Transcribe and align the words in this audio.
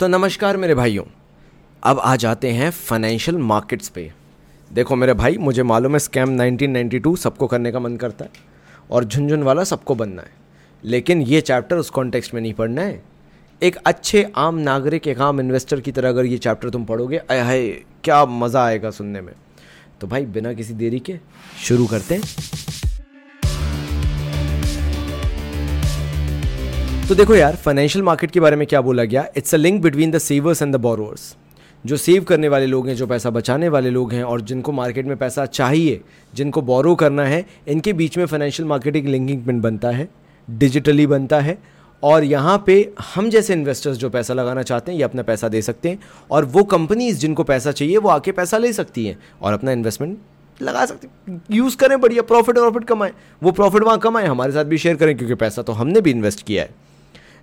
तो 0.00 0.08
नमस्कार 0.08 0.56
मेरे 0.56 0.74
भाइयों। 0.74 1.04
अब 1.82 1.98
आ 1.98 2.16
जाते 2.16 2.50
हैं 2.50 2.70
फाइनेंशियल 2.70 3.38
मार्केट्स 3.38 3.88
पे। 3.88 4.12
देखो 4.72 4.96
मेरे 4.96 5.14
भाई, 5.14 5.36
मुझे 5.36 5.62
मालूम 5.62 5.92
है 5.92 5.98
स्कैम 5.98 6.42
1992 6.42 7.16
सबको 7.16 7.46
करने 7.46 7.72
का 7.72 7.80
मन 7.80 7.96
करता 7.96 8.24
है 8.24 8.30
और 8.90 9.04
झुंझुन 9.04 9.42
वाला 9.42 9.64
सबको 9.64 9.94
बनना 9.94 10.22
है। 10.22 10.30
लेकिन 10.84 11.22
ये 11.22 11.40
चैप्टर 11.40 11.76
उस 11.76 11.90
कॉन्टेक्स्ट 11.90 12.34
में 12.34 12.40
नहीं 12.40 12.54
पढ़ना 12.54 12.82
है। 12.82 13.02
एक 13.62 13.76
अच्छे 13.76 14.32
आम 14.36 14.54
नागरिक, 14.54 15.08
एक 15.08 15.20
आम 15.20 15.40
इन्वेस्टर 15.40 15.80
की 15.80 15.92
तरह 15.92 16.08
अगर 16.08 16.24
ये 16.24 16.38
चैप्टर 16.38 16.70
तुम 16.70 16.84
पढ़ोगे, 16.84 17.16
अय 17.16 17.68
क्या 18.04 18.26
मज़ा 18.26 18.64
आएगा 18.64 18.90
सुनने 18.90 19.20
में। 19.20 19.32
तो 20.00 20.06
भाई, 20.06 20.24
बिना 20.24 20.52
किसी 20.52 20.74
देरी 20.74 20.98
के 20.98 21.18
शुरू 21.62 21.86
करते 21.86 22.14
हैं। 22.14 22.22
तो 27.08 27.14
देखो 27.14 27.34
यार 27.34 27.56
फाइनेंशियल 27.56 28.04
मार्केट 28.04 28.30
के 28.30 28.40
बारे 28.40 28.56
में 28.56 28.66
क्या 28.66 28.80
बोला 28.80 29.02
गया? 29.04 29.24
It's 29.36 29.54
a 29.54 29.58
link 29.58 29.80
between 29.82 30.10
the 30.10 30.18
savers 30.18 30.62
and 30.62 30.72
the 30.74 30.76
borrowers 30.76 31.36
जो 31.84 31.96
सेव 31.96 32.24
करने 32.24 32.48
वाले 32.48 32.66
लोग 32.66 32.88
हैं, 32.88 32.94
जो 32.96 33.06
पैसा 33.06 33.30
बचाने 33.30 33.68
वाले 33.68 33.90
लोग 33.90 34.12
हैं, 34.12 34.22
और 34.24 34.40
जिनको 34.40 34.72
मार्केट 34.72 35.06
में 35.06 35.16
पैसा 35.16 35.44
चाहिए, 35.46 36.00
जिनको 36.34 36.62
बोरो 36.62 36.94
करना 36.94 37.24
है, 37.24 37.44
इनके 37.68 37.92
बीच 37.92 38.18
में 38.18 38.24
फाइनेंशियल 38.26 38.68
मार्केट 38.68 38.96
एक 38.96 39.04
लिंकिंग 39.04 39.44
पिन 39.44 39.60
बनता 39.60 39.90
है 39.90 40.08
डिजिटली 40.50 41.06
बनता 41.06 41.40
है, 41.40 41.58
और 42.02 42.24
यहाँ 42.24 42.62
पे 42.66 42.92
हम 43.14 43.28
जैसे 43.30 43.52
इन्वेस्टर्स 43.52 43.96
जो 43.96 44.10
पैसा 44.10 44.34
लगाना 44.34 44.62
चाहते 44.62 44.92
हैं, 44.92 44.98
ये 44.98 45.04
अपना 45.04 45.22
पैसा 45.22 45.48
दे 45.48 45.62
सकते 45.62 45.88
हैं, 45.88 45.98
और 46.30 46.44
वो 46.44 46.64
कंपनीज़ 46.64 47.18
जिनको 47.18 47.44
पैसा 47.44 47.72
चाहिए, 47.72 47.96
वो 47.96 48.08
आके 48.08 48.32
पैसा 48.32 48.58
ले 48.58 48.72
सकती 48.72 49.06
हैं, 49.06 49.18
और 49.42 49.52
अपना 49.52 49.72
इन्वेस्टमेंट 49.72 50.18
लगा 50.62 50.84
सकते 50.86 51.54
यूज़ 51.56 51.76
करें 51.76 52.00
बढ़िया 52.00 52.22
प्रॉफिट 52.22 52.54
प्रॉफिट 52.54 52.84
कमाएँ। 52.84 53.12
वो 53.42 53.52
प्रॉफिट 53.52 53.82
वहाँ 53.82 53.98
कमाएँ, 53.98 54.26
हमारे 54.26 54.52
साथ 54.52 54.64
भी 54.64 54.78
शेयर 54.78 54.96
करें, 54.96 55.16
क्योंकि 55.16 55.34
पैसा 55.34 55.62
तो 55.62 55.72
हमने 55.72 56.00
भी 56.00 56.10
इन्वेस्ट 56.10 56.46
किया 56.46 56.62
है। 56.62 56.84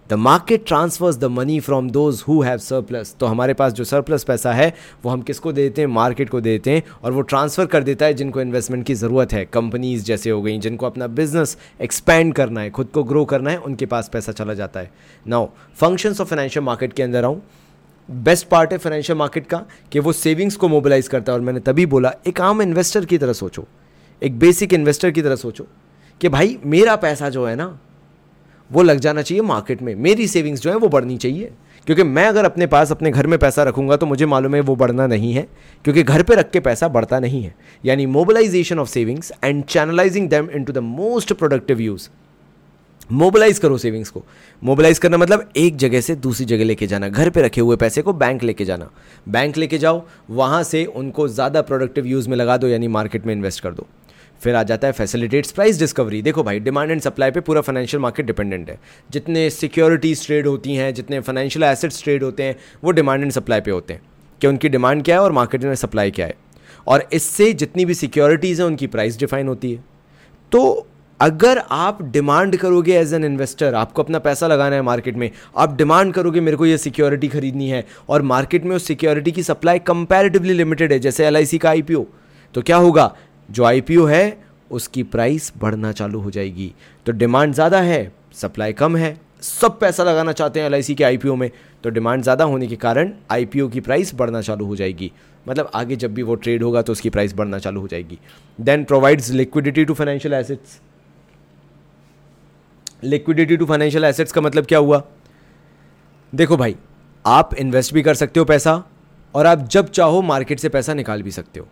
The 0.09 0.13
market 0.13 0.65
transfers 0.67 1.17
the 1.17 1.25
money 1.25 1.59
from 1.59 1.89
those 1.89 2.23
who 2.27 2.41
have 2.41 2.57
surplus 2.57 3.15
तो 3.19 3.25
हमारे 3.25 3.53
पास 3.53 3.73
जो 3.73 3.83
सरप्लस 3.83 4.23
पैसा 4.23 4.53
है, 4.53 4.73
वो 5.05 5.11
हम 5.11 5.21
किसको 5.21 5.51
देते 5.51 5.81
हैं? 5.81 5.87
मार्केट 5.87 6.29
को 6.29 6.41
देते 6.41 6.71
हैं 6.71 6.83
और 7.03 7.11
वो 7.11 7.21
ट्रांसफ़र 7.21 7.65
कर 7.65 7.83
देता 7.83 8.05
है 8.05 8.13
जिनको 8.13 8.41
इन्वेस्टमेंट 8.41 8.85
की 8.85 8.93
ज़रूरत 8.93 9.33
है। 9.33 9.45
कंपनीज़ 9.45 10.03
जैसे 10.03 10.29
हो 10.29 10.41
गई, 10.41 10.57
जिनको 10.57 10.85
अपना 10.85 11.07
बिज़नेस 11.09 11.57
एक्सपैंड 11.81 12.33
करना 12.33 12.61
है, 12.61 12.69
खुद 12.69 12.87
को 12.87 13.03
ग्रो 13.03 13.23
करना 13.25 13.49
है, 13.49 13.57
उनके 13.57 13.85
पास 13.85 14.09
पैसा 14.13 14.31
चला 14.31 14.53
जाता 14.53 14.79
है। 14.79 14.91
Now 15.25 15.47
functions 15.75 16.21
of 16.21 16.29
financial 16.29 16.65
market 16.65 16.93
के 16.93 17.03
अंदर 17.03 17.25
आऊँ। 17.25 17.41
बेस्ट 18.09 18.47
पार्ट 18.47 18.71
है 18.71 18.77
फाइनेंशियल 18.77 19.17
मार्केट 19.17 19.47
का 19.47 19.63
कि 19.91 19.99
वो 19.99 20.13
सेविंग्स 20.13 20.55
को 20.55 20.67
मोबिलाइज 20.67 21.07
करता 21.07 21.31
है 21.31 21.37
और 21.37 21.43
मैंने 21.45 21.59
तभी 21.59 21.85
बोला, 21.85 22.13
एक 22.27 22.41
आम 22.41 22.61
इन्वेस्टर 22.61 23.05
की 23.05 23.17
तरह 23.17 23.33
सोचो। 23.33 23.65
एक 24.21 24.37
बेसिक 24.39 24.73
इन्वेस्टर 24.73 25.11
की 25.11 25.21
तरह 25.21 25.35
सोचो 25.35 25.67
कि 26.21 26.29
भाई, 26.29 26.57
मेरा 26.65 26.95
पैसा 26.95 27.29
जो 27.29 27.45
है 27.45 27.55
ना 27.55 27.77
वो 28.71 28.83
लग 28.83 28.99
जाना 28.99 29.21
चाहिए 29.21 29.41
मार्केट 29.41 29.81
में। 29.81 29.95
मेरी 29.95 30.27
सेविंग्स 30.27 30.61
जो 30.61 30.69
है 30.69 30.75
वो 30.75 30.87
बढ़नी 30.87 31.17
चाहिए। 31.17 31.51
क्योंकि 31.85 32.03
मैं 32.03 32.25
अगर 32.27 32.45
अपने 32.45 32.67
पास, 32.67 32.91
अपने 32.91 33.11
घर 33.11 33.27
में 33.27 33.39
पैसा 33.39 33.63
रखूँगा 33.63 33.95
तो 33.95 34.05
मुझे 34.05 34.25
मालूम 34.25 34.55
है 34.55 34.61
वो 34.61 34.75
बढ़ना 34.75 35.07
नहीं 35.07 35.33
है। 35.33 35.47
क्योंकि 35.83 36.03
घर 36.03 36.23
पे 36.23 36.35
रख 36.35 36.51
के 36.51 36.59
पैसा 36.59 36.87
बढ़ता 36.87 37.19
नहीं 37.19 37.43
है। 37.43 37.55
यानी 37.85 38.05
mobilisation 38.05 38.79
of 38.79 38.89
savings 38.89 39.31
and 39.43 39.63
channelising 39.63 40.29
them 40.29 40.49
into 40.49 40.73
the 40.73 40.77
most 40.77 41.33
productive 41.33 41.81
use 41.81 42.09
mobilise 43.11 43.59
करो 43.59 43.77
सेविंग्स 43.77 44.09
को। 44.09 44.23
मोबिलाइज 44.63 44.99
करना 44.99 45.17
मतलब 45.17 45.49
एक 45.57 45.75
जगह 45.77 46.01
से 46.01 46.15
दूसरी 46.15 46.45
जगह 46.45 46.63
लेके 46.63 46.87
जाना। 46.87 47.09
घर 47.09 47.29
पे 47.29 47.41
रखे 47.41 47.61
हुए 47.61 47.75
पैसे 47.75 48.01
को 48.01 48.13
बैंक 48.13 48.43
लेके 48.43 48.65
जाना। 48.65 48.89
बैंक 49.29 49.57
लेके 49.57 49.77
जाओ, 49.77 50.03
वहाँ 50.29 50.63
से 50.63 50.85
उनको 50.85 51.27
ज़्यादा 51.27 51.61
प्रोडक्टिव 51.61 52.05
यूज़ 52.05 52.29
में 52.29 52.37
लगा 52.37 52.57
दो, 52.57 52.67
यानी 52.67 52.87
मार्केट 52.87 53.25
में 53.25 53.33
इन्वेस्ट 53.33 53.63
कर 53.63 53.73
दो। 53.73 53.87
फिर 54.43 54.55
आ 54.55 54.63
जाता 54.63 54.87
है 54.87 54.93
फैसिलिटेट्स 54.93 55.51
प्राइस 55.51 55.79
डिस्कवरी 55.79 56.21
देखो 56.21 56.43
भाई 56.43 56.59
डिमांड 56.59 56.91
एंड 56.91 57.01
सप्लाई 57.01 57.31
पे 57.31 57.39
पूरा 57.39 57.61
फाइनेंशियल 57.61 58.01
मार्केट 58.01 58.25
डिपेंडेंट 58.25 58.69
है। 58.69 58.79
जितने 59.11 59.49
सिक्योरिटीज 59.49 60.25
ट्रेड 60.25 60.47
होती 60.47 60.75
हैं, 60.75 60.93
जितने 60.93 61.19
फाइनेंशियल 61.19 61.63
एसेट्स 61.63 62.03
ट्रेड 62.03 62.23
होते 62.23 62.43
हैं, 62.43 62.55
वो 62.83 62.91
डिमांड 62.91 63.23
एंड 63.23 63.31
सप्लाई 63.31 63.61
पे 63.61 63.71
होते 63.71 63.93
हैं। 63.93 64.01
कि 64.41 64.47
उनकी 64.47 64.69
डिमांड 64.69 65.03
क्या 65.03 65.15
है 65.15 65.21
और 65.21 65.31
मार्केट 65.31 65.63
में 65.63 65.75
सप्लाई 65.75 66.11
क्या 66.11 66.25
है। 66.25 66.35
और 66.87 67.07
इससे 67.13 67.53
जितनी 67.53 67.85
भी 67.85 67.93
सिक्योरिटीज़ 67.93 68.61
हैं, 68.61 68.67
उनकी 68.67 68.87
प्राइस 68.87 69.19
डिफाइन 69.19 69.47
होती 69.47 69.71
है। 69.73 69.83
तो 70.51 70.87
अगर 71.21 71.57
आप 71.71 72.01
डिमांड 72.03 72.57
करोगे 72.57 72.97
एज 72.97 73.13
एन 73.13 73.23
इन्वेस्टर 73.23 73.73
आपको 73.73 74.03
अपना 74.03 74.19
पैसा 74.19 74.47
लगाना 74.47 74.75
है 74.75 74.81
मार्केट 74.81 75.15
में, 75.15 75.31
आप 75.57 75.77
डिमांड 75.77 76.13
करोगे, 76.13 76.41
मेरे 76.41 76.57
को 76.57 76.65
ये 76.65 76.77
सिक्योरिटी 76.77 77.27
खरीदनी 77.27 77.69
है, 77.69 77.85
और 78.09 78.21
मार्केट 78.21 78.63
में 78.63 78.75
उस 78.75 78.87
सिक्योरिटी 78.87 79.31
की 79.31 79.43
सप्लाई 79.43 79.79
कंपैरेटिवली 79.79 80.53
लिमिटेड 80.53 80.91
है, 80.91 80.99
जैसे 80.99 81.25
एल 81.25 81.45
का 81.57 81.69
आईपीओ 81.69 82.05
तो 82.53 82.61
क्या 82.61 82.77
होगा? 82.77 83.15
जो 83.49 83.63
आईपीओ 83.63 84.05
है, 84.05 84.37
उसकी 84.71 85.03
प्राइस 85.05 85.51
बढ़ना 85.57 85.91
चालू 85.91 86.19
हो 86.19 86.31
जाएगी। 86.31 86.73
तो 87.05 87.11
डिमांड 87.11 87.53
ज़्यादा 87.53 87.81
है 87.81 88.11
सप्लाई 88.33 88.73
कम 88.73 88.95
है, 88.97 89.17
सब 89.41 89.79
पैसा 89.79 90.03
लगाना 90.03 90.31
चाहते 90.31 90.59
हैं 90.59 90.69
एल 90.69 90.81
के 90.85 91.03
आईपीओ 91.03 91.35
में 91.35 91.49
तो 91.83 91.89
डिमांड 91.89 92.23
ज़्यादा 92.23 92.43
होने 92.43 92.67
के 92.67 92.75
कारण 92.77 93.11
आईपीओ 93.31 93.67
की 93.69 93.79
प्राइस 93.81 94.13
बढ़ना 94.15 94.41
चालू 94.41 94.65
हो 94.65 94.75
जाएगी। 94.75 95.11
मतलब 95.45 95.71
आगे 95.75 95.95
जब 95.95 96.13
भी 96.13 96.23
वो 96.23 96.35
ट्रेड 96.35 96.63
होगा 96.63 96.81
तो 96.81 96.91
उसकी 96.91 97.09
प्राइस 97.09 97.33
बढ़ना 97.35 97.59
चालू 97.59 97.81
हो 97.81 97.87
जाएगी। 97.87 98.19
Then 98.59 98.83
provides 98.83 99.29
liquidity 99.31 99.85
to 99.85 99.93
financial 99.93 100.33
assets 100.33 100.79
liquidity 103.03 103.57
to 103.57 103.65
financial 103.65 104.03
assets 104.03 104.31
का 104.31 104.41
मतलब 104.41 104.65
क्या 104.65 104.79
हुआ? 104.79 105.01
देखो 106.33 106.57
भाई, 106.57 106.75
आप 107.25 107.53
इन्वेस्ट 107.53 107.93
भी 107.93 108.01
कर 108.01 108.13
सकते 108.15 108.39
हो 108.39 108.45
पैसा, 108.45 108.83
और 109.35 109.45
आप 109.45 109.67
जब 109.67 109.89
चाहो 109.89 110.21
मार्केट 110.21 110.59
से 110.59 110.69
पैसा 110.69 110.93
निकाल 110.93 111.21
भी 111.21 111.31
सकते 111.31 111.59
हो। 111.59 111.67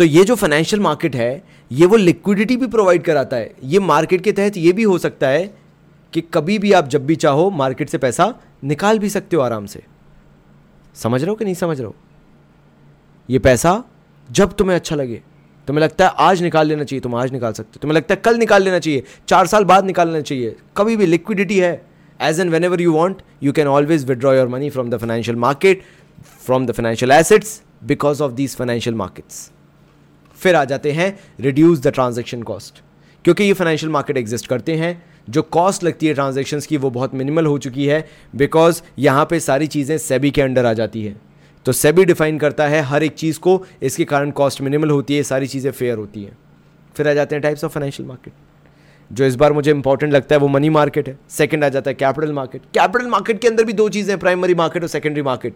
तो 0.00 0.04
ये 0.04 0.22
जो 0.24 0.34
फाइनेंशियल 0.34 0.82
मार्केट 0.82 1.16
है, 1.16 1.42
ये 1.70 1.86
वो 1.86 1.96
लिक्विडिटी 1.96 2.56
भी 2.56 2.66
प्रोवाइड 2.66 3.02
कराता 3.04 3.36
है। 3.36 3.50
ये 3.64 3.78
मार्केट 3.78 4.20
के 4.20 4.32
तहत 4.32 4.56
ये 4.56 4.72
भी 4.72 4.82
हो 4.82 4.96
सकता 4.98 5.28
है 5.28 5.42
कि 6.12 6.20
कभी 6.34 6.58
भी 6.58 6.72
आप 6.72 6.88
जब 6.88 7.04
भी 7.06 7.16
चाहो 7.16 7.50
मार्केट 7.52 7.88
से 7.88 7.98
पैसा 7.98 8.32
निकाल 8.64 8.98
भी 8.98 9.10
सकते 9.10 9.36
हो 9.36 9.42
आराम 9.42 9.66
से। 9.66 9.82
समझ 10.96 11.20
रहे 11.20 11.28
हो 11.30 11.34
कि 11.36 11.44
नहीं 11.44 11.54
समझ 11.54 11.78
रहे 11.78 11.86
हो? 11.86 11.94
ये 13.28 13.38
पैसा 13.38 13.82
जब 14.28 14.54
तुम्हें 14.54 14.76
अच्छा 14.76 14.96
लगे, 14.96 15.20
तुम्हें 15.68 15.82
लगता 15.84 16.06
है 16.06 16.14
आज 16.18 16.42
निकाल 16.42 16.66
लेना 16.68 16.84
चाहिए, 16.84 17.00
तुम 17.00 17.14
आज 17.14 17.32
निकाल 17.32 17.52
सकते 17.52 17.70
हो। 17.70 17.80
तुम्हें 17.82 17.96
लगता 17.96 18.14
है 18.14 18.20
कल 18.24 18.38
निकाल 18.38 18.62
लेना 18.62 18.78
चाहिए, 18.78 19.04
चार 19.28 19.46
साल 19.46 19.64
बाद 19.64 19.84
निकाल 19.84 20.08
लेना 20.08 20.20
चाहिए। 20.22 20.56
कभी 20.76 20.96
भी 20.96 21.06
लिक्विडिटी 21.06 21.58
है 21.58 21.72
as 22.20 22.40
and 22.40 22.50
whenever 22.64 22.80
you 22.80 22.92
want 22.92 23.22
you 23.42 23.52
can 23.52 23.68
always 23.68 24.08
withdraw 24.08 24.34
your 24.34 24.48
money 24.48 24.70
from 24.70 24.90
the 24.90 24.98
financial 24.98 25.36
market 25.38 25.82
from 26.46 26.66
the 26.66 26.72
financial 26.72 27.12
assets 27.12 27.60
because 27.84 28.22
of 28.22 28.32
these 28.32 28.56
financial 28.56 28.96
markets 28.96 29.50
फिर 30.40 30.56
आ 30.56 30.64
जाते 30.64 30.92
हैं 30.92 31.18
रिड्यूस 31.40 31.80
द 31.80 31.88
ट्रांजेक्शन 31.88 32.42
कॉस्ट 32.42 32.82
क्योंकि 33.24 33.44
ये 33.44 33.52
फाइनेंशियल 33.52 33.92
मार्केट 33.92 34.16
एग्जिस्ट 34.16 34.46
करते 34.46 34.74
हैं, 34.74 35.02
जो 35.30 35.42
cost 35.42 35.84
लगती 35.84 36.06
है 36.06 36.14
ट्रांजेक्शन्स 36.14 36.66
की, 36.66 36.76
वो 36.76 36.90
बहुत 36.90 37.14
मिनिमल 37.14 37.46
हो 37.46 37.56
चुकी 37.58 37.86
है 37.86 38.04
बिकॉज़ 38.36 38.82
यहाँ 38.98 39.24
पे 39.30 39.40
सारी 39.40 39.66
चीज़ें 39.66 39.96
सेबी 39.98 40.30
के 40.30 40.42
अंडर 40.42 40.66
आ 40.66 40.72
जाती 40.72 41.04
है. 41.04 41.16
तो 41.66 41.72
सेबी 41.72 42.04
डिफाइन 42.04 42.38
करता 42.38 42.66
है 42.68 42.80
हर 42.82 43.02
एक 43.02 43.14
चीज़ 43.14 43.38
को, 43.40 43.62
इसके 43.82 44.04
कारण 44.04 44.30
कॉस्ट 44.32 44.60
मिनिमल 44.60 44.90
होती 44.90 45.16
है, 45.16 45.22
सारी 45.22 45.46
चीज़ें 45.46 45.70
फेयर 45.72 45.98
होती 45.98 46.22
हैं. 46.22 46.36
फिर 46.96 47.08
आ 47.08 47.12
जाते 47.14 47.34
हैं 47.34 47.42
टाइप्स 47.42 47.64
ऑफ़ 47.64 47.72
फाइनेंशियल 47.72 48.08
मार्केट 48.08 48.32
जो 49.10 49.24
इस 49.24 49.36
बार 49.36 49.52
मुझे 49.52 49.70
इंपॉर्टेंट 49.70 50.12
लगता 50.12 50.34
है 50.34 50.40
वो 50.40 50.48
मनी 50.48 50.68
मार्केट 50.70 51.08
है. 51.08 51.18
सेकंड 51.30 51.64
आ 51.64 51.68
जाता 51.68 51.90
है 51.90 51.94
कैपिटल 51.94 52.32
मार्केट 52.32 52.62
कैपिटल 52.74 53.06
मार्केट 53.08 53.40
के 53.40 53.48
अंदर 53.48 53.64
भी 53.64 53.72
दो 53.72 53.88
चीज़ें 53.88 54.18
प्राइमरी 54.18 54.54
मार्केट 54.54 54.82
और 54.82 54.88
सेकेंडरी 54.88 55.22
मार्केट 55.22 55.54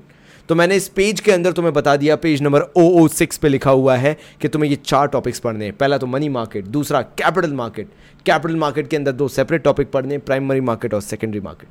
तो 0.48 0.54
मैंने 0.54 0.76
इस 0.76 0.88
पेज 0.88 1.20
के 1.20 1.32
अंदर 1.32 1.52
तुम्हें 1.52 1.72
बता 1.74 1.94
दिया, 1.96 2.16
page 2.16 2.42
number 2.42 2.60
O 2.60 2.88
O 2.94 3.06
six 3.10 3.36
पर 3.36 3.48
लिखा 3.48 3.70
हुआ 3.70 3.96
है 3.96 4.16
कि 4.40 4.48
तुम्हें 4.48 4.70
ये 4.70 4.76
चार 4.76 5.06
टॉपिक्स 5.08 5.38
पढ़ने 5.40 5.64
हैं। 5.64 5.76
पहला 5.76 5.98
तो 5.98 6.06
मनी 6.06 6.28
मार्केट 6.30 6.64
दूसरा 6.66 7.00
कैपिटल 7.02 7.52
मार्केट 7.54 7.88
कैपिटल 8.26 8.56
मार्केट 8.56 8.88
के 8.88 8.96
अंदर 8.96 9.12
दो 9.12 9.28
सेपरेट 9.30 9.62
टॉपिक 9.62 9.90
पढ़ने 9.90 10.18
प्राइमरी 10.20 10.60
मार्केट 10.62 10.94
और 10.94 11.00
सेकेंडरी 11.02 11.40
मार्केट 11.40 11.68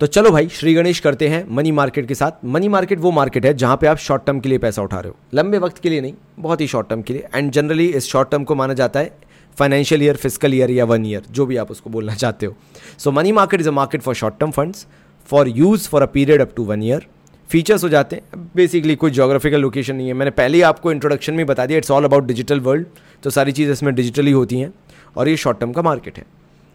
तो 0.00 0.06
चलो 0.06 0.30
भाई, 0.30 0.48
श्री 0.48 0.74
गणेश 0.74 0.98
करते 1.00 1.28
हैं 1.28 1.44
मनी 1.50 1.70
मार्केट 1.72 2.06
के 2.08 2.14
साथ। 2.14 2.44
मनी 2.46 2.68
मार्केट 2.68 2.98
वो 3.00 3.10
मार्केट 3.10 3.46
है 3.46 3.52
जहाँ 3.54 3.76
पे 3.76 3.86
आप 3.86 3.98
शॉर्ट 3.98 4.24
टर्म 4.26 4.40
के 4.40 4.48
लिए 4.48 4.58
पैसा 4.58 4.82
उठा 4.82 5.00
रहे 5.00 5.08
हो। 5.08 5.16
लंबे 5.34 5.58
वक्त 5.58 5.78
के 5.78 5.90
लिए 5.90 6.00
नहीं, 6.00 6.14
बहुत 6.38 6.60
ही 6.60 6.66
शॉर्ट 6.66 6.88
टर्म 6.88 7.02
के 7.02 7.12
लिए। 7.12 7.26
एंड 7.34 7.50
जनरली 7.52 7.86
इस 7.88 8.06
शॉर्ट 8.08 8.30
टर्म 8.30 8.44
को 8.44 8.54
माना 8.54 8.74
जाता 8.74 9.00
है 9.00 9.12
फाइनेंशियल 9.56 10.02
ईयर 10.02 10.16
फ़िज़िकल 10.16 10.54
ईयर 10.54 10.70
या 10.70 10.84
वन 10.84 11.06
ईयर 11.06 11.22
जो 11.30 11.46
भी 11.46 11.56
आप 11.56 11.70
उसको 11.70 11.90
बोलना 11.90 12.14
चाहते 12.14 12.46
हो। 12.46 12.56
So 12.98 13.12
money 13.12 13.32
market 13.32 13.60
is 13.60 13.68
a 13.68 13.72
market 13.72 14.02
for 14.02 14.14
short 14.14 14.38
term 14.40 14.50
funds 14.50 14.86
for 15.28 15.48
use 15.48 15.88
for 15.88 16.02
a 16.02 16.06
period 16.08 16.40
up 16.40 16.52
to 16.56 16.64
one 16.64 16.82
year 16.82 17.06
features 17.50 17.84
हो 17.84 17.88
जाते 17.88 18.16
हैं। 18.16 18.50
बेसिकली 18.56 18.94
कोई 18.96 19.10
जोग्राफिकल 19.10 19.60
लोकेशन 19.60 19.96
नहीं 19.96 20.06
है। 20.08 20.14
मैंने 20.14 20.30
पहले 20.30 20.56
ही 20.56 20.62
आपको 20.62 20.92
इंट्रोडक्शन 20.92 21.34
में 21.34 21.44
बता 21.46 21.66
दिया 21.66 21.78
it's 21.78 21.90
all 21.90 22.04
about 22.04 22.26
digital 22.26 22.60
world 22.60 22.86
तो 23.22 23.30
सारी 23.30 23.52
चीज़ 23.52 23.70
इसमें 23.70 23.94
डिजिटली 23.94 24.30
होती 24.30 24.58
हैं 24.60 24.72
और 25.16 25.28
ये 25.28 25.36
शॉर्ट 25.36 25.60
टर्म 25.60 25.72
का 25.72 25.82
मार्केट 25.82 26.18
है। 26.18 26.24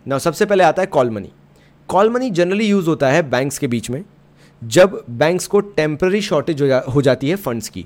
ना 0.05 0.17
सबसे 0.17 0.45
पहले 0.45 0.63
आता 0.63 0.81
है 0.81 0.85
call 0.87 1.09
money 1.09 1.31
call 1.89 2.09
money 2.09 2.29
generally 2.29 2.65
use 2.65 2.87
होता 2.87 3.09
है 3.09 3.21
बैंक्स 3.29 3.57
के 3.57 3.67
बीच 3.67 3.89
में 3.89 4.03
जब 4.61 5.03
बैंक्स 5.09 5.47
को 5.47 5.59
टेम्प्रेरी 5.59 6.21
शॉर्टेज 6.21 6.61
हो, 6.61 6.67
जा, 6.67 6.79
हो 6.79 7.01
जाती 7.01 7.29
है 7.29 7.35
फंड्स 7.35 7.69
की। 7.69 7.85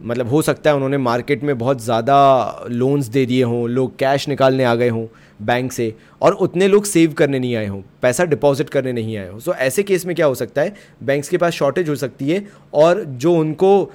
मतलब 0.00 0.28
हो 0.28 0.40
सकता 0.42 0.70
है 0.70 0.76
उन्होंने 0.76 0.98
मार्केट 0.98 1.42
में 1.44 1.56
बहुत 1.58 1.82
ज़्यादा 1.82 2.66
लोन्स 2.70 3.06
दे 3.06 3.24
दिए 3.26 3.42
हों, 3.42 3.68
लोग 3.68 3.96
कैश 3.98 4.28
निकालने 4.28 4.64
आ 4.64 4.74
गए 4.74 4.88
हों 4.88 5.06
बैंक 5.40 5.72
से 5.72 5.94
और 6.22 6.32
उतने 6.34 6.68
लोग 6.68 6.84
सेव 6.84 7.12
करने 7.12 7.38
नहीं 7.38 7.54
आए 7.56 7.66
हों, 7.66 7.80
पैसा 8.02 8.24
डिपॉजिट 8.24 8.68
करने 8.68 8.92
नहीं 8.92 9.16
आए 9.16 9.28
हों। 9.28 9.38
सो 9.38 9.54
ऐसे 9.54 9.82
केस 9.82 10.06
में 10.06 10.14
क्या 10.16 10.26
हो 10.26 10.34
सकता 10.34 10.62
है? 10.62 10.74
बैंक्स 11.02 11.28
के 11.28 11.38
पास 11.38 11.52
शॉर्टेज 11.52 11.88
हो 11.88 11.94
सकती 11.96 12.28
है 12.28 12.44
और 12.74 13.02
जो 13.04 13.34
उनको 13.34 13.90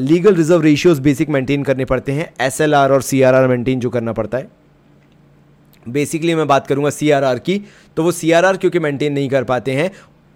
legal 0.00 0.34
reserve 0.34 0.62
ratios 0.62 1.00
basic 1.00 1.28
maintain 1.28 1.64
करने 1.64 1.84
पड़ते 1.84 2.12
हैं 2.12 2.32
एसएलआर 2.40 2.92
और 2.92 3.02
सीआरआर 3.02 3.48
मेंटेन 3.48 3.80
जो 3.80 3.90
करना 3.90 4.12
पड़ता 4.12 4.38
है। 4.38 4.48
बेसिकली 5.86 6.34
मैं 6.34 6.46
बात 6.48 6.66
करूँगा 6.66 6.90
सीआरआर 6.90 7.38
की 7.38 7.60
तो 7.96 8.02
वो 8.02 8.12
सी 8.12 8.30
क्योंकि 8.32 8.78
मेंटेन 8.78 9.12
नहीं 9.12 9.28
कर 9.28 9.44
पाते 9.44 9.72
हैं 9.72 9.90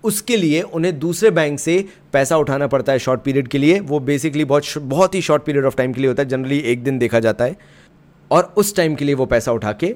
उसके 0.04 0.36
लिए 0.36 0.60
उन्हें 0.62 0.98
दूसरे 0.98 1.30
बैंक 1.30 1.58
से 1.58 1.84
पैसा 2.12 2.36
उठाना 2.36 2.66
पड़ता 2.66 2.92
है 2.92 2.98
शॉर्ट 2.98 3.20
पीरियड 3.20 3.48
के 3.48 3.58
लिए। 3.58 3.78
वो 3.80 4.00
बेसिकली 4.00 4.44
बहुत 4.44 4.78
बहुत 4.78 5.14
ही 5.14 5.20
शॉर्ट 5.20 5.44
पीरियड 5.44 5.64
ऑफ़ 5.64 5.76
टाइम 5.76 5.92
के 5.92 6.00
लिए 6.00 6.08
होता 6.08 6.22
है। 6.22 6.28
जनरली 6.28 6.58
एक 6.58 6.84
दिन 6.84 6.98
देखा 6.98 7.20
जाता 7.20 7.44
है। 7.44 7.56
और 8.30 8.52
उस 8.56 8.74
टाइम 8.76 8.94
के 8.94 9.04
लिए 9.04 9.14
वो 9.14 9.26
पैसा 9.26 9.52
उठा 9.52 9.72
के 9.72 9.94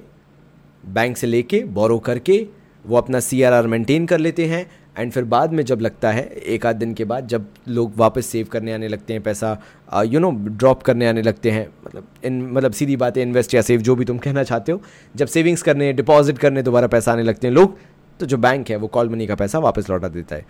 बैंक 0.84 1.16
से 1.16 1.26
लेके 1.26 1.64
बोरो 1.70 1.98
करके 1.98 2.46
वो 2.84 2.96
अपना 2.96 3.20
सी 3.20 3.42
आर 3.42 3.52
आर 3.52 3.66
मेंटेन 3.66 4.06
कर 4.06 4.18
लेते 4.18 4.44
हैं। 4.46 4.66
एंड 4.98 5.12
फिर 5.12 5.24
बाद 5.24 5.52
में 5.52 5.62
जब 5.64 5.80
लगता 5.80 6.10
है, 6.10 6.22
एक 6.26 6.66
आध 6.66 6.76
दिन 6.76 6.94
के 6.94 7.04
बाद 7.04 7.26
जब 7.28 7.46
लोग 7.68 7.92
वापस 7.96 8.26
सेव 8.26 8.46
करने 8.46 8.72
आने 8.72 8.88
लगते 8.88 9.12
हैं 9.12 9.22
पैसा 9.22 9.56
यू 10.04 10.20
नो 10.20 10.30
ड्रॉप 10.30 10.82
करने 10.82 11.06
आने 11.06 11.22
लगते 11.22 11.50
हैं 11.50 11.68
मतलब 11.86 12.06
इन 12.24 12.40
मतलब 12.42 12.72
सीधी 12.72 12.96
बात 12.96 13.18
इन्वेस्ट 13.18 13.54
या 13.54 13.62
सेव 13.62 13.80
जो 13.80 13.96
भी 13.96 14.04
तुम 14.04 14.18
कहना 14.18 14.42
चाहते 14.42 14.72
हो, 14.72 14.80
जब 15.16 15.26
सेविंग्स 15.26 15.62
करने 15.62 15.92
डिपॉजिट 15.92 16.38
करने 16.38 16.62
दोबारा 16.62 16.86
पैसा 16.86 17.12
आने 17.12 17.22
लगते 17.22 17.46
हैं 17.46 17.54
लोग 17.54 17.78
तो 18.20 18.26
जो 18.26 18.36
बैंक 18.36 18.70
है, 18.70 18.76
वो 18.76 18.86
कॉल 18.88 19.08
मनी 19.08 19.26
का 19.26 19.34
पैसा 19.34 19.58
वापस 19.58 19.90
लौटा 19.90 20.08
देता 20.08 20.36
है। 20.36 20.46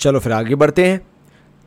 चलो 0.00 0.18
फिर 0.18 0.32
आगे 0.32 0.54
बढ़ते 0.54 0.86
हैं। 0.86 1.00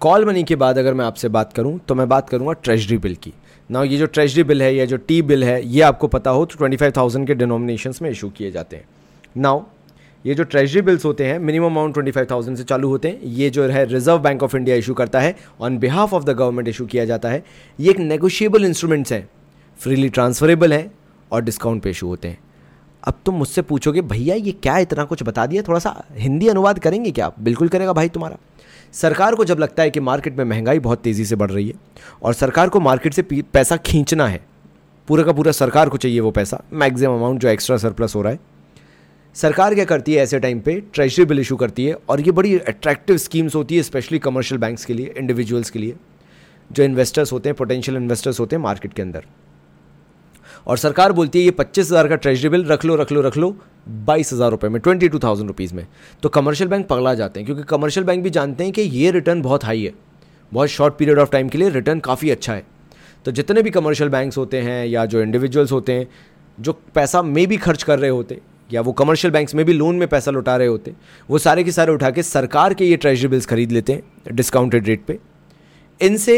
कॉल 0.02 0.26
मनी 0.26 0.44
के 0.44 0.56
बाद 0.56 0.78
अगर 0.78 0.94
मैं 0.94 1.06
आपसे 1.06 1.30
बात 1.30 1.54
करूँ 1.54 1.80
तो 1.88 1.96
मैं 1.96 2.08
बात 2.10 2.30
करूँगा 2.30 2.54
ट्रेजरी 2.54 2.98
बिल 2.98 3.16
की। 3.16 3.34
ना 3.70 3.84
ये 3.84 3.98
जो 3.98 4.06
ट्रेजरी 4.06 4.44
बिल 4.44 4.62
है, 4.62 4.74
या 4.76 4.86
जो 4.86 4.98
टी 4.98 5.22
बिल 5.22 5.44
है, 5.44 5.66
ये 5.66 5.82
आपको 5.82 6.08
पता 6.08 6.30
हो 6.30 6.46
तो 6.46 6.58
ट्वेंटी 6.58 6.78
फाइव 6.78 6.94
थाउज़ेंड 6.98 7.28
के 7.28 7.36
डिनोमिनेशन 7.36 7.94
में 8.02 8.10
इशू 8.10 8.30
किए 8.30 8.52
जाते 8.52 8.76
हैं। 8.76 8.86
नाउ 9.38 9.64
ये 10.26 10.34
जो 10.36 10.44
ट्रेजरी 10.44 10.82
बिल्स 10.82 11.06
होते 11.06 11.26
हैं 11.26 11.38
minimum 11.40 11.66
amount 11.66 11.94
twenty 11.94 12.12
five 12.12 12.28
thousand 12.32 12.58
से 12.58 12.64
चालू 12.64 12.90
होते 12.90 13.08
हैं। 13.08 13.22
ये 13.24 13.50
जो 13.50 13.64
है 13.64 13.84
Reserve 13.86 14.20
Bank 14.20 14.44
of 14.44 14.56
India 14.58 14.76
issue 14.76 14.94
करता 14.94 15.20
है। 15.20 15.36
On 15.62 15.78
behalf 15.78 16.14
of 16.14 16.24
the 16.24 16.30
government 16.30 16.68
issue 16.68 16.86
किया 16.86 17.06
जाता 17.06 17.30
है। 17.30 17.44
ये 17.80 17.90
एक 17.90 18.00
नेगोशिएबल 18.00 18.66
इंस्ट्रूमेंट्स 18.66 19.14
हैं। 19.14 19.28
फ्रीली 19.80 20.10
ट्रांसफरेबल 20.10 20.74
है 20.74 20.90
और 21.32 21.44
डिस्काउंट 21.44 21.84
पे 21.84 21.90
इशू 21.90 22.08
होते 22.08 22.28
हैं। 22.28 22.38
अब 23.06 23.20
तुम 23.26 23.36
मुझसे 23.36 23.62
पूछोगे, 23.62 24.02
भैया, 24.02 24.36
ये 24.36 24.52
क्या 24.54 24.78
इतना 24.78 25.04
कुछ 25.04 25.24
बता 25.24 25.46
दिया? 25.46 25.62
थोड़ा 25.62 25.80
सा 25.80 26.04
हिंदी 26.14 26.48
अनुवाद 26.48 26.80
करेंगे 26.80 27.12
क्या? 27.12 27.32
बिल्कुल 27.40 27.68
करेगा 27.68 27.94
भाई 27.94 28.10
तुम्हारा। 28.10 28.38
सरकार 28.94 29.36
को 29.36 29.46
जब 29.46 29.60
लगता 29.60 29.84
है 29.84 29.90
कि 29.90 30.00
मार्केट 30.00 30.38
में 30.38 30.44
महँगाई 30.46 30.80
बहुत 30.80 31.02
तेज़ी 31.02 31.26
से 31.26 31.36
बढ़ 31.36 31.52
रही 31.52 31.68
है 31.68 31.74
और 32.24 32.34
सरकार 32.34 32.70
को 32.70 32.80
मार्केट 32.80 33.14
से 33.14 33.22
पैसा 33.22 33.78
खींचना 33.78 34.28
है, 34.28 34.42
पूरा 35.08 35.24
का 35.24 35.34
पूरा 35.34 35.52
सरकार 35.52 35.90
को 35.90 35.98
चाहिए 35.98 36.20
वो 36.20 36.32
पैसा, 36.32 36.62
मैक्सिमम 36.74 37.16
अमाउंट 37.16 37.40
जो 37.40 37.48
एक्स्ट्रा 37.48 37.78
सरप्लस 37.78 38.16
हो 38.16 38.22
रहा 38.22 38.32
है, 38.32 38.40
सरकार 39.36 39.76
क्या 39.76 39.86
करती 39.86 40.14
है 40.14 40.24
ऐसे 40.24 40.40
टाइम 40.40 40.60
पे? 40.60 40.80
ट्रेजरी 40.94 41.26
बिल 41.26 41.40
इशू 41.40 41.56
करती 41.56 41.86
है 41.86 41.98
और 42.10 42.22
ये 42.22 42.32
बड़ी 42.32 42.58
अट्रैक्टिव 42.58 43.18
स्कीम्स 43.18 43.56
होती 43.56 43.78
है 43.78 43.84
स्पेशली 43.84 44.20
कमर्शियल 44.20 44.62
बैंक्स 44.62 44.86
के 44.86 44.94
लिए 44.94 45.14
इंडिविजुअल्स 45.18 45.70
के 45.70 45.80
लिए, 45.80 45.96
जो 46.72 46.84
इन्वेस्टर्स 46.84 47.32
होते 47.34 47.50
हैं 47.50 47.56
पोटेंशियल 47.56 47.98
इन्वेस्टर्स 47.98 48.40
होते 48.40 48.56
हैं 48.56 48.64
मार्केट 48.64 48.94
के 48.94 49.02
अंदर। 49.02 49.26
और 50.68 50.78
सरकार 50.78 51.12
बोलती 51.12 51.40
है, 51.40 51.46
ये 51.46 51.52
पच्चीस 51.52 51.86
हज़ार 51.86 52.08
का 52.08 52.16
ट्रेजरी 52.16 52.50
बिल 52.50 52.64
रख 52.66 52.86
लो 52.86 52.96
रख 52.96 53.12
लो 53.12 53.22
रख 53.22 53.38
लो, 53.38 53.56
बाईस 53.88 54.34
हज़ार 54.34 54.52
रुपये 54.52 54.70
में 54.70 54.80
ट्वेंटी 54.82 55.10
टू 55.10 55.20
थाउज़ेंड 55.20 55.48
रुपीज़ 55.48 55.74
में. 55.74 55.86
तो 56.24 56.30
कमर्शियल 56.30 56.70
बैंक 56.70 56.88
पगला 56.88 57.14
जाते 57.14 57.40
हैं, 57.40 57.46
क्योंकि 57.46 57.64
कमर्शियल 57.64 58.06
बैंक 58.06 58.24
भी 58.24 58.30
जानते 58.30 58.64
हैं 58.64 58.74
कि 58.74 58.82
ये 58.82 59.12
रिटर्न 59.12 59.42
बहुत 59.42 59.64
हाई 59.64 59.84
है। 59.84 59.94
बहुत 60.52 60.70
शॉर्ट 60.70 60.98
पीरियड 60.98 61.20
ऑफ़ 61.20 61.32
टाइम 61.32 61.50
के 61.50 61.58
लिए 61.58 61.70
रिटर्न 61.70 62.00
काफ़ी 62.00 62.30
अच्छा 62.30 62.54
है। 62.54 62.66
तो 63.26 63.32
जितने 63.32 63.62
भी 63.62 63.70
कमर्शियल 63.70 64.10
बैंक्स 64.10 64.38
होते 64.38 64.62
हैं, 64.62 64.86
या 64.86 65.06
जो 65.06 65.22
इंडिविजुअल्स 65.22 65.72
होते 65.72 65.94
हैं, 65.94 66.08
जो 66.58 66.74
पैसा 66.96 67.22
मे 67.22 67.46
भी 67.46 67.58
खर्च 67.58 67.84
कर 67.84 68.00
रहे 68.00 68.10
होते, 68.10 68.40
या 68.70 68.82
वो 68.82 68.92
कमर्शियल 68.94 69.32
बैंक्स 69.34 69.56
में 69.56 69.66
भी 69.66 69.74
लोन 69.74 69.96
में 69.96 70.08
पैसा 70.08 70.32
लुटा 70.32 70.56
रहे 70.58 70.68
होते, 70.68 70.94
वो 71.30 71.38
सारे 71.38 71.64
के 71.64 71.72
सारे 71.72 71.92
उठा 71.92 72.10
के 72.10 72.24
सरकार 72.24 72.74
के 72.74 72.86
ये 72.86 72.98
ट्रेजरी 72.98 73.28
बिल्स 73.28 73.46
खरीद 73.46 73.72
लेते 73.72 73.94
हैं 73.94 74.36
डिस्काउंटेड 74.36 74.88
रेट 74.88 75.04
पे। 75.06 75.18
इनसे 76.02 76.38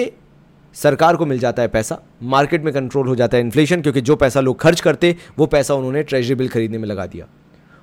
सरकार 0.77 1.15
को 1.15 1.25
मिल 1.25 1.39
जाता 1.39 1.61
है 1.61 1.67
पैसा 1.67 1.99
मार्केट 2.23 2.63
में 2.63 2.73
कंट्रोल 2.73 3.07
हो 3.07 3.15
जाता 3.15 3.37
है 3.37 3.43
इन्फ्लेशन 3.43 3.81
क्योंकि 3.81 4.01
जो 4.01 4.15
पैसा 4.15 4.39
लोग 4.39 4.59
खर्च 4.59 4.81
करते 4.81 5.15
वो 5.37 5.45
पैसा 5.45 5.73
उन्होंने 5.73 6.03
ट्रेजरी 6.03 6.35
बिल 6.35 6.47
खरीदने 6.47 6.77
में 6.77 6.87
लगा 6.87 7.05
दिया। 7.05 7.25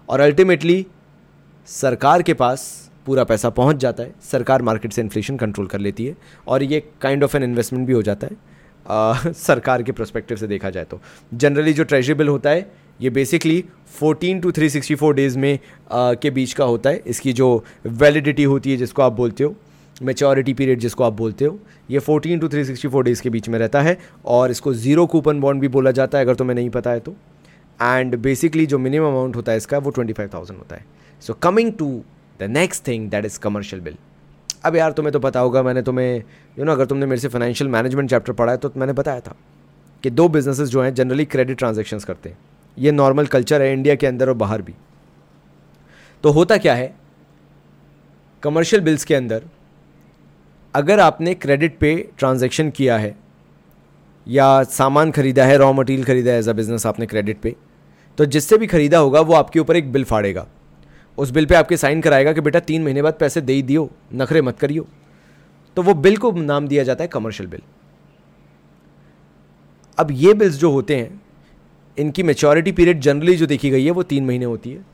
और 0.08 0.20
अल्टीमेटली 0.20 0.86
सरकार 1.66 2.22
के 2.22 2.34
पास 2.34 2.90
पूरा 3.06 3.24
पैसा 3.24 3.50
पहुँच 3.50 3.76
जाता 3.76 4.02
है 4.02 4.14
सरकार 4.30 4.62
मार्केट 4.62 4.92
से 4.92 5.02
इन्फ्लेशन 5.02 5.36
कंट्रोल 5.36 5.66
कर 5.66 5.78
लेती 5.78 6.06
है 6.06 6.16
और 6.48 6.62
ये 6.62 6.82
काइंड 7.00 7.24
ऑफ़ 7.24 7.36
एन 7.36 7.42
इन्वेस्टमेंट 7.42 7.86
भी 7.86 7.92
हो 7.92 8.02
जाता 8.02 8.26
है 8.26 8.36
आ, 8.90 9.14
सरकार 9.32 9.82
के 9.82 9.92
प्रोस्पेक्टिव 9.92 10.36
से 10.36 10.46
देखा 10.46 10.70
जाए 10.70 10.84
तो। 10.84 11.00
जनरली 11.34 11.72
जो 11.72 11.84
ट्रेजरी 11.84 12.14
बिल 12.14 12.28
होता 12.28 12.50
है 12.50 12.72
ये 13.00 13.10
बेसिकली 13.10 13.64
14 14.02 14.42
टू 14.42 14.52
364 14.52 15.12
डेज़ 15.12 15.38
में 15.38 15.58
आ, 15.92 16.14
के 16.14 16.30
बीच 16.30 16.52
का 16.52 16.64
होता 16.64 16.90
है। 16.90 17.02
इसकी 17.06 17.32
जो 17.32 17.64
वैलिडिटी 17.86 18.44
होती 18.44 18.70
है 18.70 18.76
जिसको 18.76 19.02
आप 19.02 19.12
बोलते 19.12 19.44
हो 19.44 19.56
मेचोरिटी 20.02 20.54
पीरियड 20.54 20.78
जिसको 20.78 21.04
आप 21.04 21.12
बोलते 21.12 21.44
हो 21.44 21.58
ये 21.90 22.00
14 22.00 22.40
टू 22.40 22.48
364 22.48 23.02
डेज़ 23.02 23.22
के 23.22 23.30
बीच 23.30 23.48
में 23.48 23.58
रहता 23.58 23.80
है 23.82 23.96
और 24.24 24.50
इसको 24.50 24.72
ज़ीरो 24.74 25.06
कूपन 25.06 25.40
बॉन्ड 25.40 25.60
भी 25.60 25.68
बोला 25.68 25.90
जाता 25.90 26.18
है 26.18 26.24
अगर 26.24 26.34
तुम्हें 26.34 26.54
नहीं 26.54 26.70
पता 26.70 26.90
है 26.90 27.00
तो। 27.00 27.14
एंड 27.82 28.16
बेसिकली 28.16 28.66
जो 28.66 28.78
मिनिमम 28.78 29.06
अमाउंट 29.06 29.36
होता 29.36 29.52
है 29.52 29.58
इसका 29.58 29.78
वो 29.78 29.90
25,000 29.90 30.50
होता 30.50 30.76
है। 30.76 30.84
So 31.22 31.34
coming 31.34 31.72
to 31.72 31.88
the 32.40 32.42
next 32.42 32.86
thing 32.88 33.08
that 33.10 33.24
is 33.24 33.38
commercial 33.40 33.82
bill 33.82 33.96
अब 34.64 34.76
यार 34.76 34.92
तुम्हें 34.92 35.12
तो 35.12 35.20
पता 35.20 35.40
होगा 35.40 35.62
मैंने 35.62 35.82
तुम्हें 35.82 36.22
यू 36.58 36.64
नो 36.64 36.72
अगर 36.72 36.86
तुमने 36.86 37.06
मेरे 37.06 37.20
से 37.20 37.28
फाइनेंशियल 37.28 37.70
मैनेजमेंट 37.70 38.10
चैप्टर 38.10 38.32
पढ़ा 38.32 38.52
है 38.52 38.58
तो 38.58 38.72
मैंने 38.76 38.92
बताया 38.92 39.20
था 39.20 39.34
कि 40.02 40.10
दो 40.10 40.28
बिजनेसेस 40.28 40.68
जो 40.68 40.82
हैं 40.82 40.94
जनरली 40.94 41.24
क्रेडिट 41.24 41.58
ट्रांजेक्शन 41.58 41.98
करते 41.98 42.28
हैं। 42.28 42.38
ये 42.78 42.92
नॉर्मल 42.92 43.26
कल्चर 43.26 43.62
है 43.62 43.72
इंडिया 43.72 43.94
के 43.94 44.06
अंदर 44.06 44.28
और 44.28 44.34
बाहर 44.34 44.62
भी। 44.62 44.74
तो 46.24 46.30
होता 46.30 46.56
क्या 46.56 46.74
है? 46.74 46.94
कमर्शियल 48.42 48.82
बिल्स 48.82 49.04
के 49.04 49.14
अंदर 49.14 49.42
अगर 50.74 51.00
आपने 51.00 51.34
क्रेडिट 51.34 51.78
पे 51.78 52.08
ट्रांजैक्शन 52.18 52.70
किया 52.70 52.98
है, 52.98 53.16
या 54.28 54.62
सामान 54.62 55.10
खरीदा 55.10 55.44
है 55.44 55.56
रॉ 55.56 55.72
मटेरियल 55.72 56.04
खरीदा 56.04 56.32
है 56.32 56.38
एज 56.38 56.48
अ 56.48 56.52
बिज़नेस 56.52 56.86
आपने 56.86 57.06
क्रेडिट 57.06 57.40
पे 57.40 57.56
तो 58.18 58.24
जिससे 58.24 58.58
भी 58.58 58.66
खरीदा 58.66 58.98
होगा, 58.98 59.20
वो 59.20 59.34
आपके 59.34 59.60
ऊपर 59.60 59.76
एक 59.76 59.92
बिल 59.92 60.04
फाड़ेगा। 60.04 60.46
उस 61.18 61.30
बिल 61.30 61.46
पे 61.46 61.54
आपके 61.54 61.76
साइन 61.76 62.00
कराएगा 62.00 62.32
कि, 62.32 62.40
बेटा, 62.40 62.60
तीन 62.60 62.84
महीने 62.84 63.02
बाद 63.02 63.14
पैसे 63.20 63.40
दे 63.40 63.52
ही 63.52 63.62
दियो, 63.62 63.90
नखरे 64.14 64.42
मत 64.42 64.58
करियो। 64.58 64.86
तो 65.76 65.82
वो 65.82 65.94
बिल 65.94 66.16
को 66.16 66.32
नाम 66.32 66.68
दिया 66.68 66.84
जाता 66.84 67.04
है 67.04 67.08
कमर्शियल 67.08 67.48
बिल 67.48 67.60
अब 69.98 70.08
ये 70.10 70.34
बिल्स 70.34 70.54
जो 70.54 70.70
होते 70.70 70.96
हैं, 70.96 71.22
इनकी 71.98 72.22
मेचोरिटी 72.22 72.72
पीरियड 72.72 73.00
जनरली 73.00 73.36
जो 73.36 73.46
देखी 73.46 73.70
गई 73.70 73.84
है, 73.84 73.90
वो 73.90 74.02
तीन 74.02 74.24
महीने 74.24 74.44
होती 74.44 74.70
है। 74.70 74.84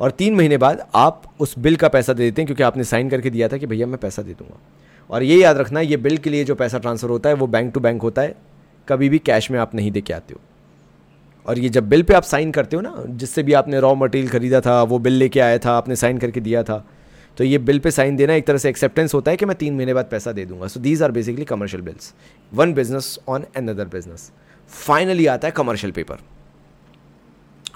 और 0.00 0.10
तीन 0.10 0.34
महीने 0.34 0.56
बाद 0.56 0.88
आप 0.94 1.22
उस 1.40 1.58
बिल 1.58 1.76
का 1.76 1.88
पैसा 1.88 2.12
दे 2.12 2.22
देते 2.22 2.42
हैं, 2.42 2.46
क्योंकि 2.46 2.62
आपने 2.62 2.84
साइन 2.84 3.10
करके 3.10 3.30
दिया 3.30 3.48
था 3.48 3.56
कि, 3.56 3.66
भैया, 3.66 3.86
मैं 3.86 3.98
पैसा 3.98 4.22
दे 4.22 4.32
दूँगा। 4.32 4.58
और 5.10 5.22
ये 5.22 5.36
याद 5.36 5.58
रखना, 5.58 5.80
ये 5.80 5.96
बिल 5.96 6.16
के 6.16 6.30
लिए 6.30 6.44
जो 6.44 6.54
पैसा 6.54 6.78
ट्रांसफ़र 6.78 7.10
होता 7.10 7.28
है, 7.28 7.34
वो 7.34 7.46
बैंक 7.46 7.72
टू 7.74 7.80
बैंक 7.80 8.02
होता 8.02 8.22
है। 8.22 8.34
कभी 8.88 9.08
भी 9.08 9.18
कैश 9.20 9.50
में 9.50 9.58
आप 9.58 9.74
नहीं 9.74 9.90
दे 9.90 10.00
के 10.00 10.12
आते 10.12 10.34
हो। 10.34 10.40
और 11.46 11.58
ये 11.58 11.68
जब 11.68 11.88
बिल 11.88 12.02
पे 12.02 12.14
आप 12.14 12.22
साइन 12.24 12.50
करते 12.52 12.76
हो 12.76 12.82
ना, 12.82 12.94
जिससे 13.06 13.42
भी 13.42 13.52
आपने 13.52 13.80
रॉ 13.80 13.94
मटेरियल 13.94 14.30
खरीदा 14.30 14.60
था, 14.60 14.82
वो 14.82 14.98
बिल 14.98 15.12
लेके 15.14 15.40
आया 15.40 15.58
था, 15.58 15.72
आपने 15.72 15.96
साइन 15.96 16.18
करके 16.18 16.40
दिया 16.40 16.62
था 16.62 16.84
तो 17.38 17.44
ये 17.44 17.58
बिल 17.60 17.78
पे 17.78 17.90
साइन 17.90 18.16
देना 18.16 18.34
एक 18.34 18.46
तरह 18.46 18.58
से 18.58 18.68
एक्सेप्टेंस 18.68 19.12
होता 19.14 19.30
है 19.30 19.36
कि 19.36 19.46
मैं 19.46 19.56
तीन 19.56 19.74
महीने 19.74 19.92
बाद 19.94 20.06
पैसा 20.10 20.32
दे 20.32 20.44
दूँगा। 20.44 20.66
So 20.66 20.80
these 20.80 21.02
are 21.02 21.10
basically 21.10 21.44
commercial 21.44 21.82
bills 21.82 22.12
one 22.52 22.72
business 22.74 23.18
on 23.28 23.44
another 23.56 23.84
business 23.86 24.30
finally 24.70 25.26
आता 25.26 25.48
है 25.48 25.52
कमर्शियल 25.52 25.92
पेपर 25.92 26.18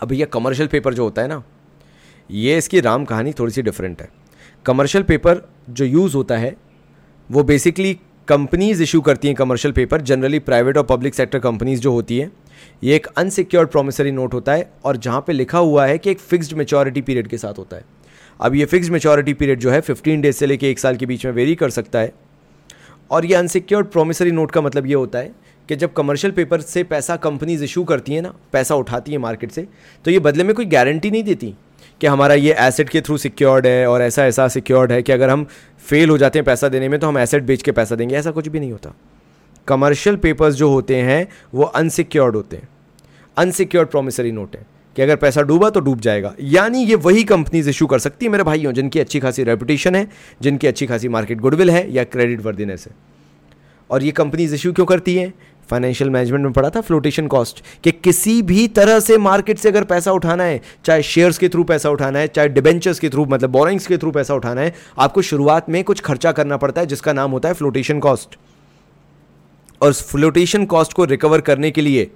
अब 0.02 0.09
भैया 0.09 0.26
कमर्शियल 0.26 0.68
पेपर 0.68 0.95
जो 0.95 1.04
होता 1.04 1.23
है 1.23 1.28
ना, 1.28 1.42
ये 2.30 2.56
इसकी 2.59 2.80
राम 2.80 3.04
कहानी 3.04 3.33
थोड़ी 3.33 3.52
सी 3.52 3.62
डिफरेंट 3.62 4.02
है। 4.02 4.09
कमर्शियल 4.66 5.04
पेपर 5.04 5.42
जो 5.71 5.85
यूज़ 5.85 6.16
होता 6.16 6.37
है 6.37 6.54
वो 7.32 7.42
बेसिकली 7.42 7.92
कंपनीज़ 8.28 8.82
इशू 8.82 9.00
करती 9.00 9.28
हैं 9.28 9.34
कमर्शियल 9.36 9.72
पेपर 9.72 10.00
जनरली 10.00 10.38
प्राइवेट 10.38 10.76
और 10.78 10.84
पब्लिक 10.84 11.14
सेक्टर 11.14 11.38
कंपनीज़ 11.38 11.80
जो 11.80 11.92
होती 11.92 12.18
हैं, 12.18 12.30
ये 12.84 12.96
एक 12.96 13.06
अनसिक्योर्ड 13.06 13.68
प्रोमिसरी 13.68 14.10
नोट 14.10 14.34
होता 14.34 14.52
है 14.52 14.68
और 14.84 14.96
जहाँ 14.96 15.20
पे 15.26 15.32
लिखा 15.32 15.58
हुआ 15.58 15.86
है 15.86 15.96
कि 15.98 16.10
एक 16.10 16.18
फिक्स्ड 16.20 16.52
मेचोरिटी 16.52 17.00
पीरियड 17.00 17.28
के 17.28 17.38
साथ 17.38 17.58
होता 17.58 17.76
है। 17.76 17.84
अब 18.40 18.54
ये 18.54 18.64
फिक्स्ड 18.64 18.92
मेचोरिटी 18.92 19.34
पीरियड 19.34 19.60
जो 19.60 19.70
है 19.70 19.80
15 19.82 20.20
डेज़ 20.22 20.36
से 20.36 20.46
लेके 20.46 20.70
एक 20.70 20.78
साल 20.78 20.96
के 20.96 21.06
बीच 21.06 21.24
में 21.26 21.32
वेरी 21.32 21.54
कर 21.54 21.70
सकता 21.70 21.98
है 21.98 22.12
और 23.10 23.26
ये 23.26 23.34
अनसिक्योर्ड 23.34 23.86
प्रोमिसरी 23.86 24.30
नोट 24.30 24.50
का 24.50 24.60
मतलब 24.60 24.86
ये 24.86 24.94
होता 24.94 25.18
है 25.18 25.32
कि 25.68 25.76
जब 25.76 25.92
कमर्शियल 25.92 26.32
पेपर 26.32 26.60
से 26.60 26.84
पैसा 26.84 27.16
कंपनीज़ 27.18 27.64
इशू 27.64 27.84
करती 27.84 28.14
हैं 28.14 28.22
ना, 28.22 28.34
पैसा 28.52 28.74
उठाती 28.74 29.12
हैं 29.12 29.18
मार्केट 29.18 29.50
से 29.50 29.66
तो 30.04 30.10
ये 30.10 30.18
बदले 30.20 30.44
में 30.44 30.54
कोई 30.54 30.64
गारंटी 30.66 31.10
नहीं 31.10 31.24
देती। 31.24 31.54
कि 32.02 32.09
हमारा 32.09 32.35
ये 32.35 32.54
एसेट 32.59 32.88
के 32.88 33.00
थ्रू 33.00 33.16
सिक्योर्ड 33.16 33.66
है 33.66 33.87
और 33.87 34.02
ऐसा 34.02 34.26
ऐसा 34.26 34.49
सिक्योर्ड 34.49 34.92
है 34.92 35.02
कि 35.02 35.12
अगर 35.12 35.30
हम 35.30 35.47
फेल 35.87 36.11
हो 36.11 36.18
जाते 36.18 36.38
हैं 36.38 36.47
पैसा 36.47 36.68
देने 36.68 36.88
में 36.88 37.00
तो 37.00 37.06
हम 37.06 37.18
एसेट 37.18 37.42
बेच 37.42 37.62
के 37.62 37.73
पैसा 37.73 37.94
देंगे। 37.94 38.16
ऐसा 38.16 38.30
कुछ 38.30 38.49
भी 38.49 38.61
नहीं 38.61 38.73
होता। 38.73 38.94
कमर्शियल 39.68 40.16
पेपर्स 40.16 40.54
जो 40.54 40.68
होते 40.68 40.97
हैं, 40.97 41.28
वो 41.54 41.62
अनसिक्योर्ड 41.62 42.37
होते 42.37 42.56
हैं। 42.56 42.68
अनसिक्योर्ड 43.37 43.88
प्रोमिसरी 43.88 44.32
नोट 44.32 44.56
है 44.56 44.66
कि 44.97 45.02
अगर 45.02 45.16
पैसा 45.16 45.42
डूबा 45.42 45.71
तो 45.71 45.80
डूब 45.80 46.00
जाएगा। 46.00 46.35
यानी 46.40 46.85
ये 46.85 46.94
वही 46.94 47.25
कंपनीज़ 47.25 47.71
इशू 47.71 47.87
कर 47.87 47.99
सकती 47.99 48.26
है 48.26 48.32
मेरे 48.32 48.44
भाइयों, 48.44 48.73
जिनकी 48.73 49.00
अच्छी 49.00 49.21
खासी 49.21 49.44
रेपुटेशन 49.44 49.94
है, 49.94 50.09
जिनकी 50.42 50.66
अच्छी 50.66 50.87
खासी 50.87 51.09
मार्केट 51.09 51.38
गुडविल 51.38 51.71
है 51.71 51.92
या 51.92 52.04
क्रेडिट 52.04 52.40
वर्दीनेस 52.40 52.87
है। 52.87 52.92
और 53.90 54.02
ये 54.02 54.11
कंपनीज़ 54.11 54.54
इशू 54.54 54.73
क्यों 54.73 54.87
करती 54.87 55.16
हैं? 55.16 55.35
फाइनेंशियल 55.71 56.11
मैनेजमेंट 56.11 56.45
में 56.45 56.52
पढ़ा 56.52 56.71
था 56.71 56.81
फ्लोटेशन 56.81 57.26
कॉस्ट 57.26 57.62
कि 57.85 57.92
किसी 57.92 58.40
भी 58.42 58.66
तरह 58.69 59.00
से 59.00 59.19
मार्केट 59.19 59.59
से 59.59 59.69
अगर 59.69 59.85
पैसा 59.85 60.12
उठाना 60.12 60.45
है, 60.45 60.61
चाहे 60.85 61.02
शेयर्स 61.02 61.38
के 61.38 61.49
थ्रू 61.49 61.64
पैसा 61.64 61.90
उठाना 61.90 62.19
है, 62.19 62.26
चाहे 62.26 62.49
डिबेंचर्स 62.49 62.99
के 62.99 63.09
थ्रू 63.09 63.25
मतलब 63.25 63.50
बोरिंग्स 63.50 63.87
के 63.87 63.99
थ्रू 63.99 64.11
पैसा 64.11 64.35
उठाना 64.35 64.61
है, 64.61 64.75
आपको 64.99 65.23
शुरुआत 65.23 65.71
में 65.71 65.83
कुछ 65.85 66.00
खर्चा 66.00 66.33
करना 66.33 66.57
पड़ता 66.57 66.81
है, 66.81 66.87
जिसका 66.87 67.12
नाम 67.12 67.31
होता 67.31 67.49
है 67.49 67.54
फ्लोटेशन 67.54 67.99
कॉस्ट 67.99 68.37
और 69.81 69.92
फ्लोटेशन 69.92 70.64
कॉस्ट 70.66 70.92
को 70.92 71.04
रिकवर 71.04 71.40
करने 71.40 71.71
के 71.71 71.81
लिए 71.81 72.11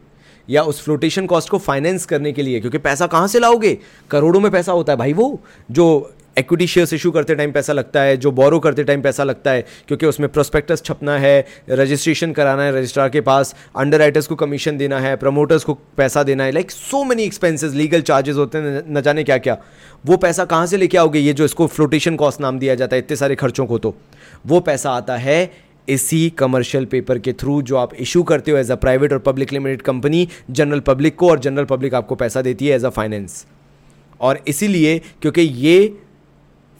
या 0.48 0.62
उस 0.62 0.82
फ्लोटेशन 0.84 1.26
कॉस्ट 1.26 1.48
को 1.48 1.58
फाइनेंस 1.58 2.04
करने 2.06 2.32
के 2.32 2.42
लिए, 2.42 2.60
क्योंकि 2.60 2.78
पैसा 2.78 3.06
कहाँ 3.06 3.28
से 3.28 3.38
लाओगे? 3.38 3.78
करोड़ों 4.10 4.40
में 4.40 4.50
पैसा 4.52 4.72
होता 4.72 4.92
है 4.92 4.98
भाई 4.98 5.12
वो, 5.12 5.40
जो 5.70 6.12
इक्विटी 6.38 6.66
शेयर्स 6.66 6.92
इशू 6.92 7.10
करते 7.10 7.34
टाइम 7.34 7.52
पैसा 7.52 7.72
लगता 7.72 8.00
है, 8.00 8.16
जो 8.16 8.30
बोरो 8.32 8.58
करते 8.60 8.84
टाइम 8.84 9.02
पैसा 9.02 9.24
लगता 9.24 9.50
है, 9.50 9.64
क्योंकि 9.88 10.06
उसमें 10.06 10.28
प्रोस्पेक्टस 10.28 10.82
छपना 10.84 11.16
है 11.18 11.46
रजिस्ट्रेशन 11.70 12.32
कराना 12.32 12.62
है 12.62 12.76
रजिस्ट्रार 12.76 13.08
के 13.08 13.20
पास 13.22 13.54
अंडर 13.76 14.10
को 14.20 14.34
कमीशन 14.36 14.76
देना 14.78 14.98
है 15.00 15.14
प्रमोटर्स 15.16 15.64
को 15.64 15.74
पैसा 15.96 16.22
देना 16.22 16.44
है 16.44 16.52
like 16.52 16.70
so 16.70 17.02
many 17.04 17.22
expenses 17.24 17.72
legal 17.74 18.00
charges 18.02 18.36
होते 18.36 18.58
हैं, 18.58 18.82
न 18.88 19.00
जाने 19.00 19.24
क्या 19.24 19.38
क्या 19.38 19.56
वो 20.06 20.16
पैसा 20.16 20.44
कहाँ 20.44 20.66
से 20.66 20.76
लेके 20.76 20.98
आओगे? 20.98 21.18
ये 21.18 21.32
जो 21.32 21.44
इसको 21.44 21.66
फ्लोटेशन 21.66 22.16
कॉस्ट 22.16 22.40
नाम 22.40 22.58
दिया 22.58 22.74
जाता 22.74 22.96
है, 22.96 23.02
इतने 23.02 23.16
सारे 23.16 23.34
खर्चों 23.36 23.66
को 23.66 23.78
तो। 23.78 23.94
वो 24.46 24.60
पैसा 24.60 24.90
आता 24.92 25.16
है 25.16 25.50
इसी 25.88 26.28
कमर्शियल 26.30 26.84
पेपर 26.84 27.18
के 27.18 27.32
थ्रू 27.32 27.60
जो 27.62 27.76
आप 27.76 27.94
इशू 27.94 28.22
करते 28.22 28.50
हो 28.50 28.56
एज 28.58 28.70
अ 28.70 28.74
प्राइवेट 28.76 29.12
और 29.12 29.18
public 29.18 29.52
limited 29.52 29.82
company 29.82 30.26
general 30.50 30.80
public 30.80 31.16
को 31.16 31.30
और 31.30 31.38
जनरल 31.38 31.64
पब्लिक 31.64 31.94
आपको 31.94 32.14
पैसा 32.14 32.42
देती 32.42 32.66
है 32.66 32.76
एज 32.76 32.84
अ 32.84 32.88
फाइनेंस 32.90 33.44
और 34.20 34.40
इसीलिए, 34.48 34.98
क्योंकि 35.22 35.42
ये 35.42 35.96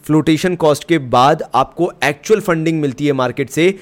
फ्लोटेशन 0.07 0.55
कॉस्ट 0.55 0.83
के 0.87 0.97
बाद 0.97 1.43
आपको 1.55 1.91
एक्चुअल 2.03 2.41
फंडिंग 2.41 2.79
मिलती 2.81 3.07
है 3.07 3.13
मार्केट 3.13 3.49
से। 3.49 3.73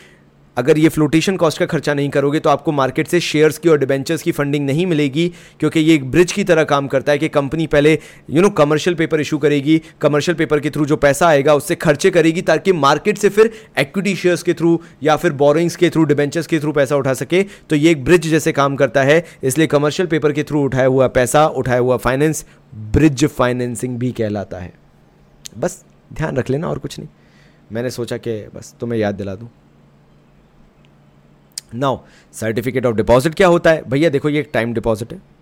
अगर 0.57 0.77
ये 0.77 0.89
फ्लोटेशन 0.89 1.35
कॉस्ट 1.37 1.59
का 1.59 1.65
खर्चा 1.65 1.93
नहीं 1.93 2.09
करोगे 2.09 2.39
तो 2.39 2.49
आपको 2.49 2.71
मार्केट 2.71 3.07
से 3.07 3.19
शेयर्स 3.19 3.57
की 3.57 3.69
और 3.69 3.77
डिबेंचर्स 3.79 4.21
की 4.21 4.31
फंडिंग 4.31 4.65
नहीं 4.65 4.85
मिलेगी, 4.85 5.27
क्योंकि 5.59 5.79
ये 5.79 5.95
एक 5.95 6.09
ब्रिज 6.11 6.31
की 6.31 6.43
तरह 6.43 6.63
काम 6.63 6.87
करता 6.87 7.11
है 7.11 7.17
कि 7.17 7.29
कंपनी 7.29 7.67
पहले 7.67 7.93
you 8.29 8.41
know 8.41 8.49
commercial 8.51 8.95
paper 8.95 9.21
issue 9.21 9.37
करेगी 9.37 9.81
कमर्शियल 10.01 10.37
पेपर 10.37 10.59
के 10.59 10.69
थ्रू 10.69 10.85
जो 10.85 10.95
पैसा 10.97 11.27
आएगा, 11.27 11.55
उससे 11.55 11.75
खर्चे 11.77 12.09
करेगी, 12.09 12.41
ताकि 12.41 12.71
मार्केट 12.73 13.17
से 13.17 13.29
फिर 13.29 13.51
एक्विटी 13.77 14.15
शेयर्स 14.15 14.43
के 14.43 14.53
थ्रू 14.53 14.79
या 15.03 15.15
फिर 15.15 15.33
बोरिंग्स 15.33 15.75
के 15.75 15.89
थ्रू 15.89 16.03
डिबेंचर्स 16.03 16.47
के 16.47 16.59
थ्रू 16.59 16.71
पैसा 16.71 16.95
उठा 16.95 17.13
सके। 17.13 17.43
तो 17.69 17.75
ये 17.75 17.91
एक 17.91 18.03
ब्रिज 18.05 18.27
जैसे 18.27 18.51
काम 18.51 18.75
करता 18.75 19.03
है, 19.03 19.23
इसलिए 19.43 19.67
कमर्शियल 19.67 20.07
पेपर 20.07 20.31
के 20.31 20.43
थ्रू 20.43 20.63
उठाया 20.63 20.87
हुआ 20.87 21.07
पैसा, 21.09 21.47
उठाया 21.47 21.79
हुआ 21.79 21.97
फाइनेंस 21.97 22.45
ब्रिज 22.75 23.25
फाइनेंसिंग 23.27 23.97
भी 23.97 24.11
कहलाता 24.11 24.57
है। 24.57 24.73
बस। 25.57 25.83
ध्यान 26.13 26.37
रख 26.37 26.49
लेना 26.49 26.69
और 26.69 26.79
कुछ 26.79 26.99
नहीं। 26.99 27.09
मैंने 27.71 27.89
सोचा 27.89 28.17
कि 28.17 28.47
बस 28.55 28.75
तुम्हें 28.79 28.99
याद 28.99 29.15
दिला 29.15 29.35
दूँ। 29.35 29.49
नाउ 31.75 31.99
सर्टिफिकेट 32.33 32.85
ऑफ़ 32.85 32.95
डिपॉजिट 32.95 33.35
क्या 33.35 33.47
होता 33.47 33.71
है? 33.71 33.83
भैया, 33.89 34.09
देखो 34.09 34.29
ये 34.29 34.39
एक 34.39 34.49
टाइम 34.53 34.73
डिपॉजिट 34.73 35.13
है। 35.13 35.35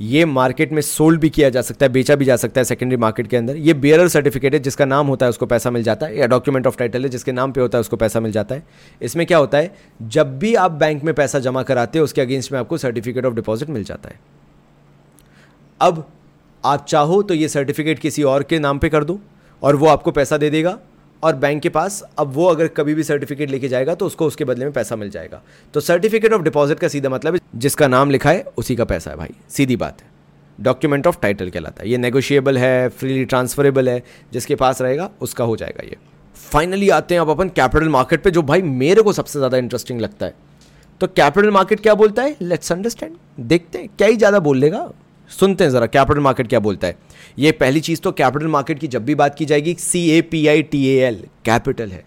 ये 0.00 0.24
मार्केट 0.24 0.72
में 0.72 0.82
सोल्ड 0.82 1.20
भी 1.20 1.30
किया 1.30 1.50
जा 1.50 1.62
सकता 1.62 1.86
है, 1.86 1.92
बेचा 1.92 2.14
भी 2.14 2.24
जा 2.24 2.36
सकता 2.36 2.60
है 2.60 2.64
सेकेंडरी 2.64 2.96
मार्केट 2.96 3.26
के 3.26 3.36
अंदर। 3.36 3.56
ये 3.56 3.74
बेयर 3.74 4.08
सर्टिफिकेट 4.08 4.54
है, 4.54 4.60
जिसका 4.60 4.84
नाम 4.84 5.06
होता 5.06 5.26
है 5.26 5.30
उसको 5.30 5.46
पैसा 5.46 5.70
मिल 5.70 5.82
जाता 5.82 6.06
है, 6.06 6.18
या 6.18 6.26
डॉक्यूमेंट 6.26 6.66
ऑफ़ 6.66 6.76
टाइटल 6.76 7.02
है, 7.02 7.08
जिसके 7.08 7.32
नाम 7.32 7.52
पे 7.52 7.60
होता 7.60 7.78
है 7.78 7.80
उसको 7.80 7.96
पैसा 7.96 8.20
मिल 8.20 8.32
जाता 8.32 8.54
है। 8.54 8.62
इसमें 9.02 9.26
क्या 9.26 9.38
होता 9.38 9.58
है? 9.58 9.74
जब 10.02 10.38
भी 10.38 10.54
आप 10.54 10.70
बैंक 10.70 11.04
में 11.04 11.14
पैसा 11.14 11.38
जमा 11.38 11.62
कराते 11.62 11.98
हो, 11.98 12.04
उसके 12.04 12.20
अगेंस्ट 12.20 12.52
में 12.52 12.58
आपको 12.58 12.78
सर्टिफिकेट 12.78 13.24
ऑफ़ 13.24 13.34
डिपॉजिट 13.34 13.68
मिल 13.68 13.84
जाता 13.84 14.08
है। 14.08 14.20
अब 15.80 16.10
आप 16.64 16.84
चाहो 16.86 17.22
तो 17.22 17.34
ये 17.34 17.48
सर्टिफिकेट 17.48 17.98
किसी 17.98 18.22
और 18.24 18.42
के 18.42 18.58
नाम 18.58 18.78
पे 18.78 18.88
कर 18.88 19.04
दो, 19.04 19.18
और 19.62 19.76
वो 19.76 19.86
आपको 19.86 20.10
पैसा 20.10 20.36
दे 20.36 20.50
देगा, 20.50 20.78
और 21.22 21.34
बैंक 21.36 21.62
के 21.62 21.68
पास 21.68 22.02
अब 22.18 22.32
वो 22.34 22.46
अगर 22.46 22.68
कभी 22.68 22.94
भी 22.94 23.02
सर्टिफिकेट 23.02 23.50
लेके 23.50 23.68
जाएगा 23.68 23.94
तो 23.94 24.06
उसको 24.06 24.26
उसके 24.26 24.44
बदले 24.44 24.64
में 24.64 24.72
पैसा 24.72 24.96
मिल 24.96 25.10
जाएगा। 25.10 25.40
तो 25.74 25.80
सर्टिफिकेट 25.80 26.32
ऑफ़ 26.32 26.42
डिपॉजिट 26.42 26.78
का 26.78 26.88
सीधा 26.88 27.08
मतलब 27.08 27.38
जिसका 27.56 27.88
नाम 27.88 28.10
लिखा 28.10 28.30
है, 28.30 28.44
उसी 28.58 28.76
का 28.76 28.84
पैसा 28.84 29.10
है 29.10 29.16
भाई, 29.16 29.34
सीधी 29.48 29.76
बात 29.76 30.00
है। 30.00 30.08
डॉक्यूमेंट 30.58 31.06
ऑफ़ 31.06 31.18
टाइटल 31.22 31.50
कहलाता 31.50 31.82
है। 31.82 31.88
ये 31.90 31.98
नेगोशिएबल 31.98 32.58
है 32.58 32.88
फ्रीली 32.90 33.24
ट्रांसफरेबल 33.24 33.88
है, 33.88 34.02
जिसके 34.32 34.54
पास 34.56 34.80
रहेगा, 34.82 35.10
उसका 35.20 35.44
हो 35.44 35.56
जाएगा 35.56 35.86
ये। 35.86 35.96
फाइनली 36.36 36.88
आते 36.90 37.14
हैं 37.14 37.20
अब 37.20 37.30
अपन 37.30 37.48
कैपिटल 37.50 37.88
मार्केट 37.88 38.22
पे, 38.22 38.30
जो 38.30 38.42
भाई 38.42 38.62
मेरे 38.62 39.02
को 39.02 39.12
सबसे 39.12 39.38
ज़्यादा 39.38 39.56
इंटरेस्टिंग 39.56 40.00
लगता 40.00 40.26
है। 40.26 40.34
तो 41.00 41.06
कैपिटल 41.08 41.50
मार्केट 41.50 41.80
क्या 41.80 41.94
बोलता 41.94 42.22
है? 42.22 42.36
लेट्स 42.42 42.72
अंडरस्टैंड 42.72 43.16
देखते 43.40 43.78
हैं, 43.78 43.88
क्या 43.98 44.08
ही 44.08 44.16
ज़्यादा 44.16 44.38
बोल 44.40 44.58
लेगा। 44.58 44.88
सुनते 45.30 45.64
हैं 45.64 45.70
ज़रा, 45.70 45.86
कैपिटल 45.88 46.20
मार्केट 46.20 46.48
क्या 46.48 46.60
बोलता 46.60 46.86
है? 46.86 46.96
ये 47.38 47.52
पहली 47.54 47.80
चीज़ 47.80 48.00
तो 48.00 48.12
कैपिटल 48.12 48.46
मार्केट 48.48 48.78
की 48.78 48.88
जब 48.88 49.04
भी 49.04 49.14
बात 49.14 49.34
की 49.34 49.44
जाएगी 49.46 49.74
C 49.74 50.08
A 50.10 50.20
P 50.22 50.46
I 50.46 50.62
T 50.64 50.86
A 50.86 50.96
L 51.00 51.24
capital 51.44 51.90
है। 51.90 52.04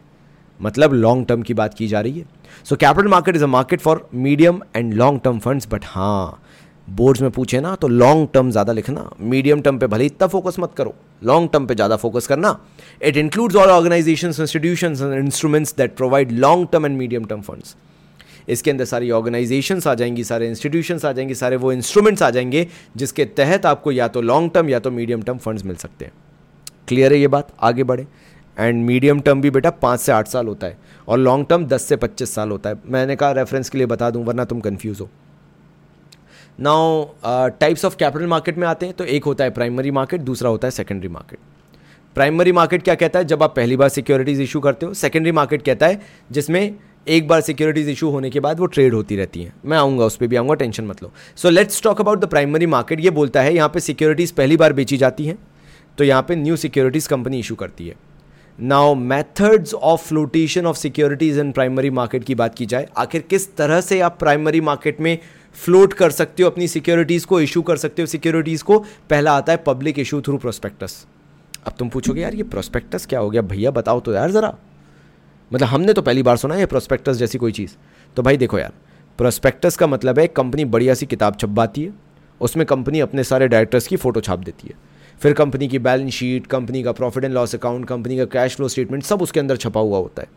मतलब 0.60 0.94
लॉन्ग 0.94 1.25
टर्म 1.27 1.42
की 1.42 1.53
बात 1.53 1.74
की 1.74 1.88
जा 1.88 2.01
रही 2.01 2.20
है। 2.20 2.25
So 2.65 2.75
capital 2.75 3.08
market 3.10 3.36
is 3.36 3.44
a 3.44 3.48
market 3.48 3.82
for 3.82 4.08
medium 4.15 4.62
and 4.75 4.94
long 4.94 5.22
term 5.24 5.39
funds 5.39 5.68
but 5.72 5.86
हाँ 5.86 6.42
बोर्ड्स 6.88 7.22
में 7.22 7.30
पूछे 7.32 7.60
ना 7.62 7.74
तो 7.75 7.88
लॉन्ग 7.88 8.27
टर्म 8.34 8.50
ज़्यादा 8.51 8.74
लिखना 8.74 9.10
मीडियम 9.22 9.62
टर्म 9.62 9.77
पे 9.80 9.88
भले 9.88 10.06
इतना 10.06 10.27
फोकस 10.27 10.56
मत 10.60 10.74
करो। 10.77 10.94
लॉन्ग 11.24 11.50
टर्म 11.50 11.65
पे 11.65 11.75
ज़्यादा 11.75 11.96
फोकस 11.96 12.27
करना। 12.27 12.58
It 13.01 13.18
includes 13.18 13.56
all 13.56 13.70
organisation 13.70 14.34
institution 14.42 14.96
and 15.03 15.13
instruments 15.24 15.74
that 15.77 15.96
provide 15.98 16.32
long 16.32 16.68
term 16.72 16.86
and 16.86 16.98
medium 16.98 17.25
term 17.25 17.42
funds 17.42 17.75
इसके 18.48 18.72
अंदर 18.72 18.86
सारी 18.86 19.12
ऑर्गेनाइजेशंस 19.12 19.88
आ 19.88 19.94
जाएँगी, 19.94 20.24
सारे 20.24 20.48
इंस्टीट्यूशंस 20.48 21.06
आ 21.06 21.12
जाएँगे, 21.12 21.34
सारे 21.36 21.56
वो 21.56 21.72
इंस्ट्रूमेंट्स 21.72 22.24
आ 22.24 22.30
जाएँगे, 22.30 22.68
जिसके 22.98 23.26
तहत 23.28 23.66
आपको 23.66 23.92
या 23.92 24.08
तो 24.08 24.22
लॉन्ग 24.22 24.52
टर्म 24.54 24.70
या 24.70 24.80
तो 24.80 24.92
मीडियम 24.92 25.22
टर्म 25.22 25.38
फंड्स 25.38 25.66
मिल 25.66 25.76
सकते 25.76 26.06
हैं। 26.06 26.12
क्लियर 26.88 27.14
है 27.14 27.20
ये 27.20 27.28
बात? 27.28 27.48
आगे 27.62 27.84
बढ़े। 27.84 28.08
एंड 28.58 28.86
मीडियम 28.86 29.20
टर्म 29.20 29.42
भी 29.42 29.50
बेटा 29.50 29.70
पाँच 29.72 30.00
से 30.00 30.12
आठ 30.12 30.28
साल 30.28 30.48
होता 30.48 30.68
है 30.68 30.78
और 31.08 31.18
लॉन्ग 31.20 31.46
टर्म 31.50 31.66
दस 31.66 31.84
से 31.84 31.96
पच्चीस 31.96 32.34
साल 32.36 32.52
होता 32.52 32.70
है। 32.70 32.76
मैंने 32.86 33.16
कहा 33.16 33.32
रेफरेंस 33.32 33.70
के 33.70 33.78
लिए 33.78 33.88
बता 33.88 34.10
दूँ, 34.10 34.24
वरना 34.26 34.46
तुम 34.46 34.60
कन्फ्यूज़ 34.60 35.02
हो। 35.02 35.10
Now 36.60 37.50
types 37.60 37.86
of 37.86 37.96
capital 37.98 38.28
market 38.28 38.58
में 38.58 38.68
आते 38.68 38.86
हैं 38.86 38.96
तो 38.96 39.04
एक 39.06 39.24
होता 39.24 39.44
है 39.44 39.50
प्राइमरी 39.50 39.92
मार्केट 39.92 40.22
दूसरा 40.22 40.50
होता 40.50 40.68
है 40.68 40.72
सेकेंडरी 40.72 41.10
मार्केट 41.10 41.40
प्राइमरी 42.16 42.52
मार्केट 42.52 42.84
क्या 42.84 42.96
कहता 42.96 43.20
है? 43.20 43.26
जब 43.26 43.44
आप 43.44 43.56
पहली 43.56 43.78
बार 43.78 43.90
सिक्योरिटीज 43.90 44.42
इशू 44.42 44.60
करते 44.60 44.86
हो 44.86 44.94
सेकेंडरी 44.94 45.32
मार्केट 45.32 45.62
कहता 45.62 45.88
है, 45.88 46.02
जिसमें 46.32 46.76
एक 47.08 47.28
बार 47.28 47.42
सिक्योरिटीज 47.42 47.90
इशू 47.90 48.10
होने 48.10 48.30
के 48.30 48.40
बाद 48.40 48.60
वो 48.60 48.66
ट्रेड 48.66 48.94
होती 48.94 49.16
रहती 49.16 49.42
हैं। 49.44 49.54
मैं 49.66 49.78
आऊँगा, 49.78 50.06
उस 50.06 50.16
पर 50.18 50.28
भी 50.28 50.36
आऊँगा 50.36 50.54
टेंशन 50.56 50.86
मत 50.86 51.04
लो। 51.04 51.12
So 51.36 51.50
let's 51.50 51.82
talk 51.84 52.02
about 52.02 52.20
the 52.20 52.26
primary 52.26 52.66
market 52.68 53.00
ये 53.00 53.10
बोलता 53.12 53.42
है, 53.42 53.54
यहाँ 53.56 53.70
पे 53.70 53.80
सिक्योरिटीज़ 53.80 54.34
पहली 54.34 54.58
बार 54.58 54.74
बेची 54.74 54.98
जाती 54.98 55.26
हैं 55.26 55.38
तो 55.98 56.04
यहाँ 56.04 56.26
पे 56.28 56.36
न्यू 56.36 56.56
सिक्योरिटीज़ 56.58 57.10
कंपनी 57.10 57.40
इशू 57.40 57.56
करती 57.56 57.88
है। 57.88 57.96
Now 58.60 58.94
methods 58.96 59.74
of 59.74 60.08
flotation 60.08 60.66
of 60.66 60.78
securities 60.78 61.40
in 61.40 61.52
primary 61.52 61.90
market 61.92 62.24
की 62.24 62.36
बात 62.36 62.56
की 62.56 62.66
जाए, 62.66 62.88
आखिर 62.98 63.22
किस 63.22 63.56
तरह 63.56 63.82
से 63.82 64.00
आप 64.02 64.18
प्राइमरी 64.20 64.62
मार्केट 64.62 65.02
में 65.02 65.18
फ्लोट 65.58 65.94
कर 65.94 66.12
सकते 66.12 66.44
हो, 66.44 66.50
अपनी 66.50 66.68
सिक्योरिटीज़ 66.70 67.26
को 67.26 67.42
इशू 67.42 67.62
कर 67.62 67.78
सकते 67.78 68.02
हो 68.02 68.06
सिक्योरिटीज़ 68.08 68.64
को? 68.64 68.80
पहला 69.10 69.34
आता 69.34 69.52
है 69.52 69.64
पब्लिक 69.66 70.00
इशू 70.00 70.22
थ्रू 70.22 70.38
प्रोस्पेक्टस 70.38 71.06
अब 71.68 71.74
तुम 71.80 71.90
पूछोगे, 71.90 72.22
यार, 72.22 72.36
ये 72.36 72.44
प्रोस्पेक्टस 72.46 73.06
क्या 73.06 73.20
हो 73.20 73.30
गया? 73.30 73.42
भैया, 73.44 73.72
बताओ 73.72 74.00
तो 74.00 74.14
यार 74.14 74.32
ज़रा। 74.32 74.56
मतलब 75.52 75.68
हमने 75.68 75.94
तो 75.94 76.02
पहली 76.02 76.24
बार 76.24 76.38
सुना 76.38 76.56
है 76.56 76.66
प्रोस्पेक्टस 76.66 77.16
जैसी 77.16 77.38
कोई 77.38 77.52
चीज़। 77.52 77.76
तो 78.18 78.22
भाई 78.22 78.38
देखो 78.38 78.60
यार 78.60 78.74
प्रोस्पेक्टस 79.20 79.78
का 79.78 79.88
मतलब 79.88 80.20
है 80.20 80.28
कंपनी 80.28 80.66
बढ़िया 80.66 80.94
सी 80.94 81.06
किताब 81.06 81.36
छपवाती 81.36 81.84
है, 81.84 81.94
उसमें 82.42 82.66
कंपनी 82.66 83.00
अपने 83.00 83.24
सारे 83.24 83.48
डायरेक्टर्स 83.48 83.88
की 83.88 83.96
फ़ोटो 83.96 84.22
छाप 84.22 84.40
देती 84.40 84.68
है। 84.68 84.76
फिर 85.22 85.34
कंपनी 85.34 85.68
की 85.68 85.80
बैलेंस 85.80 86.14
शीट 86.14 86.48
कंपनी 86.48 86.84
का 86.84 86.92
profit 86.92 87.24
and 87.24 87.34
loss 87.34 87.56
account 87.56 87.86
company 87.88 88.18
का 88.18 88.26
कैश 88.28 88.56
फ्लो 88.56 88.68
स्टेटमेंट 88.68 89.04
सब 89.04 89.22
उसके 89.22 89.40
अंदर 89.40 89.58
छपा 89.58 89.80
हुआ 89.80 89.98
होता 89.98 90.22
है। 90.22 90.28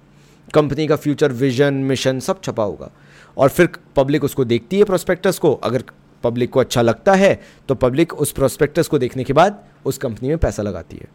कंपनी 0.54 0.86
का 0.86 0.96
फ्यूचर 0.96 1.32
विजन 1.32 1.74
मिशन 1.84 2.20
सब 2.20 2.40
छपा 2.42 2.62
होगा। 2.62 2.90
और 3.36 3.48
फिर 3.48 3.68
पब्लिक 3.96 4.24
उसको 4.24 4.44
देखती 4.44 4.78
है 4.78 4.84
प्रोस्पेक्टस 4.84 5.38
को। 5.38 5.52
अगर 5.54 5.84
पब्लिक 6.24 6.50
को 6.50 6.60
अच्छा 6.60 6.82
लगता 6.82 7.14
है 7.14 7.40
तो 7.68 7.74
पब्लिक 7.74 8.12
उस 8.14 8.32
प्रोस्पेक्टस 8.32 8.88
को 8.88 8.98
देखने 8.98 9.24
के 9.24 9.32
बाद 9.32 9.64
उस 9.84 9.98
कंपनी 9.98 10.28
में 10.28 10.38
पैसा 10.38 10.62
लगाती 10.62 10.96
है। 10.96 11.08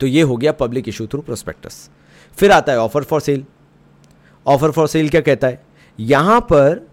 तो 0.00 0.06
ये 0.06 0.22
हो 0.22 0.36
गया 0.36 0.52
पब्लिक 0.54 0.88
इशू 0.88 1.06
थ्रू 1.06 1.20
प्रोस्पेक्टस 1.20 1.88
फिर 2.38 2.50
आता 2.52 2.72
है 2.72 2.78
offer 2.78 3.02
for 3.02 3.20
sale 3.20 3.44
offer 4.46 4.70
for 4.70 4.88
sale 4.88 5.08
क्या 5.08 5.20
कहता 5.20 5.46
है? 5.46 5.62
यहाँ 5.98 6.40
पर 6.42 6.86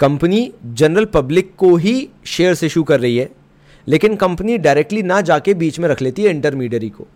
कंपनी 0.00 0.52
जनरल 0.66 1.04
पब्लिक 1.04 1.54
को 1.56 1.74
ही 1.76 2.08
शेयर्स 2.26 2.64
इशू 2.64 2.82
कर 2.82 3.00
रही 3.00 3.16
है, 3.16 3.28
लेकिन 3.86 4.16
कंपनी 4.16 4.56
डायरेक्टली 4.58 5.02
ना 5.02 5.20
जाके 5.20 5.54
बीच 5.54 5.78
में 5.78 5.88
रख 5.88 6.02
लेती 6.02 6.22
है 6.22 6.30
इंटरमीडियरी 6.30 6.88
को। 6.88 7.06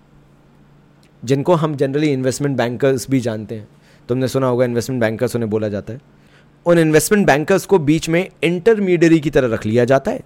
जिनको 1.22 1.54
हम 1.54 1.74
जनरली 1.76 2.08
इन्वेस्टमेंट 2.08 2.56
बैंकर्स 2.56 3.08
भी 3.10 3.20
जानते 3.20 3.54
हैं। 3.54 3.68
तुमने 4.08 4.28
सुना 4.28 4.46
होगा 4.46 4.64
इन्वेस्टमेंट 4.64 5.00
बैंकर्स 5.00 5.36
उन्हें 5.36 5.50
बोला 5.50 5.68
जाता 5.68 5.92
है। 5.92 6.00
उन 6.66 6.78
इन्वेस्टमेंट 6.78 7.26
बैंकर्स 7.26 7.66
को 7.66 7.78
बीच 7.78 8.08
में 8.08 8.28
इंटरमीडियरी 8.44 9.20
की 9.20 9.30
तरह 9.30 9.54
रख 9.54 9.66
लिया 9.66 9.84
जाता 9.84 10.10
है 10.10 10.22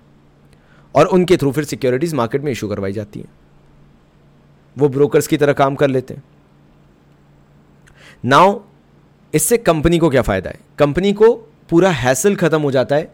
और 0.95 1.07
उनके 1.07 1.37
थ्रू 1.37 1.52
फिर 1.52 1.64
सिक्योरिटीज 1.64 2.14
मार्केट 2.14 2.43
में 2.43 2.52
इशू 2.52 2.69
करवाई 2.69 2.93
जाती 2.93 3.21
हैं। 3.21 3.28
वो 4.76 4.88
ब्रोकर्स 4.88 5.26
की 5.26 5.37
तरह 5.37 5.52
काम 5.52 5.75
कर 5.75 5.88
लेते 5.88 6.14
हैं। 6.14 6.23
नाउ 8.25 8.59
इससे 9.35 9.57
कंपनी 9.57 9.99
को 9.99 10.09
क्या 10.11 10.23
फ़ायदा 10.23 10.50
है? 10.50 10.59
कंपनी 10.78 11.12
को 11.12 11.33
पूरा 11.71 11.90
हैसल 11.90 12.37
ख़त्म 12.37 12.61
हो 12.62 12.71
जाता 12.71 12.97
है 12.97 13.11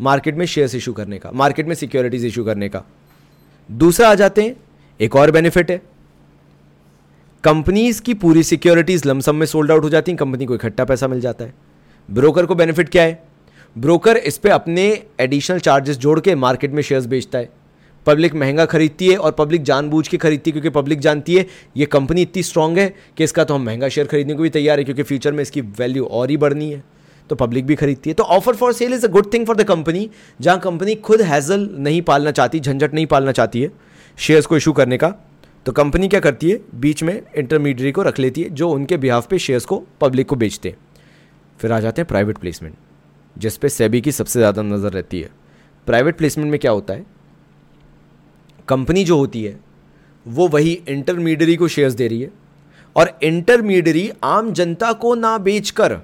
मार्केट 0.00 0.36
में 0.36 0.44
शेयर्स 0.46 0.74
इशू 0.74 0.92
करने 0.92 1.18
का 1.18 1.30
मार्केट 1.32 1.66
में 1.66 1.74
सिक्योरिटीज 1.74 2.24
इशू 2.24 2.44
करने 2.44 2.68
का। 2.68 2.82
दूसरा 3.68 4.08
आ 4.08 4.14
जाते 4.14 4.42
हैं, 4.42 4.56
एक 5.00 5.16
और 5.16 5.30
बेनिफिट 5.30 5.70
है। 5.70 5.80
कंपनीज़ 7.44 8.00
की 8.02 8.14
पूरी 8.14 8.42
सिक्योरिटीज 8.42 9.06
लमसम 9.06 9.36
में 9.36 9.46
सोल्ड 9.46 9.70
आउट 9.70 9.84
हो 9.84 9.90
जाती 9.90 10.12
हैं 10.12 10.18
कंपनी 10.18 10.46
को 10.46 10.54
इकट्ठा 10.54 10.84
पैसा 10.84 11.08
मिल 11.08 11.20
जाता 11.20 11.44
है। 11.44 11.54
ब्रोकर 12.08 12.46
को 12.46 12.54
बेनिफिट 12.54 12.88
क्या 12.88 13.02
है? 13.02 13.22
ब्रोकर 13.76 14.16
इस 14.16 14.38
पर 14.38 14.50
अपने 14.50 14.86
एडिशनल 15.20 15.58
चार्जेस 15.58 15.96
जोड़ 15.96 16.18
के 16.20 16.34
मार्केट 16.34 16.70
में 16.70 16.82
शेयर्स 16.82 17.06
बेचता 17.06 17.38
है। 17.38 17.48
पब्लिक 18.06 18.34
महँगा 18.34 18.64
खरीदती 18.66 19.08
है 19.08 19.16
और 19.16 19.32
पब्लिक 19.32 19.62
जानबूझ 19.62 20.06
के 20.08 20.16
खरीदती 20.16 20.50
है, 20.50 20.52
क्योंकि 20.52 20.70
पब्लिक 20.70 21.00
जानती 21.00 21.34
है, 21.34 21.46
ये 21.76 21.86
कंपनी 21.86 22.22
इतनी 22.22 22.42
स्ट्रांग 22.42 22.78
है 22.78 22.92
कि 23.16 23.24
इसका 23.24 23.44
तो 23.44 23.54
हम 23.54 23.64
महँगा 23.64 23.88
शेयर 23.88 24.06
खरीदने 24.06 24.34
को 24.34 24.42
भी 24.42 24.50
तैयार 24.50 24.78
है, 24.78 24.84
क्योंकि 24.84 25.02
फ्यूचर 25.02 25.32
में 25.32 25.42
इसकी 25.42 25.60
वैल्यू 25.60 26.04
और 26.04 26.30
ही 26.30 26.36
बढ़नी 26.36 26.70
है। 26.72 26.82
तो 27.30 27.36
पब्लिक 27.36 27.66
भी 27.66 27.74
खरीदती 27.74 28.10
है। 28.10 28.14
तो 28.14 28.22
offer 28.24 28.54
for 28.54 28.72
sale 28.72 28.94
is 28.94 29.04
a 29.06 29.08
good 29.10 29.32
thing 29.32 29.46
for 29.46 29.56
the 29.56 29.64
company 29.64 30.08
जहाँ 30.40 30.58
कंपनी 30.60 30.94
खुद 30.96 31.20
हैजल 31.22 31.68
नहीं 31.74 32.02
पालना 32.02 32.30
चाहती, 32.30 32.60
झंझट 32.60 32.94
नहीं 32.94 33.06
पालना 33.06 33.32
चाहती 33.32 33.62
है 33.62 33.70
शेयर्स 34.18 34.46
को 34.46 34.56
इशू 34.56 34.72
करने 34.72 34.96
का। 34.96 35.08
तो 35.66 35.72
कंपनी 35.72 36.08
क्या 36.08 36.20
करती 36.20 36.50
है? 36.50 36.60
बीच 36.74 37.02
में 37.02 37.20
इंटरमीडियरी 37.36 37.92
को 37.92 38.02
रख 38.02 38.18
लेती 38.18 38.42
है, 38.42 38.50
जो 38.50 38.68
उनके 38.70 38.96
बिहाफ 38.96 39.26
पे 39.26 39.38
शेयर्स 39.38 39.64
को 39.64 39.82
पब्लिक 40.00 40.28
को 40.28 40.36
बेचते 40.36 40.68
हैं। 40.68 40.76
फिर 41.60 41.72
आ 41.72 41.80
जाते 41.80 42.02
हैं 42.02 42.08
प्राइवेट 42.08 42.38
प्लेसमेंट 42.38 42.74
जिस 43.36 43.56
पे 43.56 43.68
सेबी 43.68 44.00
की 44.00 44.12
सबसे 44.12 44.38
ज़्यादा 44.38 44.62
नज़र 44.64 44.92
रहती 44.92 45.20
है। 45.20 45.30
प्राइवेट 45.86 46.16
प्लेसमेंट 46.16 46.50
में 46.50 46.58
क्या 46.60 46.70
होता 46.70 46.94
है? 46.94 47.04
कंपनी 48.68 49.04
जो 49.04 49.18
होती 49.18 49.44
है, 49.44 49.60
वो 50.26 50.48
वही 50.48 50.82
इंटरमीडियरी 50.88 51.56
को 51.56 51.68
शेयर्स 51.68 51.94
दे 51.94 52.08
रही 52.08 52.22
है। 52.22 52.30
और 52.96 53.18
इंटरमीडियरी 53.22 54.10
आम 54.24 54.52
जनता 54.52 54.92
को 54.92 55.14
ना 55.14 55.38
बेचकर 55.38 55.94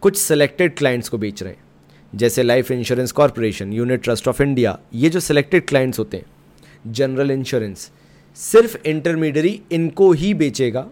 कुछ 0.00 0.16
सिलेक्टेड 0.16 0.76
क्लाइंट्स 0.76 1.08
को 1.08 1.18
बेच 1.18 1.42
रहे 1.42 1.52
हैं। 1.52 1.64
जैसे 2.14 2.42
Life 2.42 2.70
Insurance 2.70 3.12
Corporation 3.12 3.72
Unit 3.72 4.02
Trust 4.02 4.28
of 4.28 4.42
India 4.42 4.78
ये 4.94 5.10
जो 5.10 5.20
सिलेक्टेड 5.20 5.66
क्लाइंट्स 5.66 5.98
होते 5.98 6.16
हैं 6.16 6.26
जनरल 6.92 7.30
इंश्योरेंस 7.30 7.90
सिर्फ़ 8.34 8.76
इंटरमीडियरी 8.86 9.62
इनको 9.72 10.12
ही 10.12 10.34
बेचेगा 10.34 10.86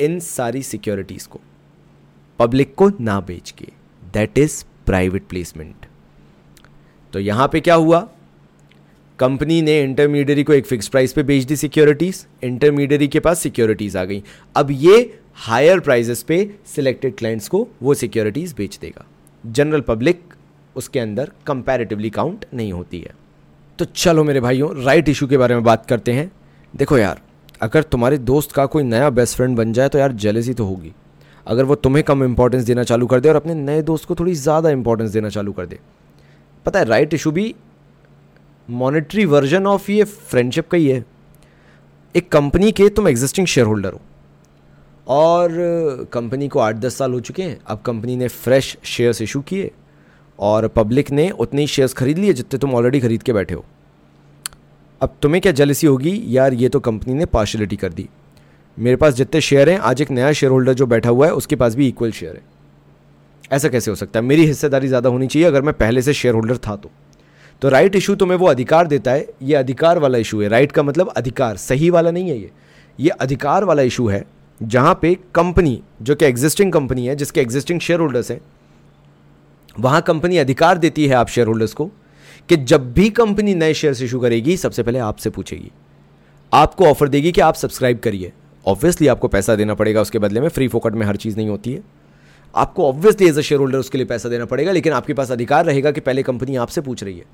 इन 0.00 0.20
सारी 0.20 0.62
सिक्योरिटीज 0.62 1.26
को। 1.26 1.40
पब्लिक 2.38 2.74
को 2.74 2.90
ना 3.00 3.20
बेच 3.20 3.50
के। 3.50 3.68
दैट 4.12 4.38
इज़ 4.38 4.64
प्राइवेट 4.86 5.26
प्लेसमेंट 5.28 5.86
तो 7.12 7.20
यहाँ 7.20 7.48
पे 7.48 7.60
क्या 7.60 7.74
हुआ? 7.74 8.00
कंपनी 9.18 9.60
ने 9.62 9.80
इंटरमीडियरी 9.82 10.44
को 10.44 10.52
एक 10.52 10.66
फिक्स 10.66 10.88
प्राइस 10.88 11.12
पे 11.12 11.22
बेच 11.22 11.44
दी 11.44 11.56
सिक्योरिटीज। 11.56 12.24
इंटरमीडियरी 12.44 13.08
के 13.08 13.20
पास 13.20 13.38
सिक्योरिटीज 13.38 13.96
आ 13.96 14.04
गई। 14.04 14.22
अब 14.56 14.70
ये 14.70 15.18
हायर 15.38 15.80
प्राइजेस 15.80 16.22
पे 16.22 16.48
सिलेक्टेड 16.66 17.16
क्लाइंट्स 17.16 17.48
को 17.48 17.66
वो 17.82 17.94
सिक्योरिटीज 17.94 18.54
बेच 18.58 18.78
देगा। 18.78 19.04
जनरल 19.44 19.80
पब्लिक, 19.80 20.20
उसके 20.76 21.00
अंदर 21.00 21.30
कंपैरेटिवली 21.46 22.10
काउंट 22.10 22.44
नहीं 22.54 22.72
होती 22.72 23.00
है। 23.00 23.14
तो 23.78 23.84
चलो 23.86 24.24
मेरे 24.24 24.40
भाइयों, 24.40 24.84
राइट 24.84 25.08
इशू 25.08 25.26
के 25.26 25.36
बारे 25.36 25.54
में 25.54 25.64
बात 25.64 25.86
करते 25.86 26.12
हैं। 26.12 26.30
देखो 26.74 26.98
यार, 26.98 27.20
अगर 27.62 27.82
तुम्हारे 27.82 28.18
दोस्त 28.18 28.52
का 28.52 28.66
कोई 28.66 28.82
नया 28.82 29.10
बेस्ट 29.10 29.36
फ्रेंड 29.36 29.56
बन 29.56 29.72
जाए 29.72 29.88
तो 29.88 29.98
यार 29.98 30.12
जेलसी 30.14 30.54
तो 30.54 30.64
होगी। 30.64 30.92
अगर 31.46 31.64
वो 31.64 31.74
तुम्हें 31.76 32.04
कम 32.04 32.24
इंपॉर्टेंस 32.24 32.64
देना 32.64 32.82
चालू 32.84 33.06
कर 33.06 33.20
दे 33.20 33.28
और 33.28 33.36
अपने 33.36 33.54
नए 33.54 33.82
दोस्त 33.82 34.04
को 34.04 34.14
थोड़ी 34.14 34.34
ज़्यादा 34.34 34.70
इंपॉर्टेंस 34.70 35.10
देना 35.10 35.28
चालू 35.28 35.52
कर 35.52 35.66
दे। 35.66 35.78
पता 36.66 36.78
है 36.78 36.84
राइट 36.84 37.14
इशू 37.14 37.30
भी 37.30 37.54
मॉनेटरी 38.70 39.24
वर्जन 39.24 39.66
ऑफ़ 39.66 39.90
ये 39.90 40.04
फ्रेंडशिप 40.04 40.68
का 40.68 40.78
ही 40.78 40.88
है। 40.88 41.04
एक 42.16 42.32
कंपनी 42.32 42.72
के 42.72 42.88
तुम 42.88 43.08
एग्जिस्टिंग 43.08 43.46
शेयर 43.46 43.66
होल्डर 43.66 43.92
हो। 43.92 44.00
और 45.08 45.50
कंपनी 46.12 46.48
को 46.48 46.58
आठ 46.58 46.76
दस 46.76 46.96
साल 46.96 47.12
हो 47.12 47.20
चुके 47.20 47.42
हैं। 47.42 47.60
अब 47.66 47.80
कंपनी 47.80 48.16
ने 48.16 48.28
फ्रेश 48.28 48.76
शेयर्स 48.84 49.22
इशू 49.22 49.40
किए 49.40 49.70
और 50.38 50.68
पब्लिक 50.68 51.10
ने 51.10 51.30
उतने 51.30 51.60
ही 51.60 51.66
शेयर्स 51.66 51.92
खरीद 51.92 52.18
लिए 52.18 52.32
जितने 52.32 52.58
तुम 52.58 52.74
ऑलरेडी 52.74 53.00
खरीद 53.00 53.22
के 53.22 53.32
बैठे 53.32 53.54
हो। 53.54 53.64
अब 55.00 55.16
तुम्हें 55.22 55.40
क्या 55.40 55.52
जलसी 55.52 55.86
होगी? 55.86 56.22
यार, 56.26 56.54
ये 56.54 56.68
तो 56.68 56.80
कंपनी 56.80 57.14
ने 57.14 57.26
पार्शलिटी 57.26 57.76
कर 57.76 57.92
दी। 57.92 58.08
मेरे 58.78 58.96
पास 58.96 59.14
जितने 59.14 59.40
शेयर 59.40 59.70
हैं, 59.70 59.78
आज 59.78 60.02
एक 60.02 60.10
नया 60.10 60.32
शेयर 60.32 60.52
होल्डर 60.52 60.72
जो 60.72 60.86
बैठा 60.86 61.10
हुआ 61.10 61.26
है, 61.26 61.32
उसके 61.32 61.56
पास 61.56 61.74
भी 61.74 61.88
इक्वल 61.88 62.12
शेयर 62.12 62.36
है। 62.36 62.51
ऐसा 63.52 63.68
कैसे 63.68 63.90
हो 63.90 63.94
सकता 63.94 64.18
है? 64.18 64.24
मेरी 64.24 64.46
हिस्सेदारी 64.46 64.88
ज़्यादा 64.88 65.08
होनी 65.08 65.26
चाहिए 65.26 65.48
अगर 65.48 65.62
मैं 65.62 65.74
पहले 65.74 66.02
से 66.02 66.12
शेयर 66.12 66.34
होल्डर 66.34 66.56
था 66.58 66.76
तो। 66.76 66.90
तो 67.62 67.68
राइट 67.68 67.96
इशू 67.96 68.14
तुम्हें 68.14 68.38
वो 68.38 68.46
अधिकार 68.46 68.86
देता 68.86 69.10
है, 69.10 69.26
ये 69.42 69.54
अधिकार 69.54 69.98
वाला 69.98 70.18
इशू 70.18 70.40
है। 70.42 70.48
राइट 70.48 70.72
का 70.72 70.82
मतलब 70.82 71.08
अधिकार, 71.08 71.56
सही 71.56 71.90
वाला 71.90 72.10
नहीं 72.10 72.30
है 72.30 72.38
ये। 72.38 72.50
ये 72.98 73.10
अधिकार 73.10 73.64
वाला 73.64 73.82
इशू 73.82 74.08
है, 74.08 74.24
जहाँ 74.60 74.98
पे 75.02 75.16
कंपनी 75.34 75.80
जो 76.02 76.14
कि 76.14 76.24
एग्जिस्टिंग 76.24 76.72
कंपनी 76.72 77.06
है, 77.06 77.16
जिसके 77.16 77.40
एग्जिस्टिंग 77.40 77.80
शेयर 77.80 78.00
होल्डर्स 78.00 78.30
हैं, 78.30 78.40
वहाँ 79.80 80.00
कंपनी 80.02 80.38
अधिकार 80.38 80.78
देती 80.78 81.06
है 81.06 81.14
आप 81.14 81.28
शेयर 81.28 81.46
होल्डर्स 81.46 81.72
को 81.74 81.90
कि 82.48 82.56
जब 82.56 82.92
भी 82.92 83.08
कंपनी 83.10 83.54
नए 83.54 83.74
शेयर 83.74 84.02
इशू 84.04 84.20
करेगी, 84.20 84.56
सबसे 84.56 84.82
पहले 84.82 84.98
आपसे 84.98 85.30
पूछेगी। 85.30 85.70
आपको 86.52 86.84
ऑफ़र 86.84 87.08
देगी 87.08 87.32
कि 87.32 87.40
आप 87.40 87.54
सब्सक्राइब 87.54 87.98
करिए। 87.98 88.32
ऑब्वियसली 88.66 89.06
आपको 89.06 89.28
पैसा 89.28 89.54
देना 89.56 89.74
पड़ेगा, 89.74 90.00
उसके 90.00 90.18
बदले 90.18 90.40
में 90.40 90.48
फ्री 90.48 90.68
फोकट 90.68 90.94
में 90.94 91.06
हर 91.06 91.16
चीज़ 91.16 91.36
नहीं 91.36 91.48
होती 91.48 91.72
है। 91.72 91.82
आपको 92.54 92.88
obviously 92.88 93.26
as 93.28 93.38
a 93.38 93.40
share 93.40 93.60
holder 93.60 93.78
उसके 93.78 93.98
लिए 93.98 94.06
पैसा 94.06 94.28
देना 94.28 94.44
पड़ेगा, 94.44 94.72
लेकिन 94.72 94.92
आपके 94.92 95.14
पास 95.14 95.30
अधिकार 95.32 95.64
रहेगा 95.64 95.90
कि 95.90 96.00
पहले 96.00 96.22
कंपनी 96.22 96.56
आपसे 96.56 96.80
पूछ 96.80 97.04
रही 97.04 97.18
है 97.18 97.24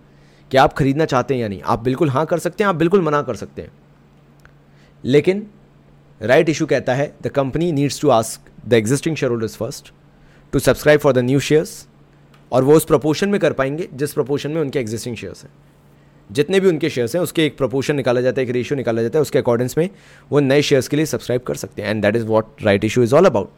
कि 0.50 0.56
आप 0.56 0.72
खरीदना 0.72 1.04
चाहते 1.04 1.34
हैं 1.34 1.40
या 1.40 1.48
नहीं। 1.48 1.62
आप 1.62 1.82
बिल्कुल 1.82 2.08
हाँ 2.08 2.24
कर 2.26 2.38
सकते 2.38 2.64
हैं, 2.64 2.68
आप 2.68 2.76
बिल्कुल 2.76 3.02
मना 3.02 3.22
कर 3.22 3.34
सकते 3.34 3.62
हैं। 3.62 3.72
लेकिन 5.04 5.46
राइट 6.20 6.30
right 6.30 6.50
इशू 6.50 6.66
कहता 6.66 6.94
है 6.94 7.12
the 7.22 7.28
company 7.28 7.70
needs 7.72 8.00
to 8.00 8.08
ask 8.08 8.68
the 8.68 8.72
existing 8.72 9.16
shareholders 9.30 9.56
first 9.56 9.92
to 10.52 10.58
subscribe 10.58 11.00
for 11.00 11.12
the 11.12 11.18
new 11.18 11.40
shares 11.40 11.86
और 12.52 12.64
वो 12.64 12.74
उस 12.74 12.84
प्रपोर्शन 12.84 13.28
में 13.28 13.40
कर 13.40 13.52
पाएँगे 13.52 13.88
जिस 13.94 14.12
प्रपोर्शन 14.12 14.50
में 14.50 14.60
उनके 14.60 14.78
एग्जिस्टिंग 14.78 15.16
शेयर्स 15.16 15.42
हैं। 15.44 15.50
जितने 16.30 16.60
भी 16.60 16.68
उनके 16.68 16.90
शेयर्स 16.90 17.14
हैं, 17.14 17.22
उसके 17.22 17.44
एक 17.46 17.56
प्रपोर्शन 17.58 17.96
निकाला 17.96 18.20
जाता 18.20 18.40
है, 18.40 18.46
एक 18.46 18.52
रेशियो 18.52 18.76
निकाला 18.76 19.02
जाता 19.02 19.18
है, 19.18 19.22
उसके 19.22 19.38
अकॉर्डिंग्स 19.38 19.78
में 19.78 19.88
वो 20.30 20.40
नए 20.40 20.62
शेयर्स 20.62 20.88
के 20.88 20.96
लिए 20.96 21.06
सब्सक्राइब 21.06 21.42
कर 21.42 21.54
सकते 21.54 21.82
हैं। 21.82 21.90
And 21.90 22.02
that 22.02 22.16
is 22.16 22.24
what 22.24 22.62
right 22.62 22.84
issue 22.84 23.02
is 23.02 23.14
all 23.14 23.26
about 23.26 23.50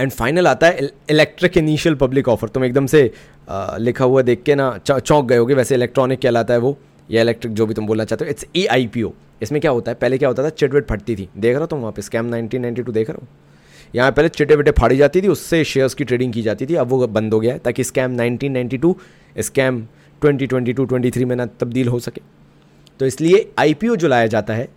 and 0.00 0.10
final 0.10 0.46
आता 0.46 0.66
है 0.66 0.88
इलेक्ट्रिक 1.10 1.56
इनिशियल 1.56 1.94
पब्लिक 1.94 2.28
ऑफ़र 2.28 2.48
तुम 2.48 2.64
एकदम 2.64 2.86
से 2.86 3.10
आ, 3.48 3.76
लिखा 3.76 4.04
हुआ 4.04 4.22
देख 4.22 4.42
के 4.42 4.54
ना 4.54 4.78
चौंक 4.86 5.26
गए 5.28 5.36
होगे 5.36 5.54
वैसे 5.54 5.74
इलेक्ट्रॉनिक 5.74 6.20
कहलाता 6.20 6.54
है 6.54 6.60
वो 6.60 6.76
या 7.10 7.22
इलेक्ट्रिक 7.22 7.54
जो 7.54 7.66
भी 7.66 7.74
तुम 7.74 7.86
बोलना 7.86 8.04
चाहते 8.04 8.24
हो 8.24 8.30
इट्स 8.30 8.46
ए 8.56 8.66
आई 8.66 8.86
पी 8.86 9.02
ओ 9.02 9.10
इसमें 9.42 9.60
क्या 9.60 9.70
होता 9.70 9.90
है? 9.90 9.94
पहले 10.00 10.18
क्या 10.18 10.28
होता 10.28 10.42
था? 10.42 10.48
चिटविट 10.48 10.86
फटती 10.88 11.16
थी। 11.16 11.28
देख 11.38 11.52
रहा 11.52 11.60
हो 11.60 11.66
तुम 11.66 11.80
वहाँ 11.80 11.92
पे 11.92 12.02
स्कैम 12.02 12.24
नाइनटीन 12.24 12.62
नाइनटी 12.62 12.82
टू 12.82 12.92
देख 12.92 13.10
रहा 13.10 13.18
हो? 13.22 13.26
यहाँ 13.94 14.12
पहले 14.12 14.28
चिटे 14.28 14.56
विटे 14.56 14.70
फाड़ी 14.70 14.96
जाती 14.96 15.22
थी 15.22 15.28
उससे 15.28 15.64
शेयर्स 15.64 15.94
की 15.94 16.04
ट्रेडिंग 16.04 16.32
की 16.32 16.42
जाती 16.42 16.66
थी 16.66 16.74
अब 16.74 16.88
वो 16.88 17.06
बंद 17.06 17.34
हो 17.34 17.40
गया 17.40 17.52
है 17.52 17.58
ताकि 17.58 17.84
स्कैम 17.84 18.16
1992 18.18 18.94
स्कैम 19.38 19.82
2022 20.22 20.86
23 20.92 21.24
में 21.24 21.34
ना 21.36 21.46
तब्दील 21.60 21.88
हो 21.88 21.98
सके। 21.98 22.20
तो 23.00 23.06
इसलिए 23.06 23.48
आई 23.58 23.74
पी 23.74 23.88
ओ 23.88 23.96
जो 23.96 24.08
लाया 24.08 24.26
जाता 24.26 24.54
है 24.54 24.68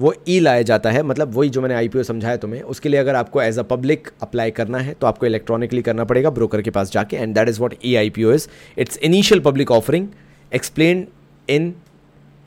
वो 0.00 0.12
ई 0.28 0.38
लाया 0.40 0.62
जाता 0.62 0.90
है 0.90 1.02
मतलब 1.02 1.34
वही 1.34 1.48
जो 1.48 1.60
मैंने 1.60 1.74
आईपीओ 1.74 2.02
समझाया 2.02 2.36
तुम्हें, 2.36 2.60
उसके 2.62 2.88
लिए 2.88 3.00
अगर 3.00 3.14
आपको 3.14 3.42
एज 3.42 3.58
अ 3.58 3.62
पब्लिक 3.70 4.08
अप्लाई 4.22 4.50
करना 4.50 4.78
है 4.78 4.94
तो 4.94 5.06
आपको 5.06 5.26
इलेक्ट्रॉनिकली 5.26 5.82
करना 5.82 6.04
पड़ेगा 6.04 6.30
ब्रोकर 6.30 6.62
के 6.62 6.70
पास 6.70 6.92
जाके 6.92 7.16
and 7.16 7.34
that 7.34 7.48
is 7.48 7.60
what 7.60 7.74
E 7.84 7.94
I 7.94 8.10
P 8.10 8.24
O 8.24 8.32
is 8.32 8.48
its 8.78 8.96
initial 8.98 9.40
public 9.40 9.70
offering 9.70 10.08
explain 10.52 11.06
in 11.48 11.74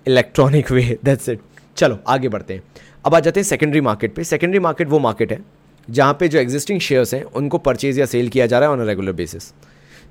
electronic 0.05 0.71
way 0.71 0.97
that's 1.03 1.29
it 1.29 1.39
चलो, 1.77 1.97
आगे 2.07 2.29
बढ़ते 2.29 2.53
हैं। 2.53 2.63
अब 3.05 3.15
आ 3.15 3.19
जाते 3.19 3.39
हैं 3.39 3.45
सेकेंडरी 3.45 3.81
मार्केट 3.81 4.13
पे। 4.15 4.23
सेकेंडरी 4.23 4.59
मार्केट 4.59 4.87
वो 4.87 4.99
मार्केट 4.99 5.31
है, 5.31 5.39
जहाँ 5.87 6.13
पे 6.19 6.27
जो 6.27 6.39
एग्जिस्टिंग 6.39 6.79
शेयर्स 6.79 7.13
हैं, 7.13 7.23
उनको 7.23 7.57
परचेज 7.59 7.99
या 7.99 8.05
सेल 8.05 8.29
किया 8.29 8.45
जा 8.45 8.59
रहा 8.59 8.69
है 8.69 8.75
on 8.75 8.81
a 8.81 8.87
regular 8.87 9.11
basis 9.13 9.53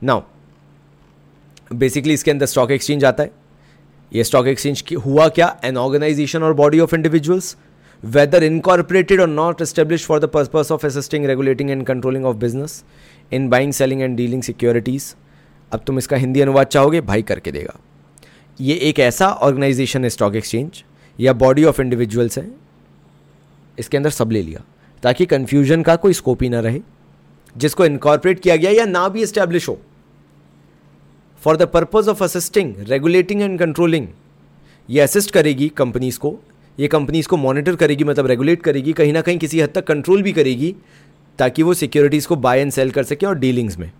now 0.02 0.22
basically 1.74 2.14
इसके 2.14 2.30
अंदर 2.30 2.46
स्टॉक 2.46 2.70
एक्सचेंज 2.70 3.04
आता 3.04 3.22
है। 3.22 3.30
ये 4.12 4.24
स्टॉक 4.24 4.46
एक्सचेंज 4.46 4.82
हुआ 5.06 5.28
क्या? 5.28 5.56
An 5.64 5.76
organisation 5.76 6.42
or 6.42 6.54
body 6.54 6.80
of 6.80 6.94
individuals 6.94 7.56
whether 8.02 8.42
incorporated 8.44 9.20
or 9.20 9.28
not 9.28 9.60
establish 9.62 10.04
for 10.06 10.18
the 10.20 10.24
purpose 10.24 10.70
of 10.72 10.86
assisting 10.86 11.24
regulating 11.26 11.70
and 11.70 11.84
controlling 11.86 12.24
of 12.24 12.36
business 12.36 12.82
in 13.32 13.48
buying 13.48 13.72
selling 13.72 14.02
and 14.02 14.16
dealing 14.16 14.42
securities 14.42 15.14
अब 15.72 15.84
तुम 15.86 15.98
इसका 15.98 16.16
हिंदी 16.16 16.40
अनुवाद 16.40 16.66
चाहोगे? 16.66 17.00
भाई 17.00 17.22
करके 17.22 17.52
देगा। 17.52 17.78
ये 18.60 18.74
एक 18.74 18.98
ऐसा 18.98 19.28
ऑर्गेनाइजेशन 19.28 20.04
है 20.04 20.10
स्टॉक 20.10 20.34
एक्सचेंज 20.34 20.82
या 21.20 21.32
बॉडी 21.32 21.64
ऑफ़ 21.64 21.80
इंडिविजुअल्स 21.80 22.38
है। 22.38 22.50
इसके 23.78 23.96
अंदर 23.96 24.10
सब 24.10 24.30
ले 24.30 24.42
लिया, 24.42 24.60
ताकि 25.02 25.26
कन्फ्यूज़न 25.26 25.82
का 25.82 25.96
कोई 25.96 26.12
स्कोप 26.12 26.42
ही 26.42 26.48
ना 26.48 26.60
रहे। 26.60 26.80
जिसको 27.56 27.84
इनकॉर्पोरेट 27.84 28.40
किया 28.40 28.56
गया 28.56 28.70
या 28.70 28.84
ना 28.84 29.08
भी 29.08 29.22
इस्टेब्लिश 29.22 29.68
हो। 29.68 29.78
For 31.42 31.56
the 31.56 31.62
purpose 31.62 32.08
of 32.08 32.24
assisting 32.24 32.74
regulating 32.78 33.42
and 33.42 33.58
controlling 33.58 34.06
ये 34.90 35.00
असिस्ट 35.00 35.30
करेगी 35.30 35.68
कंपनीज़ 35.68 36.18
को, 36.18 36.38
ये 36.78 36.88
कंपनीज़ 36.88 37.28
को 37.28 37.36
मॉनिटर 37.36 37.76
करेगी 37.76 38.04
मतलब 38.04 38.26
रेगुलेट 38.26 38.62
करेगी, 38.62 38.92
कहीं 38.92 39.12
ना 39.12 39.20
कहीं 39.20 39.38
किसी 39.38 39.60
हद 39.60 39.70
तक 39.74 39.84
कंट्रोल 39.84 40.22
भी 40.22 40.32
करेगी, 40.32 40.74
ताकि 41.38 41.62
वो 41.62 41.74
सिक्योरिटीज़ 41.74 42.26
को 42.28 42.36
बाय 42.36 42.60
एंड 42.60 42.72
सेल 42.72 42.90
कर 42.90 43.02
सके 43.02 43.26
और 43.26 43.38
डीलिंग्स 43.38 43.78
में। 43.78 43.90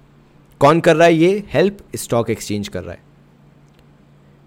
कौन 0.60 0.80
कर 0.80 0.96
रहा 0.96 1.06
है 1.06 1.14
ये? 1.14 1.42
हेल्प 1.48 1.78
स्टॉक 1.96 2.30
एक्सचेंज 2.30 2.68
कर 2.68 2.82
रहा 2.82 2.92
है। 2.92 3.00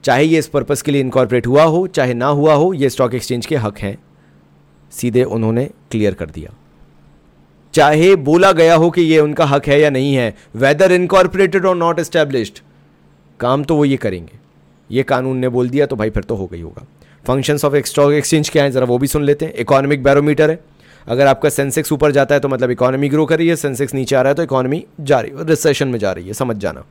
चाहे 0.03 0.23
ये 0.23 0.39
इस 0.39 0.47
पर्पज़ 0.47 0.83
के 0.83 0.91
लिए 0.91 1.01
इनकॉर्पोरेट 1.01 1.47
हुआ 1.47 1.63
हो, 1.63 1.87
चाहे 1.87 2.13
ना 2.13 2.27
हुआ 2.27 2.53
हो, 2.53 2.73
ये 2.73 2.89
स्टॉक 2.89 3.13
एक्सचेंज 3.13 3.45
के 3.45 3.55
हक 3.55 3.79
हैं। 3.79 3.97
सीधे 4.91 5.23
उन्होंने 5.23 5.65
क्लियर 5.91 6.13
कर 6.13 6.29
दिया। 6.29 6.53
चाहे 7.73 8.15
बोला 8.15 8.51
गया 8.51 8.75
हो 8.75 8.89
कि 8.89 9.01
ये 9.01 9.19
उनका 9.19 9.45
हक 9.45 9.67
है 9.67 9.79
या 9.81 9.89
नहीं 9.89 10.15
है 10.15 10.35
whether 10.55 10.91
incorporated 10.91 11.65
or 11.65 11.75
not 11.75 11.99
established 11.99 12.59
काम 13.39 13.63
तो 13.63 13.75
वो 13.75 13.85
ये 13.85 13.97
करेंगे। 13.97 14.39
ये 14.89 15.03
कानून 15.03 15.37
ने 15.37 15.49
बोल 15.49 15.69
दिया 15.69 15.85
तो 15.85 15.95
भाई 15.95 16.09
फिर 16.09 16.23
तो 16.23 16.35
हो 16.35 16.45
गई 16.47 16.61
होगा। 16.61 16.85
फ़ंक्शंस 17.25 17.65
ऑफ़ 17.65 17.75
स्टॉक 17.85 18.11
एक्सचेंज 18.13 18.49
क्या 18.49 18.63
है? 18.63 18.71
ज़रा 18.71 18.85
वो 18.85 18.97
भी 18.97 19.07
सुन 19.07 19.23
लेते 19.23 19.45
हैं। 19.45 19.53
इकोनॉमिक 19.53 20.03
बैरोमीटर 20.03 20.49
है। 20.49 20.59
अगर 21.07 21.27
आपका 21.27 21.49
सेंसेक्स 21.49 21.91
ऊपर 21.91 22.11
जाता 22.11 22.35
है 22.35 22.41
तो 22.41 22.47
मतलब 22.47 22.71
इकोनॉमी 22.71 23.09
ग्रो 23.09 23.25
कर 23.25 23.37
रही 23.37 23.47
है। 23.47 23.55
सेंसेक्स 23.55 23.93
नीचे 23.93 24.15
आ 24.15 24.21
रहा 24.21 24.29
है 24.29 24.35
तो 24.35 24.43
इकोनॉमी 24.43 24.83
जा 25.01 25.19
रही 25.19 25.31
है। 25.31 25.45
रिसेशन 25.45 25.87
में 25.87 25.99
जा 25.99 26.11
रही 26.11 26.27
है, 26.27 26.33
समझ 26.33 26.55
जाना। 26.57 26.83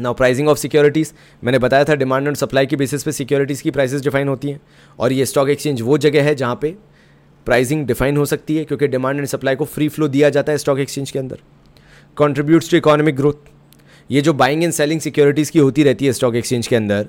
नाउ 0.00 0.14
प्राइसिंग 0.14 0.48
ऑफ़ 0.48 0.58
सिक्योरिटीज़ 0.58 1.12
मैंने 1.44 1.58
बताया 1.58 1.84
था 1.84 1.94
डिमांड 1.94 2.26
एंड 2.26 2.36
सप्लाई 2.36 2.66
की 2.66 2.76
बेसिस 2.76 3.02
पे 3.02 3.12
सिक्योरिटीज़ 3.12 3.62
की 3.62 3.70
प्राइसेस 3.70 4.02
डिफाइन 4.02 4.28
होती 4.28 4.50
हैं। 4.50 4.60
और 4.98 5.12
ये 5.12 5.26
स्टॉक 5.26 5.48
एक्सचेंज 5.48 5.82
वो 5.82 5.98
जगह 5.98 6.24
है 6.24 6.34
जहाँ 6.34 6.58
पे 6.62 6.74
प्राइसिंग 7.46 7.86
डिफाइन 7.86 8.16
हो 8.16 8.24
सकती 8.24 8.56
है, 8.56 8.64
क्योंकि 8.64 8.88
डिमांड 8.88 9.18
एंड 9.18 9.26
सप्लाई 9.26 9.56
को 9.56 9.64
फ्री 9.64 9.88
फ्लो 9.88 10.08
दिया 10.08 10.30
जाता 10.30 10.52
है 10.52 10.58
स्टॉक 10.58 10.78
एक्सचेंज 10.78 11.10
के 11.10 11.18
अंदर। 11.18 11.38
कॉन्ट्रीब्यूट्स 12.16 12.70
टू 12.70 12.76
इकोनॉमिक 12.76 13.16
ग्रोथ 13.16 13.48
ये 14.10 14.20
जो 14.20 14.32
बाइंग 14.32 14.62
एंड 14.64 14.72
सेलिंग 14.72 15.00
सिक्योरिटीज़ 15.00 15.50
की 15.52 15.58
होती 15.58 15.82
रहती 15.82 16.06
है 16.06 16.12
स्टॉक 16.12 16.34
एक्सचेंज 16.34 16.66
के 16.66 16.76
अंदर, 16.76 17.06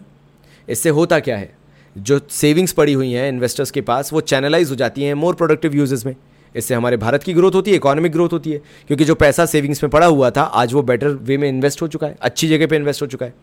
इससे 0.69 0.89
होता 0.89 1.19
क्या 1.19 1.37
है? 1.37 1.53
जो 1.95 2.19
सेविंग्स 2.29 2.71
पड़ी 2.71 2.93
हुई 2.93 3.11
हैं 3.11 3.29
इन्वेस्टर्स 3.29 3.71
के 3.71 3.81
पास, 3.81 4.11
वो 4.13 4.21
चैनलाइज 4.21 4.69
हो 4.69 4.75
जाती 4.75 5.03
हैं 5.03 5.13
मोर 5.13 5.35
प्रोडक्टिव 5.35 5.75
यूजेस 5.75 6.05
में। 6.05 6.15
इससे 6.55 6.75
हमारे 6.75 6.97
भारत 6.97 7.23
की 7.23 7.33
ग्रोथ 7.33 7.51
होती 7.51 7.71
है 7.71 7.77
इकोनॉमिक 7.77 8.11
ग्रोथ 8.11 8.29
होती 8.29 8.51
है, 8.51 8.57
क्योंकि 8.87 9.05
जो 9.05 9.15
पैसा 9.15 9.45
सेविंग्स 9.45 9.83
में 9.83 9.89
पड़ा 9.89 10.05
हुआ 10.05 10.29
था, 10.29 10.41
आज 10.41 10.73
वो 10.73 10.81
बेटर 10.81 11.07
वे 11.07 11.37
में 11.37 11.47
इन्वेस्ट 11.49 11.81
हो 11.81 11.87
चुका 11.87 12.07
है, 12.07 12.17
अच्छी 12.21 12.47
जगह 12.47 12.67
पे 12.67 12.75
इन्वेस्ट 12.75 13.01
हो 13.01 13.07
चुका 13.07 13.25
है। 13.25 13.33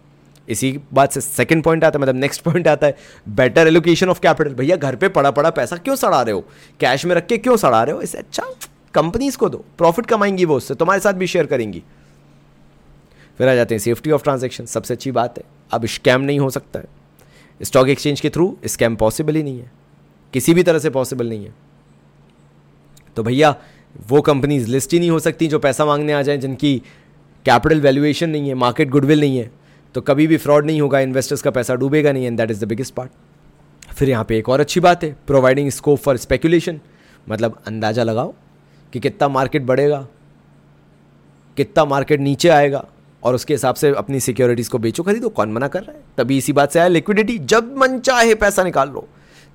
इसी 0.48 0.78
बात 0.92 1.12
से 1.12 1.20
सेकंड 1.20 1.62
पॉइंट 1.62 1.84
आता 1.84 1.98
है 1.98 2.02
मतलब 2.02 2.14
नेक्स्ट 2.14 2.42
पॉइंट 2.42 2.68
आता 2.68 2.86
है 2.86 2.96
बेटर 3.28 3.66
एलोकेशन 3.66 4.08
ऑफ़ 4.08 4.20
कैपिटल 4.20 4.54
भैया, 4.54 4.76
घर 4.76 4.96
पे 4.96 5.08
पड़ा 5.08 5.30
पड़ा 5.30 5.50
पैसा 5.50 5.76
क्यों 5.76 5.96
सड़ा 5.96 6.22
रहे 6.22 6.34
हो? 6.34 6.44
कैश 6.80 7.04
में 7.06 7.14
रख 7.16 7.26
के 7.26 7.38
क्यों 7.38 7.56
सड़ा 7.56 7.82
रहे 7.82 7.94
हो? 7.94 8.00
इससे 8.00 8.18
अच्छा 8.18 8.42
कंपनीज़ 8.94 9.36
को 9.38 9.48
दो 9.48 9.64
प्रॉफिट 9.78 10.06
कमाएँगी 10.06 10.44
वो, 10.44 10.56
उससे 10.56 10.74
तुम्हारे 10.74 11.00
साथ 11.00 11.12
भी 11.12 11.26
शेयर 11.26 11.46
करेंगी। 11.46 11.82
फिर 13.38 13.48
आ 13.48 13.54
जाते 13.54 13.74
हैं 13.74 13.80
सेफ्टी 13.80 14.10
ऑफ़ 14.10 14.22
ट्रांजेक्शन 14.22 14.66
सबसे 14.66 14.94
अच्छी 14.94 15.10
बात 15.10 15.38
है। 15.38 15.44
अब 15.70 15.86
स्कैम 15.86 16.20
नहीं 16.20 16.38
हो 16.38 16.50
सकता 16.50 16.80
है। 16.80 17.64
स्टॉक 17.64 17.88
एक्सचेंज 17.88 18.20
के 18.20 18.30
थ्रू 18.30 18.56
स्कैम 18.66 18.96
पॉसिबल 18.96 19.34
ही 19.34 19.42
नहीं 19.42 19.58
है। 19.60 19.70
किसी 20.32 20.54
भी 20.54 20.62
तरह 20.62 20.78
से 20.78 20.90
पॉसिबल 20.90 21.28
नहीं 21.28 21.44
है। 21.44 21.54
तो 23.16 23.22
भैया, 23.22 23.54
वो 24.08 24.20
कंपनीज़ 24.20 24.68
लिस्ट 24.70 24.92
ही 24.92 24.98
नहीं 24.98 25.10
हो 25.10 25.18
सकती 25.18 25.46
जो 25.46 25.58
पैसा 25.58 25.84
मांगने 25.84 26.12
आ 26.12 26.22
जाए, 26.22 26.38
जिनकी 26.38 26.76
कैपिटल 27.46 27.80
वैल्यूएशन 27.80 28.30
नहीं 28.30 28.48
है 28.48 28.54
मार्केट 28.54 28.90
गुडविल 28.90 29.20
नहीं 29.20 29.38
है। 29.38 29.50
तो 29.94 30.00
कभी 30.00 30.26
भी 30.26 30.36
फ्रॉड 30.36 30.66
नहीं 30.66 30.80
होगा 30.80 31.00
इन्वेस्टर्स 31.00 31.42
का 31.42 31.50
पैसा 31.50 31.74
डूबेगा 31.74 32.12
नहीं 32.12 32.26
and 32.26 32.36
that 32.38 32.50
is 32.50 32.64
the 32.64 32.68
biggest 32.68 32.94
part 32.94 33.92
फिर 33.92 34.08
यहाँ 34.10 34.24
पे 34.24 34.38
एक 34.38 34.48
और 34.48 34.60
अच्छी 34.60 34.80
बात 34.80 35.04
है 35.04 35.16
प्रोवाइडिंग 35.26 35.70
स्कोप 35.70 35.98
फॉर 35.98 36.16
स्पेकुलेशन 36.16 36.80
मतलब 37.26 37.60
अंदाज़ा 37.66 38.02
लगाओ 38.02 38.34
कि 38.92 39.00
कितना 39.00 39.28
मार्केट 39.28 39.62
बढ़ेगा, 39.62 40.06
कितना 41.56 41.84
मार्केट 41.84 42.20
नीचे 42.20 42.48
आएगा। 42.48 42.84
और 43.26 43.34
उसके 43.34 43.54
हिसाब 43.54 43.74
से 43.74 43.90
अपनी 43.90 44.20
सिक्योरिटीज़ 44.20 44.70
को 44.70 44.78
बेचो, 44.78 45.02
खरीदो। 45.02 45.28
कौन 45.28 45.52
मना 45.52 45.68
कर 45.68 45.82
रहा 45.82 45.92
है? 45.92 46.02
तभी 46.18 46.36
इसी 46.38 46.52
बात 46.52 46.72
से 46.72 46.78
आया 46.78 46.88
लिक्विडिटी 46.88 47.38
जब 47.38 47.74
मन 47.78 47.98
चाहे 47.98 48.34
पैसा 48.34 48.64
निकाल 48.64 48.88
लो। 48.88 49.06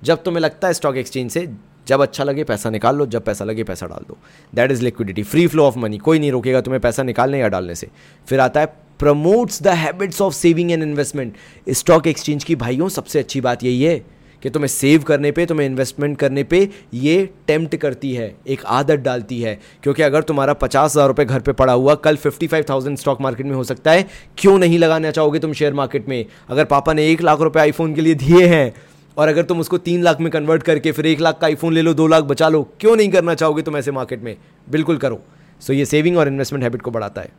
जब 0.04 0.24
तुम्हें 0.24 0.42
लगता 0.42 0.68
है 0.68 0.74
स्टॉक 0.74 0.98
एक्सचेंज 0.98 1.32
से, 1.32 1.48
जब 1.88 2.02
अच्छा 2.02 2.24
लगे 2.24 2.44
पैसा 2.44 2.70
निकाल 2.70 2.96
लो, 2.96 3.06
जब 3.06 3.24
पैसा 3.24 3.46
लगे 3.46 3.64
पैसा 3.64 3.88
डाल 3.88 4.06
दो। 4.08 4.18
That 4.56 4.72
is 4.72 4.84
liquidity 4.84 5.24
free 5.24 5.48
flow 5.48 5.64
of 5.64 5.78
money 5.80 5.98
कोई 5.98 6.20
नहीं 6.20 6.32
रोकेगा 6.32 6.62
तुम्हें 6.62 6.82
पैसा 6.82 7.04
निकालने 7.04 7.40
या 7.40 7.48
डालने 7.48 7.76
से। 7.76 7.88
फिर 8.28 8.40
आता 8.40 8.60
है 8.60 8.66
promotes 9.00 9.62
the 9.64 9.68
habits 9.68 10.22
of 10.22 10.34
saving 10.34 10.72
and 10.72 10.84
investment 10.84 11.36
stock 11.70 12.08
exchange 12.08 12.44
की 12.44 12.56
भाइयों, 12.56 12.90
सबसे 12.90 13.20
अच्छी 13.20 13.42
बात 13.42 13.64
यही 13.64 13.84
है 13.84 14.21
कि 14.44 14.50
तुम्हें 14.50 14.68
सेव 14.68 15.04
करने 15.04 15.32
पे, 15.32 15.46
तुम्हें 15.46 15.66
इन्वेस्टमेंट 15.66 16.18
करने 16.18 16.44
पे 16.44 16.70
ये 16.94 17.30
टेम्प्ट 17.48 17.76
करती 17.76 18.14
है, 18.14 18.36
एक 18.48 18.66
आदत 18.66 19.00
डालती 19.00 19.42
है। 19.42 19.60
क्योंकि 19.84 20.04
अगर 20.04 20.22
तुम्हारा 20.22 20.54
पचास 20.54 20.92
हज़ार 20.92 21.08
रुपये 21.08 21.26
घर 21.26 21.40
पे 21.40 21.52
पड़ा 21.52 21.74
हुआ, 21.74 21.96
कल 21.96 22.16
fifty 22.16 22.48
five 22.48 22.66
thousand 22.70 22.98
stock 22.98 23.22
market 23.22 23.46
में 23.46 23.56
हो 23.56 23.64
सकता 23.64 23.92
है, 23.92 24.08
क्यों 24.38 24.58
नहीं 24.60 24.80
लगाना 24.80 25.12
चाहोगे 25.12 25.40
तुम 25.40 25.54
शेयर 25.54 25.74
मार्केट 25.74 26.10
में? 26.10 26.26
अगर 26.50 26.66
पापा 26.66 26.94
ने 26.94 27.12
एक 27.12 27.22
लाख 27.22 27.40
रुपए 27.40 27.60
आईफोन 27.60 27.96
के 27.96 28.02
लिए 28.02 28.14
दिए 28.14 28.46
हैं, 28.48 28.74
और 29.18 29.28
अगर 29.28 29.44
तुम 29.44 29.60
उसको 29.60 29.78
तीन 29.78 30.04
लाख 30.04 30.20
में 30.20 30.32
कन्वर्ट 30.32 30.64
करके 30.64 30.92
फिर 30.92 31.06
एक 31.06 31.20
लाख 31.20 31.40
का 31.40 31.48
आईफोन 31.48 31.74
ले 31.74 31.82
लो, 31.82 31.94
दो 31.94 32.08
लाख 32.08 32.24
बचा 32.24 32.50
लो, 32.50 32.64
क्यों 32.80 32.96
नहीं 32.96 33.10
करना 33.10 33.34
चाहोगे 33.34 33.62
तुम 33.62 33.78
ऐसे 33.78 33.92
मार्केट 33.92 34.24
में? 34.24 34.36
बिल्कुल 34.68 34.98
करो। 34.98 35.22
सो 35.62 35.74
ये 35.74 35.86
सेविंग 35.86 36.18
और 36.18 36.28
इन्वेस्टमेंट 36.28 36.64
हैबिट 36.64 36.82
को 36.82 36.92
बढ़ाता 36.92 37.22
है। 37.22 37.30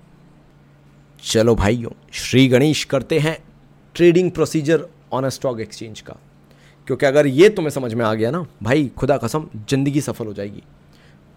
चलो 1.23 1.55
भाइयों, 1.55 1.91
श्री 2.13 2.49
गणेश 2.49 2.85
करते 2.85 3.19
हैं 3.19 3.39
trading 3.95 4.31
procedure 4.31 4.87
on 5.13 5.25
a 5.25 5.29
stock 5.29 5.61
exchange 5.61 6.01
का। 6.01 6.17
क्योंकि 6.87 7.07
अगर 7.07 7.27
ये 7.27 7.49
तुम्हें 7.49 7.71
समझ 7.71 7.93
में 7.95 8.05
आ 8.05 8.13
गया 8.15 8.31
ना 8.31 8.45
भाई 8.63 8.91
खुदा 8.97 9.17
कसम 9.17 9.47
ज़िंदगी 9.69 10.01
सफल 10.01 10.27
हो 10.27 10.33
जाएगी। 10.35 10.63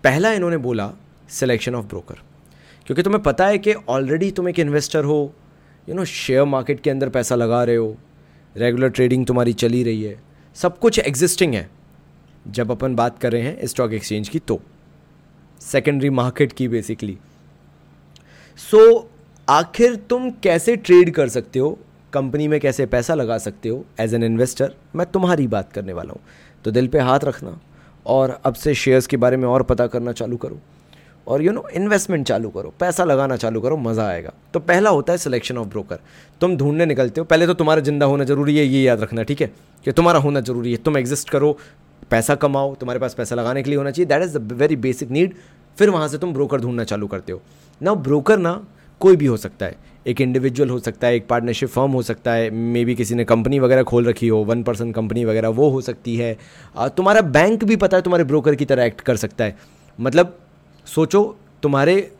पहला 0.04 0.32
इन्होंने 0.34 0.58
बोला 0.58 0.92
सिलेक्शन 1.30 1.76
ऑफ़ 1.76 1.86
ब्रोकर 1.86 2.16
क्योंकि 2.88 3.04
तुम्हें 3.04 3.22
पता 3.24 3.48
है 3.48 3.58
कि 3.58 3.74
ऑलरेडी 3.74 4.32
तुम 4.32 4.50
एक 4.50 4.60
इन्वेस्टर 4.60 5.04
हो 5.04 5.34
यू 5.88 5.96
नो 5.96 6.06
शेयर 6.06 6.44
मार्केट 6.46 6.82
के 6.82 6.90
अंदर 6.90 7.10
पैसा 7.10 7.36
लगा 7.36 7.64
रहे 7.64 7.76
हो 7.76 7.96
रेगुलर 8.56 8.90
ट्रेडिंग 8.90 9.26
तुम्हारी 9.26 9.54
चली 9.54 9.84
रही 9.84 10.04
है 10.04 10.20
सब 10.56 10.78
कुछ 10.80 11.00
एग्जिस्टिंग 11.00 11.54
है। 11.54 11.70
जब 12.48 12.72
अपन 12.72 12.96
बात 12.96 13.18
कर 13.20 13.32
रहे 13.32 13.42
हैं 13.42 13.68
स्टॉक 13.68 13.94
एक्सचेंज 13.94 14.30
की 14.30 14.40
तो। 14.40 14.60
सेकेंडरी 15.62 16.10
मार्केट 16.12 16.54
की 16.54 16.68
बेसिकली 16.68 17.18
सो 18.60 18.78
so, 18.90 19.04
आखिर 19.48 19.96
तुम 20.10 20.30
कैसे 20.44 20.76
ट्रेड 20.76 21.14
कर 21.14 21.30
सकते 21.30 21.60
हो? 21.60 21.78
कंपनी 22.16 22.48
में 22.48 22.60
कैसे 22.60 22.86
पैसा 22.88 23.14
लगा 23.14 23.38
सकते 23.40 23.70
हो 23.70 23.84
एज 24.00 24.14
एन 24.14 24.24
इन्वेस्टर 24.24 24.74
मैं 24.96 25.06
तुम्हारी 25.08 25.48
बात 25.48 25.72
करने 25.72 25.94
वाला 25.94 26.14
हूँ। 26.14 26.22
तो 26.66 26.72
दिल 26.72 26.88
पे 26.88 27.00
हाथ 27.00 27.20
रखना 27.24 27.60
और 28.06 28.40
अब 28.46 28.54
से 28.56 28.74
शेयर्स 28.76 29.08
के 29.08 29.18
बारे 29.18 29.38
में 29.38 29.48
और 29.48 29.64
पता 29.64 29.88
करना 29.88 30.12
चालू 30.12 30.38
करो। 30.38 30.60
और 31.28 31.42
यू 31.42 31.52
नो 31.52 31.64
इन्वेस्टमेंट 31.74 32.26
चालू 32.28 32.50
करो, 32.50 32.74
पैसा 32.80 33.04
लगाना 33.04 33.36
चालू 33.36 33.62
करो, 33.62 33.78
मज़ा 33.78 34.08
आएगा। 34.08 34.34
तो 34.54 34.60
पहला 34.62 34.90
होता 34.90 35.14
है 35.14 35.18
सिलेक्शन 35.18 35.58
ऑफ़ 35.58 35.68
ब्रोकर 35.68 36.00
तुम 36.42 36.56
ढूँढने 36.58 36.86
निकलते 36.86 37.22
हो, 37.22 37.26
पहले 37.26 37.48
तो 37.48 37.54
तुम्हारा 37.54 37.82
ज़िंदा 37.82 38.06
होना 38.06 38.24
ज़रूरी 38.24 38.58
है, 38.58 38.66
ये 38.66 38.82
याद 38.84 39.02
रखना, 39.02 39.24
ठीक 39.24 39.42
है? 39.42 39.48
कि 39.86 39.92
तुम्हारा 39.92 40.20
होना 40.20 40.42
ज़रूरी 40.42 40.72
है, 40.72 40.78
तुम 40.78 40.98
एग्जिस्ट 40.98 41.30
करो, 41.30 41.58
पैसा 42.12 42.36
कमाओ, 42.36 42.76
तुम्हारे 42.76 43.00
पास 43.00 43.14
पैसा 43.14 43.36
लगाने 43.36 43.64
के 43.64 43.70
लिए 43.70 43.78
होना 43.78 43.92
चाहिए। 43.92 44.08
That 44.08 44.24
is 44.24 44.38
the 44.38 44.52
very 44.54 44.76
basic 44.78 45.12
need 45.12 45.34
फिर 45.78 45.90
वहाँ 45.90 46.08
से 46.08 46.18
तुम 46.18 46.34
ब्रोकर 46.34 46.62
ढूंढना 46.62 46.84
चालू 46.84 47.08
करते 47.08 47.32
हो। 47.32 47.42
ना 47.82 47.94
ब्रोकर 47.94 48.38
ना 48.38 48.54
कोई 49.02 49.16
भी 49.16 49.26
हो 49.26 49.38
सकता 49.38 49.66
है। 49.66 49.76
एक 50.08 50.22
इंडिविजुअल 50.22 50.70
हो 50.70 50.78
सकता 50.80 51.08
है, 51.08 51.16
एक 51.16 51.28
पार्टनरशिप 51.28 51.70
फर्म 51.70 51.92
हो 51.92 52.02
सकता 52.02 52.32
है 52.32 52.50
मे 52.50 52.84
बी 52.86 52.96
किसी 52.96 53.16
ने 53.16 53.24
कंपनी 53.26 53.60
वगैरह 53.60 53.84
खोल 53.84 54.06
रखी 54.06 54.28
हो 54.28 54.38
वन 54.40 54.62
पर्सन 54.64 54.92
कंपनी 54.92 55.26
वगैरह, 55.26 55.50
वो 55.50 55.70
हो 55.70 55.82
सकती 55.82 56.16
है। 56.16 56.38
तुम्हारा 56.78 57.22
बैंक 57.22 57.64
भी 57.64 57.76
पता 57.76 57.98
है 57.98 58.04
तुम्हारे 58.04 58.24
ब्रोकर 58.24 58.56
की 58.56 58.66
तरह 58.66 58.84
एक्ट 58.84 59.02
कर 59.02 59.16
सकता 59.16 59.44
है। 59.44 59.58
मतलब 60.00 60.38
सोचो, 60.88 61.36
तुम्हारे 61.64 62.12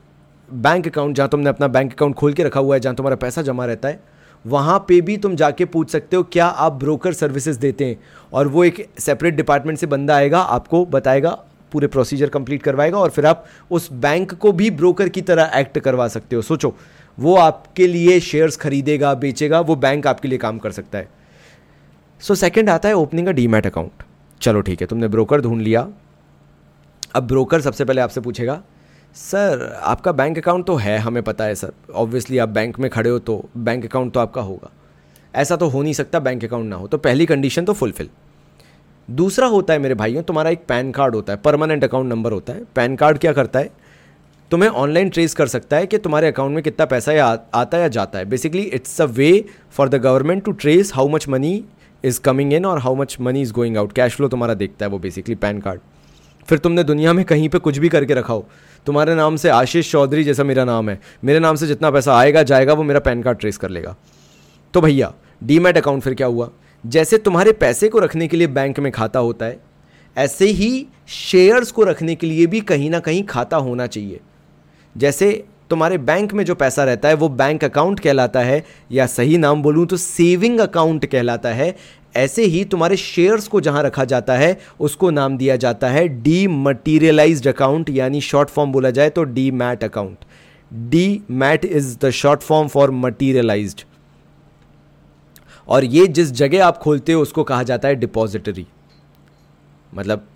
बैंक 0.50 0.88
अकाउंट 0.88 1.16
जहाँ 1.16 1.30
तुमने 1.30 1.50
अपना 1.50 1.68
बैंक 1.68 1.94
अकाउंट 1.94 2.16
खोल 2.16 2.34
के 2.34 2.44
रखा 2.44 2.60
हुआ 2.60 2.76
है, 2.76 2.80
जहाँ 2.80 2.96
तुम्हारा 2.96 3.16
पैसा 3.16 3.42
जमा 3.42 3.66
रहता 3.66 3.88
है, 3.88 4.00
वहाँ 4.46 4.80
पे 4.88 5.00
भी 5.02 5.18
तुम 5.18 5.36
जाके 5.36 5.66
पूछ 5.66 5.90
सकते 5.90 6.16
हो, 6.16 6.24
क्या 6.24 6.46
आप 6.46 6.74
ब्रोकर 6.74 7.14
सर्विसेज़ 7.14 7.60
देते 7.60 7.86
हैं? 7.86 8.00
और 8.34 8.48
वो 8.48 8.64
एक 8.64 8.88
सेपरेट 9.00 9.36
डिपार्टमेंट 9.36 9.80
से 9.80 9.88
बंदा 9.88 10.16
आएगा, 10.16 10.40
आपको 10.40 10.86
बताएगा 10.86 11.38
पूरे 11.72 11.88
प्रोसीजर 11.88 12.30
कंप्लीट 12.30 12.64
करवाएगा 12.64 12.98
और 12.98 13.10
फिर 13.10 13.26
आप 13.26 13.46
उस 13.72 13.92
बैंक 13.94 14.34
को 14.34 14.52
भी 14.52 14.70
ब्रोकर 14.72 15.10
की 15.10 15.22
तरह 15.22 15.52
एक्ट 15.56 15.80
करवा 15.80 16.08
सकते 16.08 16.36
हो। 16.36 16.42
सोचो 16.42 16.76
वो 17.18 17.36
आपके 17.36 17.88
लिए 17.88 18.20
शेयर्स 18.20 18.58
खरीदेगा 18.58 19.14
बेचेगा 19.14 19.60
वो 19.62 19.76
बैंक 19.76 20.08
आपके 20.08 20.28
लिए 20.28 20.38
काम 20.38 20.58
कर 20.58 20.72
सकता 20.72 20.98
है। 20.98 21.08
सो 22.22 22.34
so, 22.34 22.40
सेकंड 22.40 22.70
आता 22.70 22.90
है 22.90 22.96
ओपनिंग 22.96 23.28
अ 23.28 23.32
डीमैट 23.32 23.68
अकाउंट 23.68 24.04
चलो 24.42 24.62
ठीक 24.62 24.82
है 24.82 24.88
तुमने 24.88 25.08
ब्रोकर 25.08 25.42
ढूंढ 25.42 25.62
लिया। 25.62 25.88
अब 27.16 27.28
ब्रोकर 27.28 27.62
सबसे 27.62 27.86
पहले 27.86 28.02
आपसे 28.02 28.22
पूछेगा 28.22 28.62
सर 29.16 29.62
आपका 29.84 30.12
बैंक 30.12 30.38
अकाउंट 30.38 30.66
तो 30.68 30.76
है 30.76 30.98
हमें 30.98 31.22
पता 31.24 31.44
है 31.44 31.56
सर। 31.56 31.72
ऑब्वियसली 31.94 32.38
आप 32.38 32.50
बैंक 32.50 32.80
में 32.80 32.90
खड़े 32.90 33.10
हो 33.10 33.20
तो 33.20 33.44
बैंक 33.58 33.86
अकाउंट 33.86 34.14
तो 34.14 34.20
आपका 34.20 34.42
होगा। 34.42 34.72
ऐसा 35.34 35.56
तो 35.56 35.68
हो 35.68 35.82
नहीं 35.84 35.94
सकता 35.94 36.20
बैंक 36.20 36.44
अकाउंट 36.46 36.70
ना 36.70 36.76
हो। 36.76 36.88
तो 36.88 36.98
पहली 36.98 37.26
कंडीशन 37.26 37.66
तो 37.66 37.74
फुलफिल 37.74 38.10
दूसरा 39.08 39.48
होता 39.48 39.74
है 39.74 39.80
मेरे 39.80 39.96
भाइयों, 39.96 40.24
तुम्हारा 40.24 40.50
एक 40.50 40.66
पैन 40.68 40.92
कार्ड 40.92 41.16
होता 41.16 41.34
है, 41.34 41.40
परमानेंट 41.40 41.84
अकाउंट 41.84 42.10
नंबर 42.10 42.32
होता 42.32 42.54
है। 42.54 42.64
पैन 42.76 42.96
कार्ड 42.96 43.18
क्या 43.18 43.34
करता 43.34 43.60
है? 43.60 43.70
तुम्हें 44.52 44.70
ऑनलाइन 44.70 45.10
ट्रेस 45.10 45.34
कर 45.34 45.48
सकता 45.48 45.78
है 45.78 45.86
कि 45.88 45.98
तुम्हारे 45.98 46.28
अकाउंट 46.28 46.56
में 46.56 46.64
कितना 46.64 46.86
पैसा 46.86 47.12
या 47.12 47.26
आता 47.54 47.78
या 47.78 47.88
जाता 47.88 48.20
है। 48.20 48.26
Basically 48.26 48.62
it's 48.62 49.02
a 49.02 49.06
way 49.06 49.46
for 49.72 49.90
the 49.90 49.96
government 49.96 50.44
to 50.44 50.52
trace 50.52 50.92
how 50.96 51.08
much 51.08 51.28
money 51.30 51.64
is 52.04 52.20
coming 52.22 52.54
in 52.54 52.66
और 52.66 52.80
how 52.80 52.96
much 52.96 53.18
money 53.22 53.42
is 53.42 53.54
going 53.54 53.78
out 53.78 53.94
cash 53.94 54.16
flow 54.16 54.28
तुम्हारा 54.28 54.54
देखता 54.54 54.86
है 54.86 54.92
वो 54.92 55.00
बेसिकली 55.00 55.36
पैन 55.36 55.60
कार्ड। 55.60 55.80
फिर 56.48 56.58
तुमने 56.58 56.84
दुनिया 56.84 57.14
में 57.14 57.24
कहीं 57.26 57.50
पे 57.50 57.60
कुछ 57.60 57.78
भी 57.78 57.90
करके 57.90 58.14
रखा 58.14 58.34
हो, 58.34 58.46
तुम्हारे 58.88 59.16
नाम 59.16 59.36
से 59.36 59.50
आशीष 59.50 59.92
चौधरी 59.92 60.24
जैसा 60.24 60.44
मेरा 60.44 60.66
नाम 60.66 60.90
है, 60.90 61.00
मेरे 61.24 61.40
नाम 61.40 61.56
से 61.56 61.68
जितना 61.68 61.92
पैसा 61.92 62.18
आएगा, 62.18 62.44
जाएगा, 62.44 62.74
वो 62.74 62.84
मेरा 62.84 63.00
पैन 63.00 63.22
कार्ड 63.22 63.40
ट्रेस 63.40 63.58
कर 63.58 63.70
लेगा। 63.70 63.96
तो 64.74 64.82
भैया 64.82 65.14
डीमैट 65.44 65.78
अकाउंट 65.78 66.04
फिर 66.04 66.14
क्या 66.14 66.28
हुआ? 66.28 66.50
जैसे 66.86 67.18
तुम्हारे 67.18 67.52
पैसे 67.54 67.88
को 67.90 68.00
रखने 68.00 68.28
के 68.28 68.38
लिए 68.38 68.48
बैंक 68.48 68.80
में 68.80 68.92
खाता 68.92 69.20
होता 69.20 69.46
है, 69.46 69.58
ऐसे 70.16 70.46
ही 70.48 70.86
शेयर्स 71.08 71.72
को 71.72 71.84
रखने 71.84 72.16
के 72.16 72.28
लिए 72.28 72.46
भी 72.48 72.62
कहीं 72.62 72.90
ना 72.90 73.00
कहीं 73.00 73.24
खाता 73.24 73.58
होना 73.58 73.88
चाहिए। 73.88 74.20
जैसे 74.96 75.32
तुम्हारे 75.70 75.98
बैंक 76.00 76.34
में 76.34 76.44
जो 76.46 76.56
पैसा 76.56 76.84
रहता 76.84 77.08
है, 77.08 77.14
वो 77.14 77.30
बैंक 77.30 77.64
अकाउंट 77.64 78.00
कहलाता 78.00 78.40
है, 78.40 78.64
या 78.92 79.06
सही 79.08 79.38
नाम 79.38 79.62
बोलूँ 79.64 79.86
तो 79.86 79.98
सेविंग 79.98 80.60
अकाउंट 80.60 81.06
कहलाता 81.06 81.50
है। 81.50 81.76
ऐसे 82.16 82.44
ही 82.44 82.64
तुम्हारे 82.66 82.98
शेयर्स 82.98 83.48
को 83.48 83.62
जहाँ 83.62 83.84
रखा 83.84 84.06
जाता 84.06 84.34
है, 84.34 84.58
उसको 84.80 85.10
नाम 85.10 85.38
दिया 85.38 85.56
जाता 85.56 85.88
है 85.90 86.08
डी 86.22 86.46
मटीरियलाइज्ड 86.48 87.48
अकाउंट 87.48 87.90
यानी 87.90 88.22
शॉर्ट 88.22 88.50
फॉर्म 88.50 88.72
बोला 88.72 88.90
जाए 88.92 89.10
तो 89.10 89.24
demat 89.54 89.84
account 89.84 90.26
demat 91.32 91.66
is 91.66 91.98
the 92.00 92.10
short 92.12 92.42
form 92.42 92.68
for 92.68 92.92
materialised 92.94 93.82
और 95.68 95.84
ये 95.84 96.08
जिस 96.08 96.32
जगह 96.32 96.66
आप 96.66 96.78
खोलते 96.78 97.14
हो, 97.14 97.22
उसको 97.22 97.44
कहा 97.44 97.64
जाता 97.64 97.88
है 97.88 97.96
डिपॉजिटरी 97.96 98.66
मतलब 99.94 100.28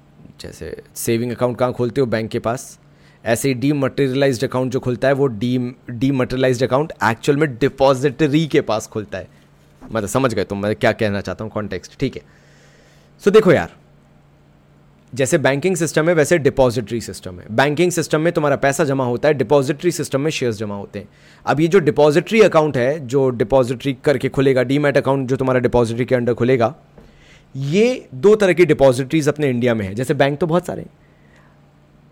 जैसे 0.41 0.81
सेविंग 0.95 1.31
अकाउंट 1.31 1.57
कहाँ 1.57 1.73
खोलते 1.73 2.01
हो? 2.01 2.07
बैंक 2.07 2.29
के 2.31 2.39
पास. 2.39 2.79
ऐसे 3.25 3.47
ही 3.47 3.53
डी 3.53 3.71
मटेरियलाइज्ड 3.73 4.43
अकाउंट 4.43 4.71
जो 4.71 4.79
खुलता 4.79 5.07
है, 5.07 5.13
वो 5.13 5.27
de 5.27 5.57
D 5.89 6.11
materialised 6.11 6.63
account 6.63 6.93
actual 7.03 7.37
में 7.37 7.55
डिपॉजिटरी 7.55 8.45
के 8.47 8.61
पास 8.61 8.87
खुलता 8.87 9.17
है. 9.17 9.27
मतलब 9.81 10.09
समझ 10.09 10.33
गए 10.33 10.43
तुम, 10.43 10.61
मैं 10.61 10.75
क्या 10.75 10.91
कहना 10.91 11.21
चाहता 11.21 11.43
हूँ 11.43 11.51
कॉन्टेक्स्ट 11.51 11.99
ठीक 11.99 12.15
है. 12.15 12.21
सो 13.23 13.31
देखो 13.31 13.51
यार 13.51 13.75
जैसे 15.15 15.37
बैंकिंग 15.37 15.75
सिस्टम 15.75 16.09
है, 16.09 16.13
वैसे 16.13 16.37
डिपॉजिटरी 16.37 17.01
सिस्टम 17.01 17.39
है। 17.39 17.45
बैंकिंग 17.51 17.91
सिस्टम 17.91 18.21
में 18.21 18.33
तुम्हारा 18.33 18.55
पैसा 18.55 18.83
जमा 18.83 19.05
होता 19.05 19.27
है 19.27 19.33
डिपॉजिटरी 19.33 19.91
सिस्टम 19.91 20.21
में 20.21 20.31
शेयर्स 20.31 20.57
जमा 20.57 20.75
होते 20.75 20.99
हैं। 20.99 21.09
अब 21.45 21.59
ये 21.59 21.67
जो 21.67 21.79
डिपॉजिटरी 21.79 22.41
अकाउंट 22.41 22.77
है, 22.77 23.07
जो 23.07 23.29
डिपॉजिटरी 23.29 23.93
करके 24.03 24.29
खुलेगा 24.29 24.63
डीमैट 24.63 24.97
अकाउंट 24.97 25.29
जो 25.29 25.35
तुम्हारा 25.35 25.59
डिपॉजिटरी 25.59 26.05
के 26.05 26.15
अंडर 26.15 26.33
खुलेगा, 26.33 26.75
ये 27.55 28.07
दो 28.15 28.35
तरह 28.35 28.53
की 28.53 28.65
डिपॉजिटरीज 28.65 29.29
अपने 29.29 29.49
इंडिया 29.49 29.73
में 29.73 29.85
है। 29.85 29.95
जैसे 29.95 30.13
बैंक 30.13 30.39
तो 30.39 30.47
बहुत 30.47 30.65
सारे 30.65 30.85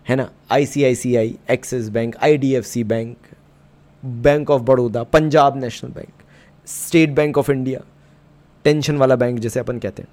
हैं। 0.08 0.16
ना? 0.16 0.30
I 0.50 0.66
C 0.66 0.84
I 0.84 0.94
C 0.94 1.16
I 1.16 1.36
Axis 1.50 1.88
bank 1.88 2.16
I 2.22 2.36
D 2.36 2.54
F 2.54 2.64
C 2.64 2.84
bank 2.84 3.16
bank 4.04 4.50
of 4.50 4.62
Baroda 4.62 5.02
Punjab 5.02 5.56
national 5.56 5.90
bank 5.90 6.12
state 6.66 7.10
bank 7.10 7.38
of 7.38 7.50
India 7.50 7.80
tension 8.64 8.96
वाला 8.96 9.16
बैंक 9.16 9.38
जैसे 9.38 9.60
अपन 9.60 9.78
कहते 9.78 10.02
हैं। 10.02 10.08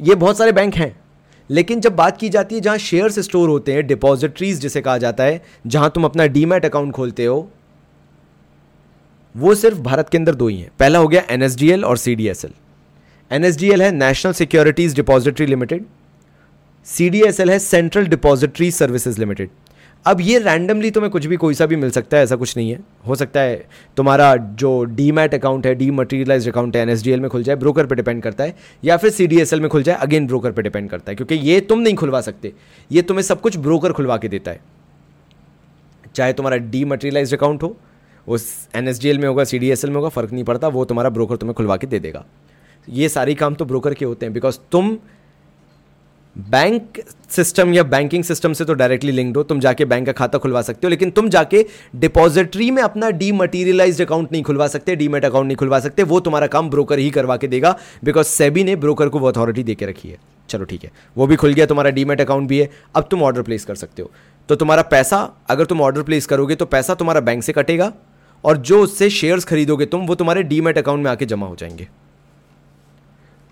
ये 0.00 0.14
बहुत 0.14 0.38
सारे 0.38 0.52
बैंक 0.52 0.74
हैं। 0.74 1.00
लेकिन 1.50 1.80
जब 1.80 1.94
बात 1.96 2.18
की 2.18 2.28
जाती 2.28 2.54
है 2.54 2.60
जहाँ 2.60 2.78
शेयर्स 2.78 3.18
स्टोर 3.18 3.48
होते 3.48 3.72
हैं 3.72 3.86
डिपॉजिटरीज 3.86 4.60
जिसे 4.60 4.80
कहा 4.80 4.96
जाता 4.98 5.24
है, 5.24 5.42
जहाँ 5.66 5.90
तुम 5.94 6.04
अपना 6.04 6.26
डीमैट 6.26 6.64
अकाउंट 6.64 6.92
खोलते 6.94 7.24
हो, 7.24 7.48
वो 9.34 9.54
सिर्फ़ 9.54 9.78
भारत 9.78 10.08
के 10.08 10.18
अंदर 10.18 10.34
दो 10.34 10.48
ही 10.48 10.58
हैं। 10.58 10.70
पहला 10.78 10.98
हो 10.98 11.08
गया 11.08 11.22
एनएसडीएल 11.30 11.84
और 11.84 11.96
सीडीएसएल 11.96 12.52
एनएसडीएल 13.30 13.82
है 13.82 13.90
national 13.90 14.32
securities 14.32 14.94
depository 14.94 15.46
limited 15.46 15.84
CDSL 16.86 17.50
है 17.50 17.58
सेंट्रल 17.58 18.06
डिपॉजिटरी 18.06 18.70
सर्विसेज़ 18.70 19.18
लिमिटेड 19.20 19.50
अब 20.06 20.20
ये 20.20 20.38
रैंडमली 20.38 20.90
तुम्हें 20.90 21.10
कुछ 21.12 21.26
भी 21.26 21.36
कोई 21.36 21.54
सा 21.54 21.66
भी 21.66 21.76
मिल 21.76 21.90
सकता 21.90 22.16
है, 22.16 22.22
ऐसा 22.22 22.36
कुछ 22.36 22.56
नहीं 22.56 22.70
है। 22.70 22.78
हो 23.06 23.14
सकता 23.14 23.40
है 23.40 23.56
तुम्हारा 23.96 24.34
जो 24.36 24.84
डी 24.84 25.10
मैट 25.12 25.34
अकाउंट 25.34 25.66
है 25.66 25.74
डी 25.74 25.90
मटीरियलाइज 25.90 26.48
अकाउंट 26.48 26.76
है 26.76 26.82
एनएसडीएल 26.82 27.20
में 27.20 27.28
खुल 27.30 27.42
जाए 27.42 27.56
ब्रोकर 27.56 27.86
पे 27.86 27.94
डिपेंड 27.94 28.22
करता 28.22 28.44
है, 28.44 28.54
या 28.84 28.96
फिर 28.96 29.10
सीडीएसएल 29.10 29.60
में 29.60 29.68
खुल 29.70 29.82
जाए 29.82 29.96
अगेन 29.96 30.26
ब्रोकर 30.26 30.52
पे 30.52 30.62
डिपेंड 30.62 30.88
करता 30.90 31.10
है, 31.10 31.16
क्योंकि 31.16 31.34
ये 31.34 31.60
तुम 31.60 31.80
नहीं 31.80 31.94
खुलवा 31.94 32.20
सकते। 32.20 32.52
ये 32.90 33.02
तुम्हें 33.02 33.22
सब 33.22 33.40
कुछ 33.40 33.56
ब्रोकर 33.58 33.92
खुलवा 33.92 34.16
के 34.16 34.28
देता 34.28 34.50
है। 34.50 34.60
चाहे 36.14 36.32
तुम्हारा 36.32 36.56
डी 36.56 36.84
मटीरियलाइज 36.84 37.34
अकाउंट 37.34 37.62
हो, 37.62 37.76
उस 38.26 38.68
एनएसडीएल 38.74 39.18
में 39.18 39.28
होगा 39.28 39.44
सीडीएसएल 39.44 39.90
में 39.90 39.96
होगा, 39.96 40.08
फ़र्क 40.08 40.32
नहीं 40.32 40.44
पड़ता, 40.44 40.68
वो 40.68 40.84
तुम्हारा 40.84 41.10
ब्रोकर 41.10 41.36
तुम्हें 41.36 41.54
खुलवा 41.54 41.76
के 41.76 41.86
दे 41.86 41.98
देगा। 41.98 42.24
ये 42.88 43.08
सारे 43.08 43.34
काम 43.34 43.54
तो 43.54 43.64
ब्रोकर 43.64 43.94
के 43.94 44.04
होते 44.04 44.26
हैं 44.26 44.32
बिकॉज़ 44.32 44.58
तुम 44.72 44.96
बैंक 46.40 47.00
सिस्टम 47.30 47.72
या 47.74 47.82
बैंकिंग 47.82 48.24
सिस्टम 48.24 48.52
से 48.52 48.64
तो 48.64 48.74
डायरेक्टली 48.74 49.12
लिंक्ड 49.12 49.36
हो, 49.36 49.42
तुम 49.42 49.60
जाके 49.60 49.84
बैंक 49.84 50.06
का 50.06 50.12
खाता 50.12 50.38
खुलवा 50.38 50.62
सकते 50.62 50.86
हो, 50.86 50.88
लेकिन 50.88 51.10
तुम 51.10 51.28
जाके 51.28 51.64
डिपॉजिटरी 51.96 52.70
में 52.70 52.82
अपना 52.82 53.10
डी 53.10 53.18
डीमटीरियलाइज्ड 53.18 54.02
अकाउंट 54.02 54.32
नहीं 54.32 54.42
खुलवा 54.42 54.66
सकते 54.68 54.96
डीमेट 54.96 55.24
अकाउंट 55.24 55.46
नहीं 55.46 55.56
खुलवा 55.56 55.80
सकते, 55.80 56.02
वो 56.02 56.20
तुम्हारा 56.20 56.46
काम 56.46 56.70
ब्रोकर 56.70 56.98
ही 56.98 57.10
करवा 57.10 57.36
के 57.36 57.48
देगा 57.48 57.78
बिकॉज़ 58.04 58.26
सेबी 58.26 58.64
ने 58.64 58.76
ब्रोकर 58.76 59.08
को 59.08 59.18
वो 59.18 59.28
अथॉरिटी 59.28 59.62
दे 59.62 59.74
के 59.74 59.86
रखी 59.86 60.08
है। 60.08 60.18
चलो 60.48 60.64
ठीक 60.64 60.84
है, 60.84 60.92
वो 61.16 61.26
भी 61.26 61.36
खुल 61.36 61.52
गया, 61.52 61.66
तुम्हारा 61.66 61.90
डीमेट 61.90 62.20
अकाउंट 62.20 62.48
भी 62.48 62.58
है, 62.58 62.70
अब 62.94 63.08
तुम 63.10 63.22
ऑर्डर 63.22 63.42
प्लेस 63.42 63.64
कर 63.64 63.74
सकते 63.74 64.02
हो। 64.02 64.10
तो 64.48 64.56
तुम्हारा 64.56 64.82
पैसा, 64.82 65.30
अगर 65.48 65.64
तुम 65.64 65.80
ऑर्डर 65.80 66.02
प्लेस 66.02 66.26
करोगे 66.26 66.54
तो 66.54 66.66
पैसा 66.66 66.94
तुम्हारा 66.94 67.20
बैंक 67.20 67.42
से 67.42 67.52
कटेगा, 67.52 67.92
और 68.44 68.56
जो 68.56 68.82
उससे 68.82 69.10
शेयर्स 69.10 69.44
खरीदोगे 69.44 69.86
तुम, 69.86 70.06
वो 70.06 70.14
तुम्हारे 70.14 70.42
डीमेट 70.42 70.78
अकाउंट 70.78 71.04
में 71.04 71.10
आके 71.10 71.26
जमा 71.26 71.46
हो 71.46 71.56
जाएँगे। 71.56 71.88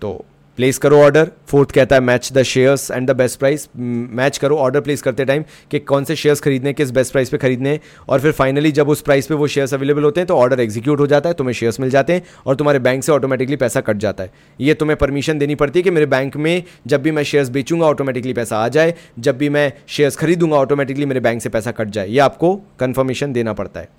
तो 0.01 0.25
प्लेस 0.57 0.77
करो 0.77 0.97
ऑर्डर 0.97 1.29
फोर्थ 1.47 1.71
कहता 1.71 1.95
है 1.95 2.01
match 2.01 2.31
the 2.33 2.43
shares 2.43 2.89
and 2.91 3.09
the 3.09 3.15
best 3.15 3.39
price 3.39 3.67
match 3.77 4.37
करो 4.37 4.55
ऑर्डर 4.57 4.81
प्लेस 4.81 5.01
करते 5.01 5.25
टाइम 5.25 5.43
कि 5.71 5.79
कौन 5.81 6.03
से 6.03 6.15
शेयर्स 6.15 6.39
खरीदने, 6.41 6.73
किस 6.73 6.91
बेस्ट 6.91 7.11
प्राइस 7.11 7.29
पे 7.29 7.37
खरीदने 7.37 7.79
और 8.09 8.19
फिर 8.19 8.31
फाइनली 8.31 8.71
जब 8.71 8.89
उस 8.89 9.01
प्राइस 9.01 9.27
पे 9.27 9.35
वो 9.35 9.47
शेयर्स 9.47 9.73
अवेलेबल 9.73 10.03
होते 10.03 10.21
हैं 10.21 10.27
तो 10.27 10.37
ऑर्डर 10.37 10.59
एग्जीक्यूट 10.59 10.99
हो 10.99 11.07
जाता 11.07 11.29
है, 11.29 11.35
तुम्हें 11.35 11.53
शेयर्स 11.53 11.79
मिल 11.79 11.89
जाते 11.89 12.13
हैं 12.13 12.23
और 12.45 12.55
तुम्हारे 12.55 12.79
बैंक 12.79 13.03
से 13.03 13.11
ऑटोमेटिकली 13.11 13.55
पैसा 13.55 13.81
कट 13.81 13.97
जाता 13.97 14.23
है। 14.23 14.31
ये 14.59 14.73
तुम्हें 14.73 14.97
परमिशन 14.97 15.39
देनी 15.39 15.55
पड़ती 15.55 15.79
है 15.79 15.83
कि 15.83 15.91
मेरे 15.91 16.05
बैंक 16.05 16.37
में 16.37 16.63
जब 16.87 17.01
भी 17.01 17.11
मैं 17.11 17.23
शेयर्स 17.23 17.49
बेचूँगा 17.49 17.85
ऑटोमेटिकली 17.85 18.33
पैसा 18.33 18.57
आ 18.57 18.67
जाए। 18.69 18.93
जब 19.19 19.37
भी 19.37 19.49
मैं 19.49 19.71
शेयर्स 19.87 20.15
खरीदूँगा 20.15 20.57
ऑटोमेटिकली 20.57 21.05
मेरे 21.05 21.19
बैंक 21.19 21.41
से 21.41 21.49
पैसा 21.49 21.71
कट 21.71 21.89
जाए। 21.89 22.07
ये 22.07 22.19
आपको 22.19 22.55
कन्फर्मेशन 22.79 23.33
देना 23.33 23.53
पड़ता 23.53 23.79
है। 23.79 23.89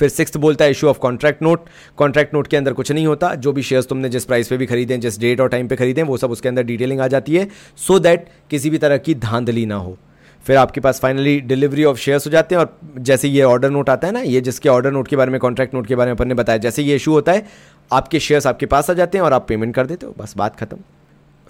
फिर 0.00 0.08
सिक्स 0.08 0.36
बोलता 0.36 0.64
है 0.64 0.70
issue 0.70 0.88
of 0.88 0.98
contract 0.98 1.42
note 1.42 1.68
contract 1.96 2.34
note 2.34 2.46
के 2.46 2.56
अंदर 2.56 2.72
कुछ 2.72 2.92
नहीं 2.92 3.06
होता. 3.06 3.34
जो 3.34 3.52
भी 3.52 3.62
शेयर्स 3.62 3.88
तुमने 3.88 4.08
जिस 4.08 4.24
प्राइस 4.24 4.48
पे 4.48 4.56
भी 4.56 4.66
खरीदे, 4.66 4.98
जिस 4.98 5.18
डेट 5.20 5.40
और 5.40 5.48
टाइम 5.48 5.68
पे 5.68 5.76
खरीदे, 5.76 6.02
वो 6.02 6.16
सब 6.16 6.30
उसके 6.30 6.48
अंदर 6.48 6.62
डिटेलिंग 6.62 7.00
आ 7.00 7.08
जाती 7.08 7.34
है. 7.34 7.48
सो 7.76 7.94
so 7.94 8.02
दैट 8.02 8.28
किसी 8.50 8.70
भी 8.70 8.78
तरह 8.78 8.96
की 8.98 9.14
धांधली 9.14 9.66
ना 9.66 9.76
हो. 9.76 9.96
फिर 10.44 10.56
आपके 10.56 10.80
पास 10.80 11.00
फाइनली 11.00 11.40
डिलीवरी 11.40 11.84
ऑफ़ 11.84 11.98
शेयर्स 11.98 12.26
हो 12.26 12.30
जाते 12.30 12.54
हैं 12.54 12.60
और 12.62 12.78
जैसे 12.98 13.28
ये 13.28 13.42
ऑर्डर 13.42 13.70
नोट 13.70 13.90
आता 13.90 14.06
है 14.06 14.12
ना, 14.12 14.20
ये 14.20 14.40
जिसके 14.40 14.68
ऑर्डर 14.68 14.92
नोट 14.92 15.08
के 15.08 15.16
बारे 15.16 15.30
में 15.30 15.40
कॉन्ट्रैक्ट 15.40 15.74
नोट 15.74 15.86
के 15.86 15.94
बारे 15.94 16.10
में 16.10 16.16
अपन 16.16 16.28
ने 16.28 16.34
बताया, 16.34 16.58
जैसे 16.58 16.82
ये 16.82 16.96
इशू 16.96 17.12
होता 17.12 17.32
है, 17.32 17.46
आपके 17.90 18.20
शेयर्स 18.20 18.46
आपके 18.46 18.66
पास 18.66 18.90
आ 18.90 18.94
जाते 18.94 19.18
हैं 19.18 19.24
और 19.24 19.32
आप 19.32 19.48
पेमेंट 19.48 19.74
कर 19.74 19.86
देते 19.86 20.06
हो. 20.06 20.14
बस 20.18 20.34
बात 20.36 20.56
खत्म. 20.56 20.78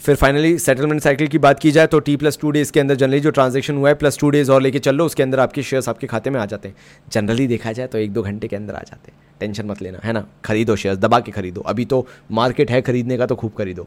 फिर 0.01 0.15
फाइनली 0.17 0.59
सेटलमेंट 0.59 1.01
साइकिल 1.03 1.29
की 1.29 1.39
बात 1.39 1.59
की 1.61 1.71
जाए 1.71 1.87
तो 1.87 1.99
टी 2.01 2.15
प्लस 2.17 2.39
टू 2.41 2.51
डेज़ 2.51 2.71
के 2.73 2.81
अंदर 2.81 2.95
जनरली 2.95 3.21
जो 3.21 3.31
ट्रांजेक्शन 3.31 3.77
हुआ 3.77 3.89
है 3.89 3.95
प्लस 3.95 4.19
टू 4.19 4.31
डेज़ 4.31 4.53
और 4.53 4.63
लेके 4.63 4.79
चल 4.79 4.95
लो, 4.95 5.05
उसके 5.07 5.23
अंदर 5.23 5.41
आपके 5.41 5.63
शेयर्स 5.63 5.89
आपके 5.89 6.07
खाते 6.07 6.31
में 6.31 6.39
आ 6.41 6.47
जाते 6.47 6.69
हैं। 6.69 6.75
जनरली 7.13 7.47
देखा 7.47 7.73
जाए 7.73 7.87
तो 7.87 7.99
एक 7.99 8.13
दो 8.13 8.23
घंटे 8.23 8.49
के 8.49 8.57
अंदर 8.57 8.75
आ 8.75 8.81
जाते 8.81 9.11
हैं। 9.11 9.19
टेंशन 9.41 9.67
मत 9.67 9.83
लेना, 9.83 9.99
है 10.05 10.13
ना? 10.13 10.27
खरीदो 10.45 10.77
शेयर्स 10.77 10.99
दबा 10.99 11.21
के 11.21 11.33
खरीदो। 11.33 11.61
अभी 11.61 11.85
तो 11.85 12.07
मार्केट 12.31 12.71
है 12.71 12.81
खरीदने 12.83 13.19
का 13.19 13.27
तो 13.27 13.37
खूब 13.37 13.53
खरीदो। 13.59 13.87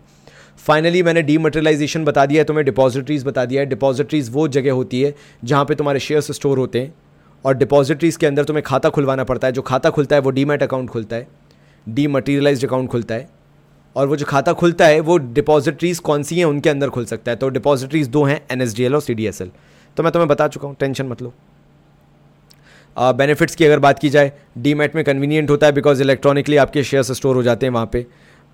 फाइनली 0.57 1.03
मैंने 1.03 1.21
डीमटेरियलाइजेशन 1.21 2.05
बता 2.05 2.25
दिया 2.25 2.41
है, 2.41 2.45
तुम्हें 2.45 2.65
डिपॉजिटरीज 2.65 3.23
बता 3.25 3.45
दिया 3.45 3.61
है। 3.61 3.69
डिपॉजिटरीज 3.69 4.29
वो 4.29 4.47
जगह 4.47 4.71
होती 4.71 5.01
है 5.01 5.15
जहाँ 5.43 5.65
पे 5.65 5.75
तुम्हारे 5.75 5.99
शेयर्स 5.99 6.31
स्टोर 6.31 6.57
होते 6.57 6.81
हैं 6.81 6.93
और 7.45 7.57
डिपॉजिटरीज 7.57 8.15
के 8.15 8.25
अंदर 8.25 8.43
तुम्हें 8.43 8.63
खाता 8.63 8.89
खुलवाना 8.89 9.23
पड़ता 9.23 9.47
है। 9.47 9.53
जो 9.53 9.61
खाता 9.61 9.89
खुलता 9.89 10.15
है 10.15 10.21
वो 10.21 10.31
डीमेट 10.31 10.63
अकाउंट 10.63 10.89
खुलता 10.89 11.15
है। 11.15 11.27
डीमटीरियलाइज 11.89 12.65
अकाउंट 12.65 12.89
खुलता 12.89 13.15
है। 13.15 13.29
और 13.95 14.07
वो 14.07 14.15
जो 14.15 14.25
खाता 14.25 14.53
खुलता 14.53 14.85
है, 14.85 14.99
वो 14.99 15.17
डिपॉजिटरीज 15.17 15.99
कौन 16.01 16.23
सी 16.23 16.37
हैं, 16.37 16.45
उनके 16.45 16.69
अंदर 16.69 16.89
खुल 16.89 17.05
सकता 17.05 17.31
है। 17.31 17.37
तो 17.37 17.49
डिपॉजिटरीज 17.51 18.07
दो 18.09 18.23
हैं 18.23 18.41
एनएसडीएल 18.51 18.95
और 18.95 19.01
सीडीएसएल 19.01 19.51
तो 19.97 20.03
मैं 20.03 20.11
तुम्हें 20.11 20.27
बता 20.27 20.47
चुका 20.47 20.67
हूँ, 20.67 20.75
टेंशन 20.79 21.07
मत 21.07 21.21
लो। 21.21 21.33
बेनिफिट्स 22.97 23.55
की 23.55 23.65
अगर 23.65 23.79
बात 23.79 23.99
की 23.99 24.09
जाए 24.09 24.31
डीमेट 24.59 24.95
में 24.95 25.03
कन्वीनियंट 25.05 25.49
होता 25.49 25.67
है 25.67 25.73
बिकॉज़ 25.73 26.01
इलेक्ट्रॉनिकली 26.01 26.57
आपके 26.57 26.83
शेयर्स 26.83 27.11
स्टोर 27.11 27.35
हो 27.35 27.43
जाते 27.43 27.65
हैं 27.65 27.73
वहाँ 27.73 27.89
पे। 27.93 28.05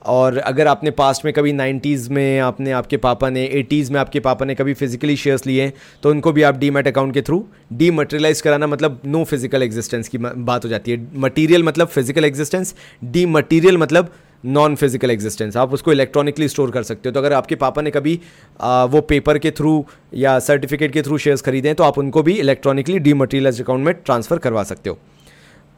और 0.01 0.37
अगर 0.37 0.67
आपने 0.67 0.91
पास्ट 0.91 1.25
में 1.25 1.33
कभी 1.33 1.51
नाइन्टीज़ 1.53 2.09
में 2.09 2.39
आपने, 2.39 2.71
आपके 2.71 2.97
पापा 2.97 3.29
ने 3.29 3.43
एटीज़ 3.45 3.91
में 3.93 3.99
आपके 3.99 4.19
पापा 4.19 4.45
ने 4.45 4.55
कभी 4.55 4.73
फिजिकली 4.73 5.15
शेयर्स 5.17 5.45
लिए 5.45 5.63
हैं 5.63 5.73
तो 6.03 6.09
उनको 6.09 6.31
भी 6.31 6.43
आप 6.43 6.57
डी 6.57 6.69
मैट 6.71 6.87
अकाउंट 6.87 7.13
के 7.13 7.21
थ्रू 7.21 7.43
डी 7.73 7.89
मटेरियलाइज 7.91 8.41
कराना 8.41 8.67
मतलब 8.67 9.01
नो 9.05 9.23
फ़िज़िकल 9.23 9.63
एग्जिस्टेंस 9.63 10.07
की 10.07 10.17
बात 10.17 10.65
हो 10.65 10.69
जाती 10.69 10.91
है। 10.91 11.07
मटीरियल 11.17 11.63
मतलब 11.63 11.87
फ़िज़िकल 11.87 12.25
एग्जिस्टेंस 12.25 12.73
डी 13.03 13.25
मटीरियल 13.27 13.77
मतलब 13.77 14.13
नॉन 14.43 14.75
फ़िज़िकल 14.75 15.11
एग्जिस्टेंस 15.11 15.57
आप 15.57 15.73
उसको 15.73 15.91
इलेक्ट्रॉनिकली 15.91 16.47
स्टोर 16.47 16.71
कर 16.71 16.83
सकते 16.83 17.09
हो। 17.09 17.13
तो 17.13 17.19
अगर 17.19 17.33
आपके 17.33 17.55
पापा 17.55 17.81
ने 17.81 17.91
कभी 17.91 18.19
आ, 18.59 18.83
वो 18.83 19.01
पेपर 19.01 19.37
के 19.37 19.51
थ्रू 19.51 19.85
या 20.15 20.37
सर्टिफिकेट 20.39 20.93
के 20.93 21.01
थ्रू 21.01 21.17
शेयर्स 21.17 21.41
खरीदे 21.41 21.69
हैं 21.69 21.75
तो 21.75 21.83
आप 21.83 21.97
उनको 21.97 22.23
भी 22.23 22.33
इलेक्ट्रॉनिकली 22.39 22.99
डी 22.99 23.13
मटीरियलाइज 23.15 23.61
अकाउंट 23.61 23.85
में 23.85 23.93
ट्रांसफ़र 23.95 24.37
करवा 24.37 24.63
सकते 24.63 24.89
हो। 24.89 24.97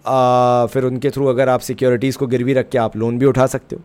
आ, 0.06 0.66
फिर 0.66 0.84
उनके 0.84 1.10
थ्रू 1.10 1.26
अगर 1.28 1.50
आप 1.50 1.60
सिक्योरिटीज़ 1.62 2.18
को 2.18 2.28
गिरवी 2.28 2.54
रख 2.54 2.70
के 2.70 2.78
आप 2.78 2.98
लोन 2.98 3.18
भी 3.20 3.26
उठा 3.26 3.48
सकते 3.48 3.76
हो। 3.76 3.82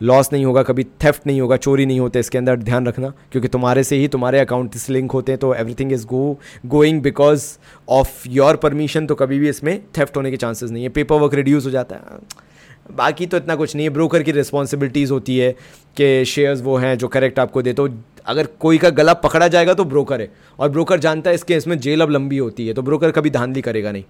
लॉस 0.00 0.28
नहीं 0.32 0.44
होगा 0.44 0.62
कभी 0.62 0.84
थेफ्ट 1.04 1.26
नहीं 1.26 1.40
होगा 1.40 1.56
चोरी 1.56 1.84
नहीं 1.86 2.00
होते 2.00 2.20
इसके 2.20 2.38
अंदर 2.38 2.56
ध्यान 2.58 2.86
रखना 2.86 3.12
क्योंकि 3.32 3.48
तुम्हारे 3.48 3.82
से 3.84 3.96
ही 3.96 4.08
तुम्हारे 4.08 4.38
अकाउंट 4.40 4.74
से 4.74 4.92
लिंक 4.92 5.12
होते 5.12 5.32
हैं 5.32 5.38
तो 5.38 5.54
everything 5.54 5.92
is 5.92 6.06
go 6.06 6.38
going 6.66 7.00
because 7.02 7.46
of 7.88 8.28
your 8.28 8.56
permission 8.56 9.06
तो 9.06 9.14
कभी 9.14 9.38
भी 9.38 9.48
इसमें 9.48 9.80
थेफ्ट 9.98 10.16
होने 10.16 10.30
के 10.30 10.36
चांसेस 10.36 10.70
नहीं 10.70 10.82
है। 10.82 10.88
पेपर 10.88 11.16
वर्क 11.16 11.34
रिड्यूस 11.34 11.64
हो 11.66 11.70
जाता 11.70 11.96
है। 11.96 12.46
बाकी 12.88 13.26
तो 13.26 13.36
इतना 13.36 13.54
कुछ 13.56 13.74
नहीं 13.76 13.86
है। 13.86 13.90
ब्रोकर 13.90 14.22
की 14.22 14.32
रिस्पॉन्सिबिलिटीज़ 14.32 15.12
होती 15.12 15.38
है 15.38 15.50
कि 15.96 16.24
शेयर्स 16.24 16.60
वो 16.62 16.76
हैं 16.76 16.96
जो 16.98 17.08
करेक्ट 17.08 17.38
आपको 17.38 17.62
दे 17.62 17.72
तो 17.72 17.88
अगर 18.26 18.46
कोई 18.60 18.78
का 18.78 18.90
गला 18.90 19.12
पकड़ा 19.16 19.48
जाएगा 19.48 19.74
तो 19.74 19.84
ब्रोकर 19.84 20.20
है। 20.20 20.30
और 20.58 20.68
ब्रोकर 20.68 20.98
जानता 20.98 21.30
है 21.30 21.34
इस 21.34 21.42
केस 21.42 21.66
में 21.66 21.78
जेल 21.78 22.00
अब 22.00 22.10
लंबी 22.10 22.38
होती 22.38 22.66
है 22.68 22.74
तो 22.74 22.82
ब्रोकर 22.82 23.10
कभी 23.10 23.30
धांधली 23.30 23.62
करेगा 23.62 23.92
नहीं। 23.92 24.04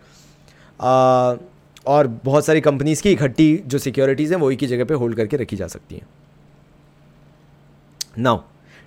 आ, 0.81 1.37
और 1.87 2.07
बहुत 2.25 2.47
सारी 2.47 2.61
कंपनीज़ 2.61 3.03
की 3.03 3.13
इकट्ठी 3.13 3.63
जो 3.67 3.79
सिक्योरिटीज़ 3.79 4.33
हैं 4.35 4.41
वही 4.41 4.57
की 4.57 4.67
जगह 4.67 4.85
पे 4.85 4.95
होल्ड 4.95 5.17
करके 5.17 5.37
रखी 5.37 5.57
जा 5.57 5.67
सकती 5.67 5.95
हैं। 5.95 6.07
नाउ 8.19 8.39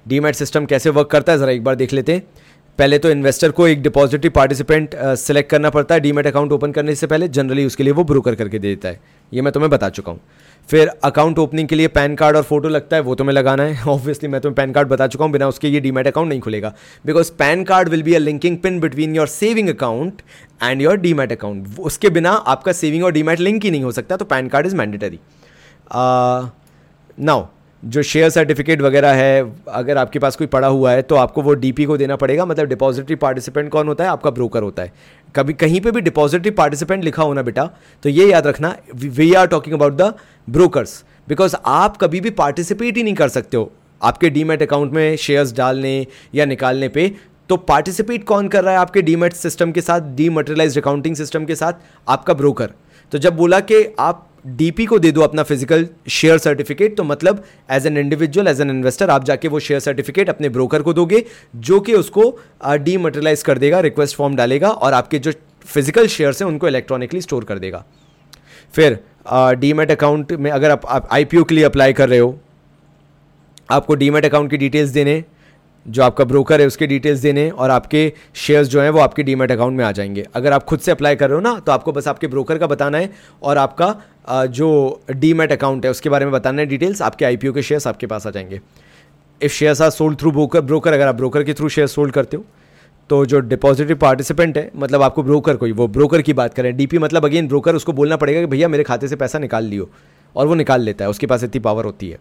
डीमेट 0.06 0.36
सिस्टम 0.36 0.66
कैसे 0.66 0.90
वर्क 0.90 1.08
करता 1.08 1.32
है 1.32 1.38
ज़रा 1.40 1.52
एक 1.52 1.64
बार 1.64 1.76
देख 1.76 1.94
लेते 1.94 2.14
हैं। 2.14 2.24
पहले 2.80 2.98
तो 3.00 3.10
इन्वेस्टर 3.10 3.52
को 3.52 3.68
एक 3.68 3.82
डिपॉजिटरी 3.82 4.30
पार्टिसिपेंट 4.30 4.96
सेलेक्ट 4.96 5.50
करना 5.50 5.70
पड़ता 5.70 5.96
है। 5.96 6.02
डीमेट 6.02 6.28
अकाउंट 6.28 6.52
ओपन 6.52 6.72
करने 6.72 6.96
से 6.96 7.08
पहले 7.08 7.28
जनरली 7.28 7.66
उसके 7.66 7.84
लिए 7.84 7.94
वो 7.94 8.04
ब्रोकर 8.04 8.36
करके 8.36 8.60
दे 8.60 8.68
देता 8.68 8.90
है। 8.90 9.00
ये 9.32 9.42
मैं 9.42 9.52
तुम्हें 9.54 9.70
बता 9.72 9.90
चुका 9.90 10.12
हूँ। 10.12 10.20
फिर 10.70 10.88
अकाउंट 11.04 11.40
ओपनिंग 11.40 11.68
के 11.68 11.76
लिए 11.76 11.88
पैन 11.88 12.16
कार्ड 12.16 12.38
और 12.38 12.44
फ़ोटो 12.44 12.70
लगता 12.70 12.96
है, 12.96 13.02
वो 13.02 13.16
तुम्हें 13.16 13.34
लगाना 13.34 13.64
है। 13.64 13.84
ऑब्वियसली 13.88 14.30
मैं 14.30 14.42
तुम्हें 14.42 14.56
पैन 14.56 14.72
कार्ड 14.72 14.88
बता 14.88 15.08
चुका 15.08 15.26
हूँ, 15.26 15.32
बिना 15.34 15.48
उसके 15.48 15.68
ये 15.68 15.80
डीमेट 15.80 16.08
अकाउंट 16.08 16.30
नहीं 16.30 16.40
खुलेगा। 16.40 16.74
Because 17.06 17.32
PAN 17.40 17.64
card 17.64 17.90
will 17.90 18.04
be 18.04 18.14
a 18.14 18.20
linking 18.20 18.58
pin 18.58 18.80
between 18.80 19.16
your 19.16 19.28
saving 19.28 19.70
account 19.70 20.22
and 20.64 20.82
your 20.82 20.98
demat 20.98 21.32
account 21.32 21.80
उसके 21.82 22.10
बिना 22.10 22.32
आपका 22.32 22.72
सेविंग 22.74 23.04
और 23.04 23.12
डीमेट 23.12 23.40
लिंक 23.40 23.64
ही 23.64 23.72
नहीं 23.72 23.84
हो 23.84 23.92
सकता 23.92 24.18
तो 24.18 24.26
PAN 24.26 24.48
card 24.48 24.66
is 24.66 24.76
mandatory 24.76 25.20
now 27.20 27.46
जो 27.84 28.02
शेयर 28.04 28.30
सर्टिफिकेट 28.30 28.82
वगैरह 28.82 29.14
है, 29.14 29.54
अगर 29.70 29.98
आपके 29.98 30.20
पास 30.20 30.36
कोई 30.36 30.48
पड़ा 30.48 30.68
हुआ 30.68 30.92
है 30.92 31.02
तो 31.02 31.16
आपको 31.16 31.42
वो 31.42 31.54
डीपी 31.56 31.86
को 31.86 31.98
देना 31.98 32.16
पड़ेगा। 32.16 32.46
मतलब 32.46 32.68
डिपॉजिटरी 32.68 33.16
पार्टिसिपेंट 33.16 33.70
कौन 33.70 33.88
होता 33.88 34.04
है? 34.04 34.10
आपका 34.10 34.30
ब्रोकर 34.32 34.64
होता 34.64 34.84
है। 34.84 34.92
कभी, 35.36 35.54
कहीं 35.54 35.82
पे 35.82 35.92
भी 35.92 36.02
डिपॉजिटरी 36.02 36.52
पार्टिसिपेंट 36.52 37.04
लिखा 37.04 37.24
होना 37.24 37.42
बेटा 37.42 37.70
तो 38.04 38.10
ये 38.10 38.30
याद 38.32 38.48
रखना 38.48 38.76
we 38.96 39.34
are 39.34 39.48
talking 39.48 39.76
about 39.76 39.94
the 39.94 40.14
brokers 40.48 41.04
because 41.28 41.56
आप 41.66 41.98
कभी 41.98 42.22
भी 42.22 42.30
पार्टिसिपेट 42.30 42.98
ही 42.98 43.04
नहीं 43.04 43.14
कर 43.14 43.30
सकते 43.30 43.58
हो। 43.58 43.72
आपके 44.02 44.30
डीमेट 44.30 44.62
अकाउंट 44.62 44.94
में 44.94 45.16
शेयर्स 45.18 45.54
डालने 45.54 46.08
या 46.36 46.46
निकालने 46.46 46.90
पे 46.90 47.12
तो 47.50 47.58
पार्टिसिपेट 47.58 48.24
कौन 48.24 48.48
कर 48.48 48.64
रहा 48.64 48.74
है 48.74 48.80
आपके 48.80 49.02
डीमेट 49.02 49.34
सिस्टम 49.34 49.72
के 49.72 49.82
साथ 49.82 50.16
डीमटेरियलाइज 50.16 50.78
अकाउंटिंग 50.78 51.16
सिस्टम 51.16 51.46
के 51.46 51.56
साथ? 51.56 51.74
आपका 52.08 52.34
ब्रोकर 52.34 52.70
तो 53.12 53.18
जब 53.18 53.36
बोला 53.38 53.60
कि 53.62 53.86
आप 54.00 54.28
डीपी 54.46 54.86
को 54.86 54.98
दे 55.00 55.12
दो 55.12 55.22
अपना 55.22 55.44
फ़िज़िकल 55.44 55.88
शेयर 56.10 56.38
सर्टिफिकेट 56.38 56.96
तो 56.98 57.04
मतलब 57.04 57.44
as 57.72 57.86
an 57.88 57.98
individual 57.98 58.48
as 58.48 58.62
an 58.62 58.70
investor 58.70 59.10
आप 59.10 59.24
जाके 59.24 59.48
वो 59.48 59.60
शेयर 59.60 59.80
सर्टिफिकेट 59.80 60.30
अपने 60.30 60.50
ब्रोकर 60.50 60.82
को 60.82 60.94
दोगे 60.94 61.24
जो 61.56 61.80
कि 61.80 61.94
उसको 61.94 62.24
डीमटेरियलाइज 62.66 63.44
कर 63.44 63.58
देगा 63.58 63.80
रिक्वेस्ट 63.80 64.16
फॉर्म 64.16 64.36
डालेगा 64.36 64.70
और 64.70 64.94
आपके 64.94 65.20
जो 65.20 65.32
फ़िज़िकल 65.66 66.08
शेयर्स 66.08 66.42
हैं 66.42 66.50
उनको 66.50 66.68
इलेक्ट्रॉनिकली 66.68 67.22
स्टोर 67.22 67.44
कर 67.44 67.60
देगा। 67.60 67.84
फिर 68.74 69.00
डीमेट 69.60 69.92
अकाउंट 69.92 70.32
में 70.32 70.50
अगर 70.52 70.72
आप, 70.72 71.08
आईपीओ 71.12 71.44
के 71.44 71.56
लिए 71.56 71.64
अप्लाई 71.64 71.94
कर 71.94 72.10
रहे 72.10 72.20
हो 72.20 72.38
आपको 73.70 73.96
डीमेट 73.96 74.26
अकाउंट 74.26 74.50
की 74.52 74.58
डिटेल्स 74.58 74.90
देने 74.90 75.24
जो 75.86 76.04
आपका 76.04 76.24
ब्रोकर 76.24 76.62
है, 76.62 76.68
उसके 76.68 76.88
डिटेल्स 76.88 77.20
देने 77.20 77.50
और 77.50 77.72
आपके 77.72 78.12
शेयर्स 78.36 78.68
जो 78.68 78.82
हैं, 78.82 78.90
वो 78.90 79.00
आपके 79.00 79.24
डीमेट 79.24 79.52
अकाउंट 79.52 79.78
में 79.78 79.84
आ 79.86 79.92
जाएँगे। 79.92 80.26
अगर 80.36 80.54
आप 80.54 80.64
खुद 80.64 80.80
से 80.80 80.92
अप्लाई 80.92 81.16
कर 81.16 81.30
रहे 81.30 81.36
हो 81.36 81.42
ना 81.42 81.58
तो 81.60 81.72
आपको 81.72 81.92
बस 81.92 82.08
आपके 82.08 82.28
ब्रोकर 82.28 82.58
का 82.58 82.68
बताना 82.68 82.98
है 82.98 83.10
और 83.44 83.58
आपका 83.58 83.96
जो 84.48 85.02
डीमेट 85.12 85.52
अकाउंट 85.52 85.86
है, 85.86 85.92
उसके 85.92 86.10
बारे 86.10 86.26
में 86.26 86.32
बताना 86.34 86.62
है 86.62 86.66
डिटेल्स 86.68 87.02
आपके 87.02 87.26
आई 87.26 87.38
के 87.38 87.62
शेयर्स 87.62 87.88
आपके 87.88 88.08
पास 88.08 88.28
आ 88.28 88.30
जाएँगे। 88.30 88.60
If 89.42 89.52
shares 89.52 89.82
are 89.82 89.90
sold 89.90 90.20
through 90.20 90.32
broker 90.32 90.62
broker 90.62 90.94
अगर 90.94 91.08
आप 91.08 91.16
ब्रोकर 91.16 91.44
के 91.44 91.54
थ्रू 91.54 91.70
शेयर 91.70 91.88
सोल्ड 91.88 92.14
करते 92.14 92.38
हो 92.38 92.46
तो 93.10 93.26
जो 93.26 93.40
डिपॉजिटरी 93.40 93.94
पार्टिसिपेंट 93.96 94.58
है 94.58 94.70
मतलब 94.76 95.02
आपको 95.02 95.24
ब्रोकर 95.24 95.56
कोई 95.56 95.72
वो 95.72 95.88
ब्रोकर 95.88 96.22
की 96.22 96.34
बात 96.34 96.54
करें। 96.54 96.76
डीपी 96.78 96.98
मतलब 96.98 97.26
अगेन 97.26 97.48
ब्रोकर 97.48 97.76
उसको 97.76 97.94
बोलना 97.94 98.18
पड़ेगा 98.18 98.40
कि 98.40 98.46
भैया 98.46 98.68
मेरे 98.68 98.84
खाते 98.84 99.08
से 99.08 99.16
पैसा 99.16 99.40
निकाल 99.40 99.66
लियो, 99.66 99.90
और 100.36 100.48
वो 100.48 100.56
निकाल 100.56 100.82
लेता 100.82 101.06
है, 101.06 101.10
उसके 101.10 101.28
पास 101.28 101.44
इतनी 101.44 101.60
पावर 101.60 101.86
होती 101.86 102.10
है। 102.10 102.20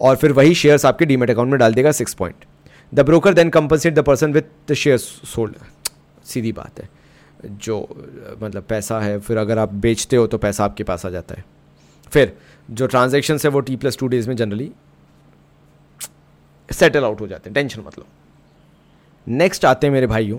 और 0.00 0.16
फिर 0.16 0.32
वही 0.32 0.54
शेयर्स 0.54 0.86
आपके 0.86 1.06
डीमेट 1.06 1.30
अकाउंट 1.30 1.50
में 1.50 1.58
डाल 1.60 1.74
देगा 1.74 1.92
six 1.92 2.14
point 2.14 2.44
the 2.92 3.00
broker 3.00 3.34
then 3.34 3.50
compensate 3.50 3.94
the 3.94 4.02
person 4.02 4.32
with 4.32 4.42
the 4.68 4.74
share 4.74 4.98
sold 4.98 5.56
सीधी 6.24 6.52
बात 6.52 6.80
है। 6.80 6.88
जो 7.44 7.78
मतलब 8.42 8.62
पैसा 8.68 9.00
है, 9.00 9.18
फिर 9.18 9.36
अगर 9.36 9.58
आप 9.58 9.72
बेचते 9.74 10.16
हो 10.16 10.26
तो 10.26 10.38
पैसा 10.38 10.64
आपके 10.64 10.84
पास 10.84 11.06
आ 11.06 11.10
जाता 11.10 11.34
है। 11.34 11.44
फिर 12.12 12.36
जो 12.68 12.86
ट्रांजेक्शन 12.86 13.38
है 13.44 13.50
वो 13.50 13.60
टी 13.60 13.76
प्लस 13.76 13.98
टू 13.98 14.06
डेज़ 14.06 14.28
में 14.28 14.36
जनरली 14.36 14.70
सेटल 16.68 17.04
आउट 17.04 17.20
हो 17.20 17.26
जाते 17.26 17.50
हैं। 17.50 17.54
टेंशन 17.54 17.80
मतलब 17.80 18.06
नेक्स्ट 19.26 19.64
आते 19.64 19.86
हैं 19.86 19.92
मेरे 19.94 20.06
भाइयों, 20.06 20.38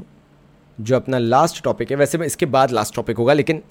जो 0.78 0.96
अपना 0.96 1.18
लास्ट 1.18 1.64
टॉपिक 1.64 1.92
है। 1.92 1.98
वैसे 1.98 2.18
मैं 2.18 2.28
इसके 2.28 2.46
बाद 2.48 2.72
लास्ट 2.72 2.96
टॉपिक 2.96 3.18
होगा, 3.18 3.34
लेकिन 3.34 3.62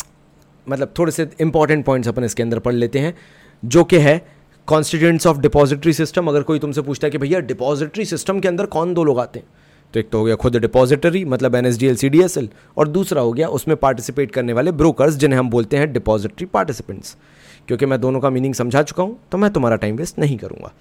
मतलब 0.66 0.92
थोड़े 0.98 1.12
से 1.12 1.28
इंपॉर्टेंट 1.40 1.84
पॉइंट्स 1.84 2.08
अपन 2.08 2.24
इसके 2.24 2.42
अंदर 2.42 2.58
पढ़ 2.58 2.74
लेते 2.74 2.98
हैं, 2.98 3.14
जो 3.62 3.84
कि 3.84 3.98
है 3.98 4.37
कॉन्स्टिट्यूंट्स 4.68 5.26
ऑफ़ 5.26 5.38
डिपॉजिटरी 5.40 5.92
सिस्टम 5.92 6.26
अगर 6.28 6.42
कोई 6.42 6.58
तुमसे 6.58 6.82
पूछता 6.82 7.06
है 7.06 7.10
कि 7.10 7.18
भैया 7.18 7.38
डिपॉजिटरी 7.42 8.04
सिस्टम 8.04 8.40
के 8.40 8.48
अंदर 8.48 8.66
कौन 8.66 8.92
दो 8.94 9.04
लोग 9.04 9.20
आते 9.20 9.38
हैं? 9.38 9.46
तो 9.94 10.00
एक 10.00 10.08
तो 10.10 10.18
हो 10.18 10.24
गया 10.24 10.34
खुद 10.36 10.56
डिपॉजिटरी 10.56 11.24
मतलब 11.24 11.54
N 11.54 11.66
S 11.66 11.78
D 11.78 11.86
L 11.86 11.96
C 11.96 12.08
D 12.08 12.20
S 12.22 12.36
L 12.38 12.48
और 12.76 12.88
दूसरा 12.88 13.22
हो 13.22 13.32
गया 13.32 13.48
उसमें 13.48 13.76
पार्टिसिपेट 13.76 14.30
करने 14.30 14.52
वाले 14.52 14.72
ब्रोकर्स 14.72 15.14
जिन्हें 15.14 15.38
हम 15.38 15.50
बोलते 15.50 15.76
हैं 15.76 15.92
डिपॉजिटरी 15.92 16.46
पार्टिसिपेंट्स 16.46 17.16
क्योंकि 17.68 17.86
मैं 17.86 18.00
दोनों 18.00 18.20
का 18.20 18.30
मीनिंग 18.30 18.54
समझा 18.54 18.82
चुका 18.82 19.02
हूँ 19.02 19.18
तो 19.32 19.38
मैं 19.38 19.50
तुम्हारा 19.50 19.76
टाइम 19.76 19.96
वेस्ट 19.96 20.18
नहीं 20.18 20.36
करूँगा। 20.38 20.72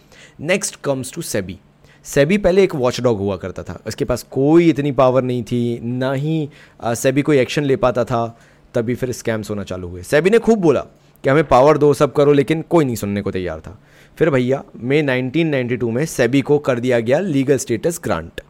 Next 0.41 0.75
comes 0.83 1.13
to 1.13 1.21
SEBI 1.21 1.57
SEBI 2.05 2.37
पहले 2.37 2.63
एक 2.63 2.75
वॉचडॉग 2.75 3.17
हुआ 3.19 3.37
करता 3.37 3.63
था। 3.63 3.79
उसके 3.87 4.05
पास 4.05 4.23
कोई 4.31 4.69
इतनी 4.69 4.91
पावर 4.91 5.23
नहीं 5.23 5.43
थी, 5.43 5.79
ना 5.81 6.11
ही 6.13 6.49
सेबी 6.83 7.21
कोई 7.21 7.37
एक्शन 7.37 7.63
ले 7.63 7.75
पाता 7.77 8.03
था, 8.03 8.37
तभी 8.73 8.95
फिर 8.95 9.11
स्कैम्स 9.13 9.49
होना 9.49 9.63
चालू 9.63 9.87
हुए। 9.87 10.03
सेबी 10.03 10.29
ने 10.29 10.39
खूब 10.39 10.59
बोला 10.59 10.85
कि 11.23 11.29
हमें 11.29 11.43
पावर 11.43 11.77
दो 11.77 11.93
सब 11.93 12.13
करो, 12.13 12.33
लेकिन 12.33 12.61
कोई 12.61 12.85
नहीं 12.85 12.95
सुनने 12.95 13.21
को 13.21 13.31
तैयार 13.31 13.59
था। 13.59 13.77
फिर 14.17 14.29
भैया 14.29 14.63
मई 14.75 15.01
1992 15.01 15.91
में 15.91 16.05
सेबी 16.05 16.41
को 16.41 16.57
कर 16.59 16.79
दिया 16.79 16.99
गया 16.99 17.19
लीगल 17.19 17.57
स्टेटस 17.57 17.99
ग्रांट 18.03 18.41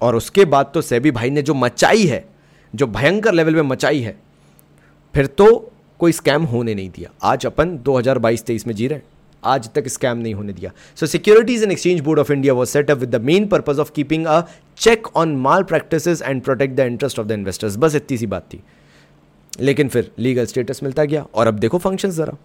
और 0.00 0.16
उसके 0.16 0.44
बाद 0.44 0.70
तो 0.74 0.80
सेबी 0.82 1.10
भाई 1.10 1.30
ने 1.30 1.42
जो 1.42 1.54
मचाई 1.54 2.06
है, 2.06 2.24
जो 2.74 2.86
भयंकर 2.86 3.34
लेवल 3.34 3.54
में 3.54 3.62
मचाई 3.62 4.00
है, 4.00 4.16
फिर 5.14 5.26
तो 5.26 5.70
कोई 6.00 6.12
स्कैम 6.12 6.42
होने 6.42 6.74
नहीं 6.74 6.90
दिया। 6.90 7.10
आज 7.22 7.46
अपन 7.46 7.76
2022-23 7.78 8.66
में 8.66 8.74
जी 8.74 8.86
रहे 8.86 8.98
हैं। 8.98 9.04
आज 9.42 9.68
तक 9.74 9.88
स्कैम 9.88 10.18
नहीं 10.18 10.34
होने 10.34 10.52
दिया। 10.52 10.70
So 10.96 11.06
securities 11.06 11.62
and 11.62 11.72
exchange 11.72 12.00
board 12.00 12.18
of 12.18 12.32
India 12.32 12.54
was 12.54 12.68
set 12.68 12.90
up 12.90 12.98
with 12.98 13.10
the 13.10 13.20
main 13.20 13.46
purpose 13.46 13.78
of 13.78 13.92
keeping 13.92 14.26
a 14.26 14.40
check 14.78 15.06
on 15.16 15.36
malpractice 15.62 16.22
and 16.22 16.42
protect 16.42 16.74
the 16.74 16.80
interest 16.80 17.18
of 17.18 17.26
the 17.26 17.32
investors 17.32 17.76
बस 17.76 17.94
इतनी 17.94 18.18
सी 18.18 18.26
बात 18.26 18.42
थी। 18.54 18.60
लेकिन 19.60 19.88
फिर 19.88 20.10
लीगल 20.18 20.46
स्टेटस 20.46 20.82
मिलता 20.82 21.04
गया। 21.04 21.26
और 21.34 21.46
अब 21.46 21.58
देखो 21.58 21.78
फ़ंक्शन 21.78 22.10
ज़रा। 22.10 22.36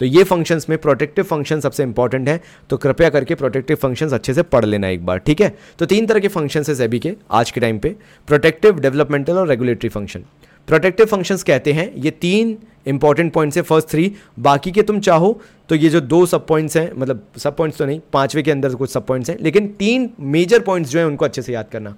तो 0.00 0.06
ये 0.06 0.22
फ़ंक्शंस 0.24 0.68
में 0.70 0.76
प्रोटेक्टिव 0.78 1.24
फ़ंक्शन 1.24 1.60
सबसे 1.60 1.82
इंपॉर्टेंट 1.82 2.28
है। 2.28 2.40
तो 2.70 2.76
कृपया 2.76 3.08
करके 3.10 3.34
प्रोटेक्टिव 3.34 3.76
फ़ंक्शंस 3.76 4.12
अच्छे 4.12 4.34
से 4.34 4.42
पढ़ 4.44 4.64
लेना 4.64 4.88
एक 4.88 5.04
बार, 5.06 5.18
ठीक 5.18 5.40
है? 5.40 5.54
तो 5.78 5.86
तीन 5.86 6.06
तरह 6.06 6.20
के 6.20 6.28
फ़ंक्शन 6.28 6.64
है 6.68 6.74
सेबी 6.74 6.98
के 6.98 7.14
आज 7.30 7.50
के 7.50 7.60
टाइम 7.60 7.78
पे। 7.78 7.94
प्रोटेक्टिव 8.28 8.80
डेवलपमेंटल 8.80 9.38
और 9.38 9.48
रेगुलेटरी 9.48 9.88
फ़ंक्शन 9.88 10.24
प्रोटेक्टिव 10.68 11.06
फ़ंक्शंस 11.06 11.42
कहते 11.42 11.72
हैं, 11.72 11.92
ये 11.94 12.10
तीन 12.10 12.56
इंपॉर्टेंट 12.86 13.32
पॉइंट्स 13.32 13.56
है 13.56 13.62
फ़र्स्ट 13.62 13.88
थ्री 13.88 14.12
बाकी 14.38 14.70
के 14.70 14.82
तुम 14.82 15.00
चाहो 15.00 15.40
तो 15.68 15.74
ये 15.74 15.88
जो 15.88 16.00
दो 16.00 16.24
सब 16.26 16.46
पॉइंट्स 16.46 16.76
हैं 16.76 16.90
मतलब 16.94 17.26
सब 17.36 17.56
पॉइंट्स 17.56 17.78
तो 17.78 17.86
नहीं, 17.86 18.00
पांचवे 18.12 18.42
के 18.42 18.50
अंदर 18.50 18.74
कुछ 18.74 18.90
सब 18.90 19.06
पॉइंट्स 19.06 19.30
हैं, 19.30 19.36
लेकिन 19.40 19.66
तीन 19.68 20.10
मेजर 20.20 20.60
पॉइंट्स 20.60 20.90
जो 20.90 20.98
हैं 20.98 21.06
उनको 21.06 21.24
अच्छे 21.24 21.42
से 21.42 21.52
याद 21.52 21.68
करना। 21.72 21.94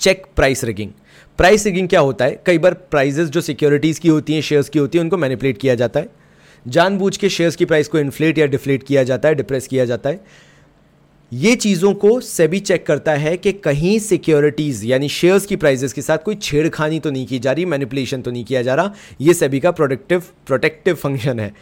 Check 0.00 0.26
price 0.36 0.64
rigging 0.64 0.90
price 1.38 1.64
rigging 1.66 1.88
क्या 1.88 2.00
होता 2.00 2.24
है? 2.24 2.40
कई 2.46 2.58
बार 2.58 2.74
प्राइजेस 2.74 3.28
जो 3.28 3.40
सिक्योरिटीज़ 3.40 4.00
की 4.00 4.08
होती 4.08 4.34
हैं 4.34 4.40
शेयर्स 4.40 4.68
की 4.68 4.78
होती 4.78 4.98
हैं, 4.98 5.02
उनको 5.04 5.16
मैनिपुलेट 5.16 5.58
किया 5.58 5.74
जाता 5.74 6.00
है। 6.00 6.08
जानबूझ 6.66 7.16
के 7.16 7.28
शेयर्स 7.28 7.56
की 7.56 7.64
प्राइस 7.64 7.88
को 7.88 7.98
इन्फ्लेट 7.98 8.38
या 8.38 8.46
डिफ्लेट 8.46 8.82
किया 8.82 9.02
जाता 9.02 9.28
है 9.28 9.34
डिप्रेस 9.34 9.66
किया 9.66 9.84
जाता 9.84 10.10
है। 10.10 10.20
ये 11.32 11.54
चीज़ों 11.56 11.92
को 11.94 12.20
सेबी 12.20 12.58
चेक 12.60 12.86
करता 12.86 13.12
है 13.12 13.36
कि 13.36 13.52
कहीं 13.52 13.98
सिक्योरिटीज़ 13.98 14.84
यानी 14.86 15.08
शेयर्स 15.08 15.46
की 15.46 15.56
प्राइजेस 15.56 15.92
के 15.92 16.02
साथ 16.02 16.18
कोई 16.18 16.34
छेड़खानी 16.34 17.00
तो 17.00 17.10
नहीं 17.10 17.26
की 17.26 17.38
जा 17.38 17.52
रही 17.52 17.64
मैनिपुलेशन 17.64 18.22
तो 18.22 18.30
नहीं 18.30 18.44
किया 18.44 18.62
जा 18.62 18.74
रहा। 18.74 18.94
ये 19.20 19.34
सेबी 19.34 19.60
का 19.60 19.70
प्रोडक्टिव 19.70 20.22
प्रोटेक्टिव 20.46 20.94
फ़ंक्शन 20.94 21.40
है। 21.40 21.52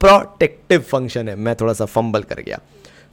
प्रोटेक्टिव 0.00 0.80
फ़ंक्शन 0.80 1.28
है। 1.28 1.36
मैं 1.36 1.54
थोड़ा 1.60 1.72
सा 1.72 1.84
फंबल 1.84 2.22
कर 2.22 2.40
गया। 2.40 2.60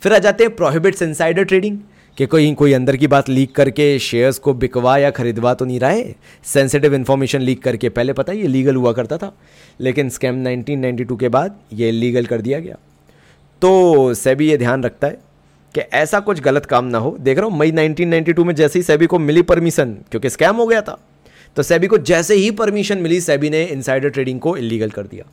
फिर 0.01 0.13
आ 0.13 0.17
जाते 0.17 0.43
हैं 0.43 0.55
प्रोहिबिट्स 0.55 1.01
इनसाइडर 1.01 1.43
ट्रेडिंग 1.43 1.79
कि 2.17 2.25
कोई 2.25 2.53
कोई 2.53 2.73
अंदर 2.73 2.95
की 2.95 3.07
बात 3.07 3.27
लीक 3.29 3.51
करके 3.55 3.97
शेयर्स 3.99 4.37
को 4.39 4.53
बिकवा 4.53 4.97
या 4.97 5.09
खरीदवा 5.11 5.53
तो 5.53 5.65
नहीं 5.65 5.79
रहा 5.79 5.89
है? 5.89 6.15
सेंसिटिव 6.43 6.95
इन्फॉर्मेशन 6.95 7.41
लीक 7.41 7.61
करके 7.63 7.89
पहले 7.89 8.13
पता 8.13 8.33
ये 8.33 8.47
लीगल 8.47 8.75
हुआ 8.75 8.93
करता 8.93 9.17
था? 9.17 9.31
लेकिन 9.81 10.09
स्कैम 10.09 10.43
1992 10.45 11.17
के 11.19 11.29
बाद 11.29 11.59
ये 11.73 11.91
लीगल 11.91 12.25
कर 12.25 12.41
दिया 12.41 12.59
गया। 12.59 12.77
तो 13.61 14.13
सेबी 14.13 14.49
ये 14.49 14.57
ध्यान 14.57 14.83
रखता 14.83 15.07
है 15.07 15.19
कि 15.75 15.81
ऐसा 15.93 16.19
कुछ 16.19 16.39
गलत 16.41 16.65
काम 16.65 16.85
ना 16.85 16.97
हो। 16.97 17.15
देख 17.19 17.37
रहा 17.37 17.47
हूँ, 17.47 17.57
मई 17.59 17.71
1992 17.71 18.45
में 18.45 18.53
जैसे 18.55 18.79
ही 18.79 18.83
सेबी 18.83 19.05
को 19.05 19.19
मिली 19.19 19.41
परमिशन 19.43 19.93
क्योंकि 20.11 20.29
स्कैम 20.29 20.55
हो 20.55 20.67
गया 20.67 20.81
था 20.81 20.99
तो 21.57 21.63
सेबी 21.63 21.87
को 21.87 21.97
जैसे 21.99 22.35
ही 22.35 22.49
परमिशन 22.51 22.97
मिली, 22.97 23.19
सेबी 23.21 23.49
ने 23.49 23.63
इनसाइडर 23.65 24.09
ट्रेडिंग 24.09 24.39
को 24.39 24.55
इलीगल 24.57 24.89
कर 24.89 25.03
दिया। 25.03 25.25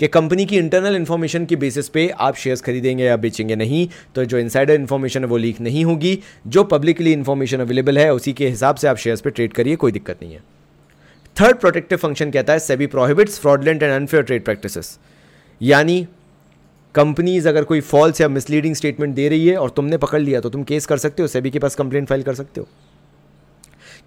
कि 0.00 0.08
कंपनी 0.08 0.44
की 0.46 0.56
इंटरनल 0.58 0.96
इन्फॉर्मेशन 0.96 1.44
की 1.46 1.56
बेसिस 1.56 1.88
पे 1.88 2.08
आप 2.18 2.36
शेयर्स 2.36 2.60
खरीदेंगे 2.60 3.04
या 3.04 3.16
बेचेंगे 3.16 3.56
नहीं 3.56 3.88
तो 4.14 4.24
जो 4.24 4.38
इनसाइडर 4.38 4.74
इन्फॉर्मेशन 4.74 5.20
है 5.20 5.26
वो 5.26 5.36
लीक 5.36 5.60
नहीं 5.60 5.84
होगी। 5.84 6.18
जो 6.46 6.64
पब्लिकली 6.66 7.12
इन्फॉर्मेशन 7.12 7.60
अवेलेबल 7.60 7.98
है, 7.98 8.12
उसी 8.14 8.32
के 8.32 8.48
हिसाब 8.48 8.76
से 8.76 8.88
आप 8.88 8.96
शेयर्स 8.96 9.20
पर 9.20 9.30
ट्रेड 9.30 9.52
करिए, 9.52 9.76
कोई 9.76 9.92
दिक्कत 9.92 10.22
नहीं 10.22 10.32
है। 10.32 10.42
थर्ड 11.36 11.56
प्रोटेक्टिव 11.56 11.98
फ़ंक्शन 11.98 12.30
कहता 12.30 12.52
है 12.52 12.58
SEBI 12.58 12.86
prohibits 12.86 13.38
fraudulent 13.40 13.82
and 13.82 13.92
unfair 13.92 14.22
trade 14.22 14.44
practice 14.44 14.98
यानी 15.60 16.06
कंपनीज़ 16.94 17.48
अगर 17.48 17.64
कोई 17.64 17.80
फॉल्स 17.82 18.20
या 18.20 18.28
मिसलीडिंग 18.28 18.74
स्टेटमेंट 18.74 19.14
दे 19.14 19.28
रही 19.28 19.46
है 19.48 19.56
और 19.56 19.70
तुमने 19.70 19.96
पकड़ 19.98 20.20
लिया 20.20 20.40
तो 20.40 20.50
तुम 20.50 20.62
केस 20.62 20.86
कर 20.86 20.98
सकते 20.98 21.22
हो 21.22 21.28
सेबी 21.28 21.50
के 21.50 21.58
पास 21.58 21.74
कंप्लेंट 21.74 22.08
फ़ाइल 22.08 22.22
कर 22.22 22.34
सकते 22.34 22.60
हो। 22.60 22.68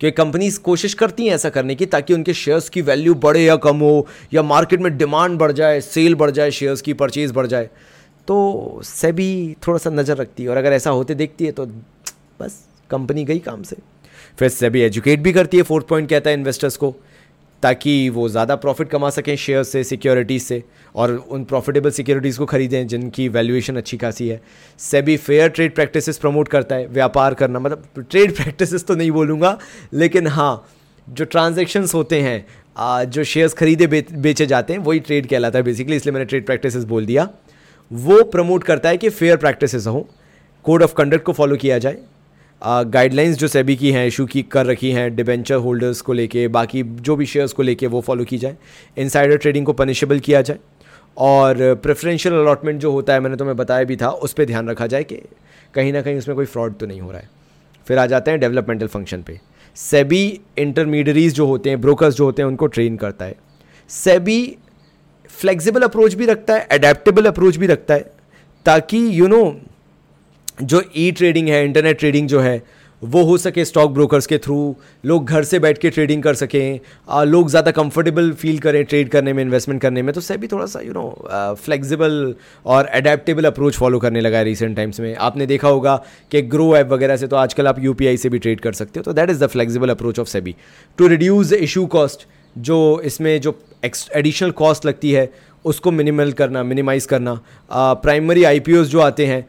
क्योंकि 0.03 0.15
कंपनीज़ 0.15 0.59
कोशिश 0.59 0.93
करती 0.93 1.25
हैं 1.25 1.33
ऐसा 1.33 1.49
करने 1.49 1.75
की 1.75 1.85
ताकि 1.85 2.13
उनके 2.13 2.33
शेयर्स 2.33 2.67
की 2.69 2.81
वैल्यू 2.81 3.13
बढ़े 3.15 3.43
या 3.43 3.55
कम 3.57 3.77
हो, 3.77 4.07
या 4.33 4.41
मार्केट 4.43 4.79
में 4.81 4.97
डिमांड 4.97 5.37
बढ़ 5.39 5.51
जाए 5.51 5.79
सेल 5.81 6.15
बढ़ 6.15 6.31
जाए 6.31 6.51
शेयर्स 6.51 6.81
की 6.81 6.93
परचेज 6.93 7.31
बढ़ 7.31 7.47
जाए। 7.47 7.69
तो 8.27 8.81
सेबी 8.83 9.55
थोड़ा 9.67 9.77
सा 9.77 9.89
नज़र 9.89 10.17
रखती 10.17 10.43
है 10.43 10.49
और 10.49 10.57
अगर 10.57 10.73
ऐसा 10.73 10.89
होते 10.89 11.15
देखती 11.15 11.45
है 11.45 11.51
तो 11.51 11.65
बस 12.41 12.59
कंपनी 12.89 13.23
गई 13.23 13.39
काम 13.39 13.63
से। 13.63 13.77
फिर 14.39 14.49
सेबी 14.49 14.81
एजुकेट 14.81 15.19
भी 15.19 15.33
करती 15.33 15.57
है 15.57 15.63
फोर्थ 15.63 15.87
पॉइंट 15.87 16.09
कहता 16.09 16.29
है 16.29 16.35
इन्वेस्टर्स 16.37 16.77
को। 16.77 16.93
ताकि 17.63 18.09
वो 18.09 18.27
ज़्यादा 18.29 18.55
प्रॉफिट 18.57 18.89
कमा 18.89 19.09
सकें 19.09 19.35
शेयर 19.37 19.63
से 19.63 19.83
सिक्योरिटीज़ 19.83 20.43
से, 20.43 20.61
और 20.95 21.11
उन 21.11 21.43
प्रॉफिटेबल 21.45 21.91
सिक्योरिटीज़ 21.91 22.37
को 22.39 22.45
खरीदें 22.45 22.87
जिनकी 22.87 23.27
वैल्यूएशन 23.29 23.75
अच्छी 23.77 23.97
खासी 23.97 24.27
है। 24.27 24.41
SEBI 24.79 25.17
fair 25.19 25.49
trade 25.49 25.75
practices 25.75 26.17
promote 26.17 26.47
करता 26.47 26.75
है, 26.75 26.87
व्यापार 26.89 27.33
करना। 27.33 27.59
मतलब 27.59 28.05
ट्रेड 28.09 28.35
प्रैक्टिसेस 28.35 28.85
तो 28.87 28.95
नहीं 28.95 29.11
बोलूँगा, 29.11 29.57
लेकिन 29.93 30.27
हाँ 30.29 30.67
जो 31.07 31.25
ट्रांजेक्शन्स 31.25 31.93
होते 31.93 32.21
हैं 32.21 32.45
जो 33.07 33.23
शेयर्स 33.25 33.53
खरीदे 33.53 33.87
बेचे 33.87 34.45
जाते 34.45 34.73
हैं, 34.73 34.79
वही 34.81 34.99
ट्रेड 35.01 35.27
कहलाता 35.27 35.59
है 35.59 35.63
बेसिकली 35.63 35.95
इसलिए 35.95 36.13
मैंने 36.13 36.25
ट्रेड 36.25 36.45
प्रैक्टिसेस 36.45 36.83
बोल 36.85 37.05
दिया। 37.05 37.29
वो 37.91 38.23
प्रमोट 38.25 38.63
करता 38.63 38.89
है 38.89 38.97
कि 38.97 39.09
फेयर 39.11 39.37
प्रैक्टिसेस 39.37 39.87
हों 39.87 40.01
कोड 40.65 40.83
ऑफ़ 40.83 40.93
कंडक्ट 40.95 41.25
को 41.25 41.33
फॉलो 41.33 41.55
किया 41.57 41.77
जाए 41.77 41.97
गाइडलाइंस 42.65 43.37
जो 43.37 43.47
सेबी 43.47 43.75
की 43.75 43.91
हैं 43.91 44.05
इशू 44.07 44.25
की 44.25 44.41
कर 44.41 44.65
रखी 44.65 44.91
हैं 44.91 45.15
डिबेंचर 45.15 45.55
होल्डर्स 45.55 46.01
को 46.01 46.13
लेके 46.13 46.47
बाकी 46.47 46.83
जो 46.83 47.15
भी 47.15 47.25
शेयर्स 47.25 47.53
को 47.53 47.63
लेके 47.63 47.87
वो 47.87 48.01
फॉलो 48.01 48.23
की 48.23 48.37
जाए 48.37 48.55
इनसाइडर 48.97 49.37
ट्रेडिंग 49.37 49.65
को 49.65 49.73
पनिशेबल 49.73 50.19
किया 50.19 50.41
जाए 50.41 50.59
और 51.17 51.75
प्रेफरेंशियल 51.75 52.35
अलॉटमेंट 52.35 52.79
जो 52.81 52.91
होता 52.91 53.13
है 53.13 53.19
मैंने 53.19 53.35
तुम्हें 53.35 53.57
बताया 53.57 53.83
भी 53.83 53.95
था 53.95 54.09
उस 54.09 54.33
पर 54.33 54.45
ध्यान 54.45 54.69
रखा 54.69 54.87
जाए 54.87 55.03
कि 55.03 55.15
कहीं 55.73 55.93
ना 55.93 56.01
कहीं 56.01 56.17
उसमें 56.17 56.35
कोई 56.35 56.45
फ्रॉड 56.45 56.77
तो 56.77 56.85
नहीं 56.85 57.01
हो 57.01 57.11
रहा 57.11 57.19
है। 57.19 57.29
फिर 57.87 57.97
आ 57.97 58.05
जाते 58.05 58.31
हैं 58.31 58.39
डेवलपमेंटल 58.39 58.87
फ़ंक्शन 58.87 59.21
पे। 59.21 59.39
सेबी 59.75 60.39
इंटरमीडियरीज 60.57 61.33
जो 61.33 61.45
होते 61.45 61.69
हैं 61.69 61.81
ब्रोकर्स 61.81 62.15
जो 62.15 62.25
होते 62.25 62.41
हैं 62.41 62.47
उनको 62.49 62.67
ट्रेन 62.67 62.97
करता 62.97 63.25
है। 63.25 63.35
सेबी 63.89 64.55
फ्लेक्सिबल 65.29 65.81
अप्रोच 65.81 66.13
भी 66.13 66.25
रखता 66.25 66.53
है 66.53 66.67
अडेप्टेबल 66.71 67.25
अप्रोच 67.25 67.57
भी 67.57 67.67
रखता 67.67 67.93
है 67.93 68.11
ताकि 68.65 68.97
यू 68.97 69.25
you 69.25 69.29
नो 69.29 69.41
know, 69.41 69.53
जो 70.57 70.83
ई 70.97 71.11
ट्रेडिंग 71.11 71.47
है 71.49 71.63
इंटरनेट 71.65 71.99
ट्रेडिंग 71.99 72.27
जो 72.27 72.39
है, 72.39 72.61
वो 73.01 73.23
हो 73.23 73.37
सके 73.37 73.63
स्टॉक 73.65 73.91
ब्रोकर्स 73.91 74.25
के 74.25 74.37
थ्रू 74.37 74.75
लोग 75.05 75.25
घर 75.25 75.43
से 75.43 75.59
बैठ 75.59 75.77
के 75.77 75.89
ट्रेडिंग 75.89 76.21
कर 76.23 76.33
सकें 76.33 76.79
लोग 77.25 77.49
ज़्यादा 77.49 77.71
कंफर्टेबल 77.71 78.31
फील 78.31 78.59
करें 78.59 78.83
ट्रेड 78.83 79.09
करने 79.09 79.33
में 79.33 79.41
इन्वेस्टमेंट 79.43 79.81
करने 79.81 80.01
में 80.01 80.13
तो 80.13 80.21
सेबी 80.21 80.47
थोड़ा 80.47 80.65
सा 80.65 80.79
यू 80.79 80.93
नो 80.93 81.55
फ्लेक्सिबल 81.63 82.35
और 82.65 82.85
अडेप्टेबल 82.85 83.45
अप्रोच 83.45 83.77
फॉलो 83.77 83.99
करने 83.99 84.21
लगा 84.21 84.37
है 84.37 84.43
रिसेंट 84.43 84.75
टाइम्स 84.75 84.99
में। 84.99 85.15
आपने 85.15 85.45
देखा 85.45 85.67
होगा 85.67 85.95
कि 86.31 86.41
ग्रो 86.41 86.75
ऐप 86.77 86.89
वगैरह 86.89 87.17
से 87.17 87.27
तो 87.27 87.35
आजकल 87.35 87.67
आप 87.67 87.79
यूपीआई 87.79 88.17
से 88.17 88.29
भी 88.29 88.39
ट्रेड 88.39 88.59
कर 88.59 88.73
सकते 88.73 88.99
हो 88.99 89.03
तो 89.03 89.13
that 89.13 89.29
is 89.29 89.43
the 89.43 89.47
flexible 89.47 89.89
approach 89.89 90.19
of 90.19 90.27
SEBI 90.27 90.55
to 90.97 91.07
reduce 91.07 91.53
issue 91.53 91.85
cost 91.85 92.27
जो 92.57 93.01
इसमें 93.05 93.39
जो 93.41 93.57
एडिशनल 93.85 94.51
कॉस्ट 94.51 94.85
लगती 94.85 95.11
है, 95.11 95.29
उसको 95.65 95.91
मिनिमल 95.91 96.31
करना 96.31 96.63
मिनिमाइज़ 96.63 97.07
करना 97.07 97.39
प्राइमरी 97.73 98.43
आई 98.43 98.59
जो 98.59 98.99
आते 98.99 99.25
हैं 99.25 99.45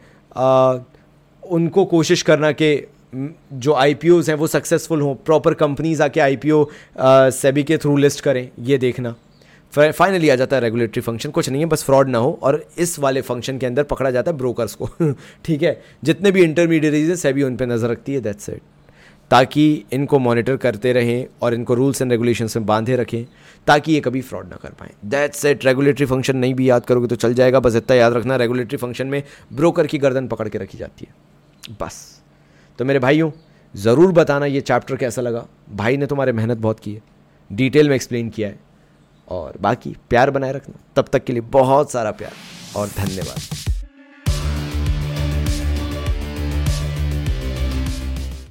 उनको 1.49 1.85
कोशिश 1.85 2.21
करना 2.21 2.51
कि 2.51 2.75
जो 3.15 3.73
आई 3.73 3.95
हैं 4.03 4.33
वो 4.35 4.47
सक्सेसफुल 4.47 5.01
हों 5.01 5.13
प्रॉपर 5.25 5.53
कंपनीज़ 5.55 6.01
आके 6.03 6.19
आई 6.19 6.35
पी 6.35 6.51
ओ 6.51 6.65
सेबी 6.99 7.63
के 7.63 7.77
थ्रू 7.77 7.95
लिस्ट 7.97 8.21
करें, 8.21 8.49
ये 8.59 8.77
देखना। 8.77 9.15
फाइनली 9.73 10.29
आ 10.29 10.35
जाता 10.35 10.55
है 10.55 10.61
रेगुलेटरी 10.61 11.01
फ़ंक्शन 11.01 11.29
कुछ 11.29 11.49
नहीं 11.49 11.61
है, 11.61 11.67
बस 11.67 11.83
फ्रॉड 11.83 12.09
ना 12.09 12.17
हो, 12.17 12.37
और 12.43 12.63
इस 12.77 12.97
वाले 12.99 13.21
फ़ंक्शन 13.21 13.57
के 13.57 13.65
अंदर 13.65 13.83
पकड़ा 13.83 14.11
जाता 14.11 14.31
है 14.31 14.37
ब्रोकर्स 14.37 14.75
को। 14.75 14.89
ठीक 15.45 15.63
है? 15.63 15.81
जितने 16.03 16.31
भी 16.31 16.43
इंटरमीडिएटरीज 16.43 17.09
हैं 17.09 17.15
सेबी 17.17 17.43
उन 17.43 17.55
पर 17.57 17.65
नज़र 17.67 17.89
रखती 17.89 18.13
है 18.13 18.21
दैट्स 18.21 18.49
इट 18.49 18.61
ताकि 19.31 19.83
इनको 19.93 20.19
मॉनिटर 20.19 20.57
करते 20.57 20.93
रहें, 20.93 21.25
और 21.41 21.53
इनको 21.53 21.73
रूल्स 21.73 22.01
एंड 22.01 22.11
रेगुलेशन 22.11 22.47
में 22.55 22.65
बांधे 22.65 22.95
रखें, 22.95 23.23
ताकि 23.67 23.91
ये 23.91 23.99
कभी 24.01 24.21
फ्रॉड 24.21 24.49
ना 24.49 24.57
कर 24.63 24.69
पाएँ। 24.79 24.91
दैट्स 25.05 25.45
इट 25.45 25.65
रेगुलेटरी 25.65 26.05
फ़ंक्शन 26.05 26.37
नहीं 26.37 26.53
भी 26.53 26.69
याद 26.69 26.85
करोगे 26.85 27.07
तो 27.07 27.15
चल 27.17 27.33
जाएगा, 27.33 27.59
बस 27.59 27.75
इतना 27.75 27.95
याद 27.95 28.13
रखना 28.13 28.35
रेगुलेटरी 28.35 28.77
फ़ंक्शन 28.77 29.07
में 29.07 29.21
ब्रोकर 29.53 29.87
की 29.87 29.97
गर्दन 29.97 30.27
पकड़ 30.27 30.47
के 30.49 30.57
रखी 30.57 30.77
जाती 30.77 31.07
है। 31.09 31.13
बस। 31.71 32.21
तो 32.79 32.85
मेरे 32.85 32.99
भाइयों, 32.99 33.31
ज़रूर 33.75 34.11
बताना 34.11 34.45
ये 34.45 34.61
चैप्टर 34.61 34.95
कैसा 34.95 35.21
लगा। 35.21 35.45
भाई 35.71 35.97
ने 35.97 36.07
तुम्हारे 36.07 36.31
मेहनत 36.31 36.57
बहुत 36.57 36.79
की 36.79 36.93
है 36.93 37.01
डिटेल 37.49 37.89
में 37.89 37.95
एक्सप्लेन 37.95 38.29
किया 38.29 38.49
है। 38.49 38.59
और 39.27 39.57
बाकी 39.61 39.95
प्यार 40.09 40.31
बनाए 40.31 40.51
रखना। 40.51 40.79
तब 40.95 41.07
तक 41.13 41.23
के 41.23 41.33
लिए 41.33 41.41
बहुत 41.41 41.91
सारा 41.91 42.11
प्यार 42.11 42.31
और 42.75 42.87
धन्यवाद। 42.87 43.64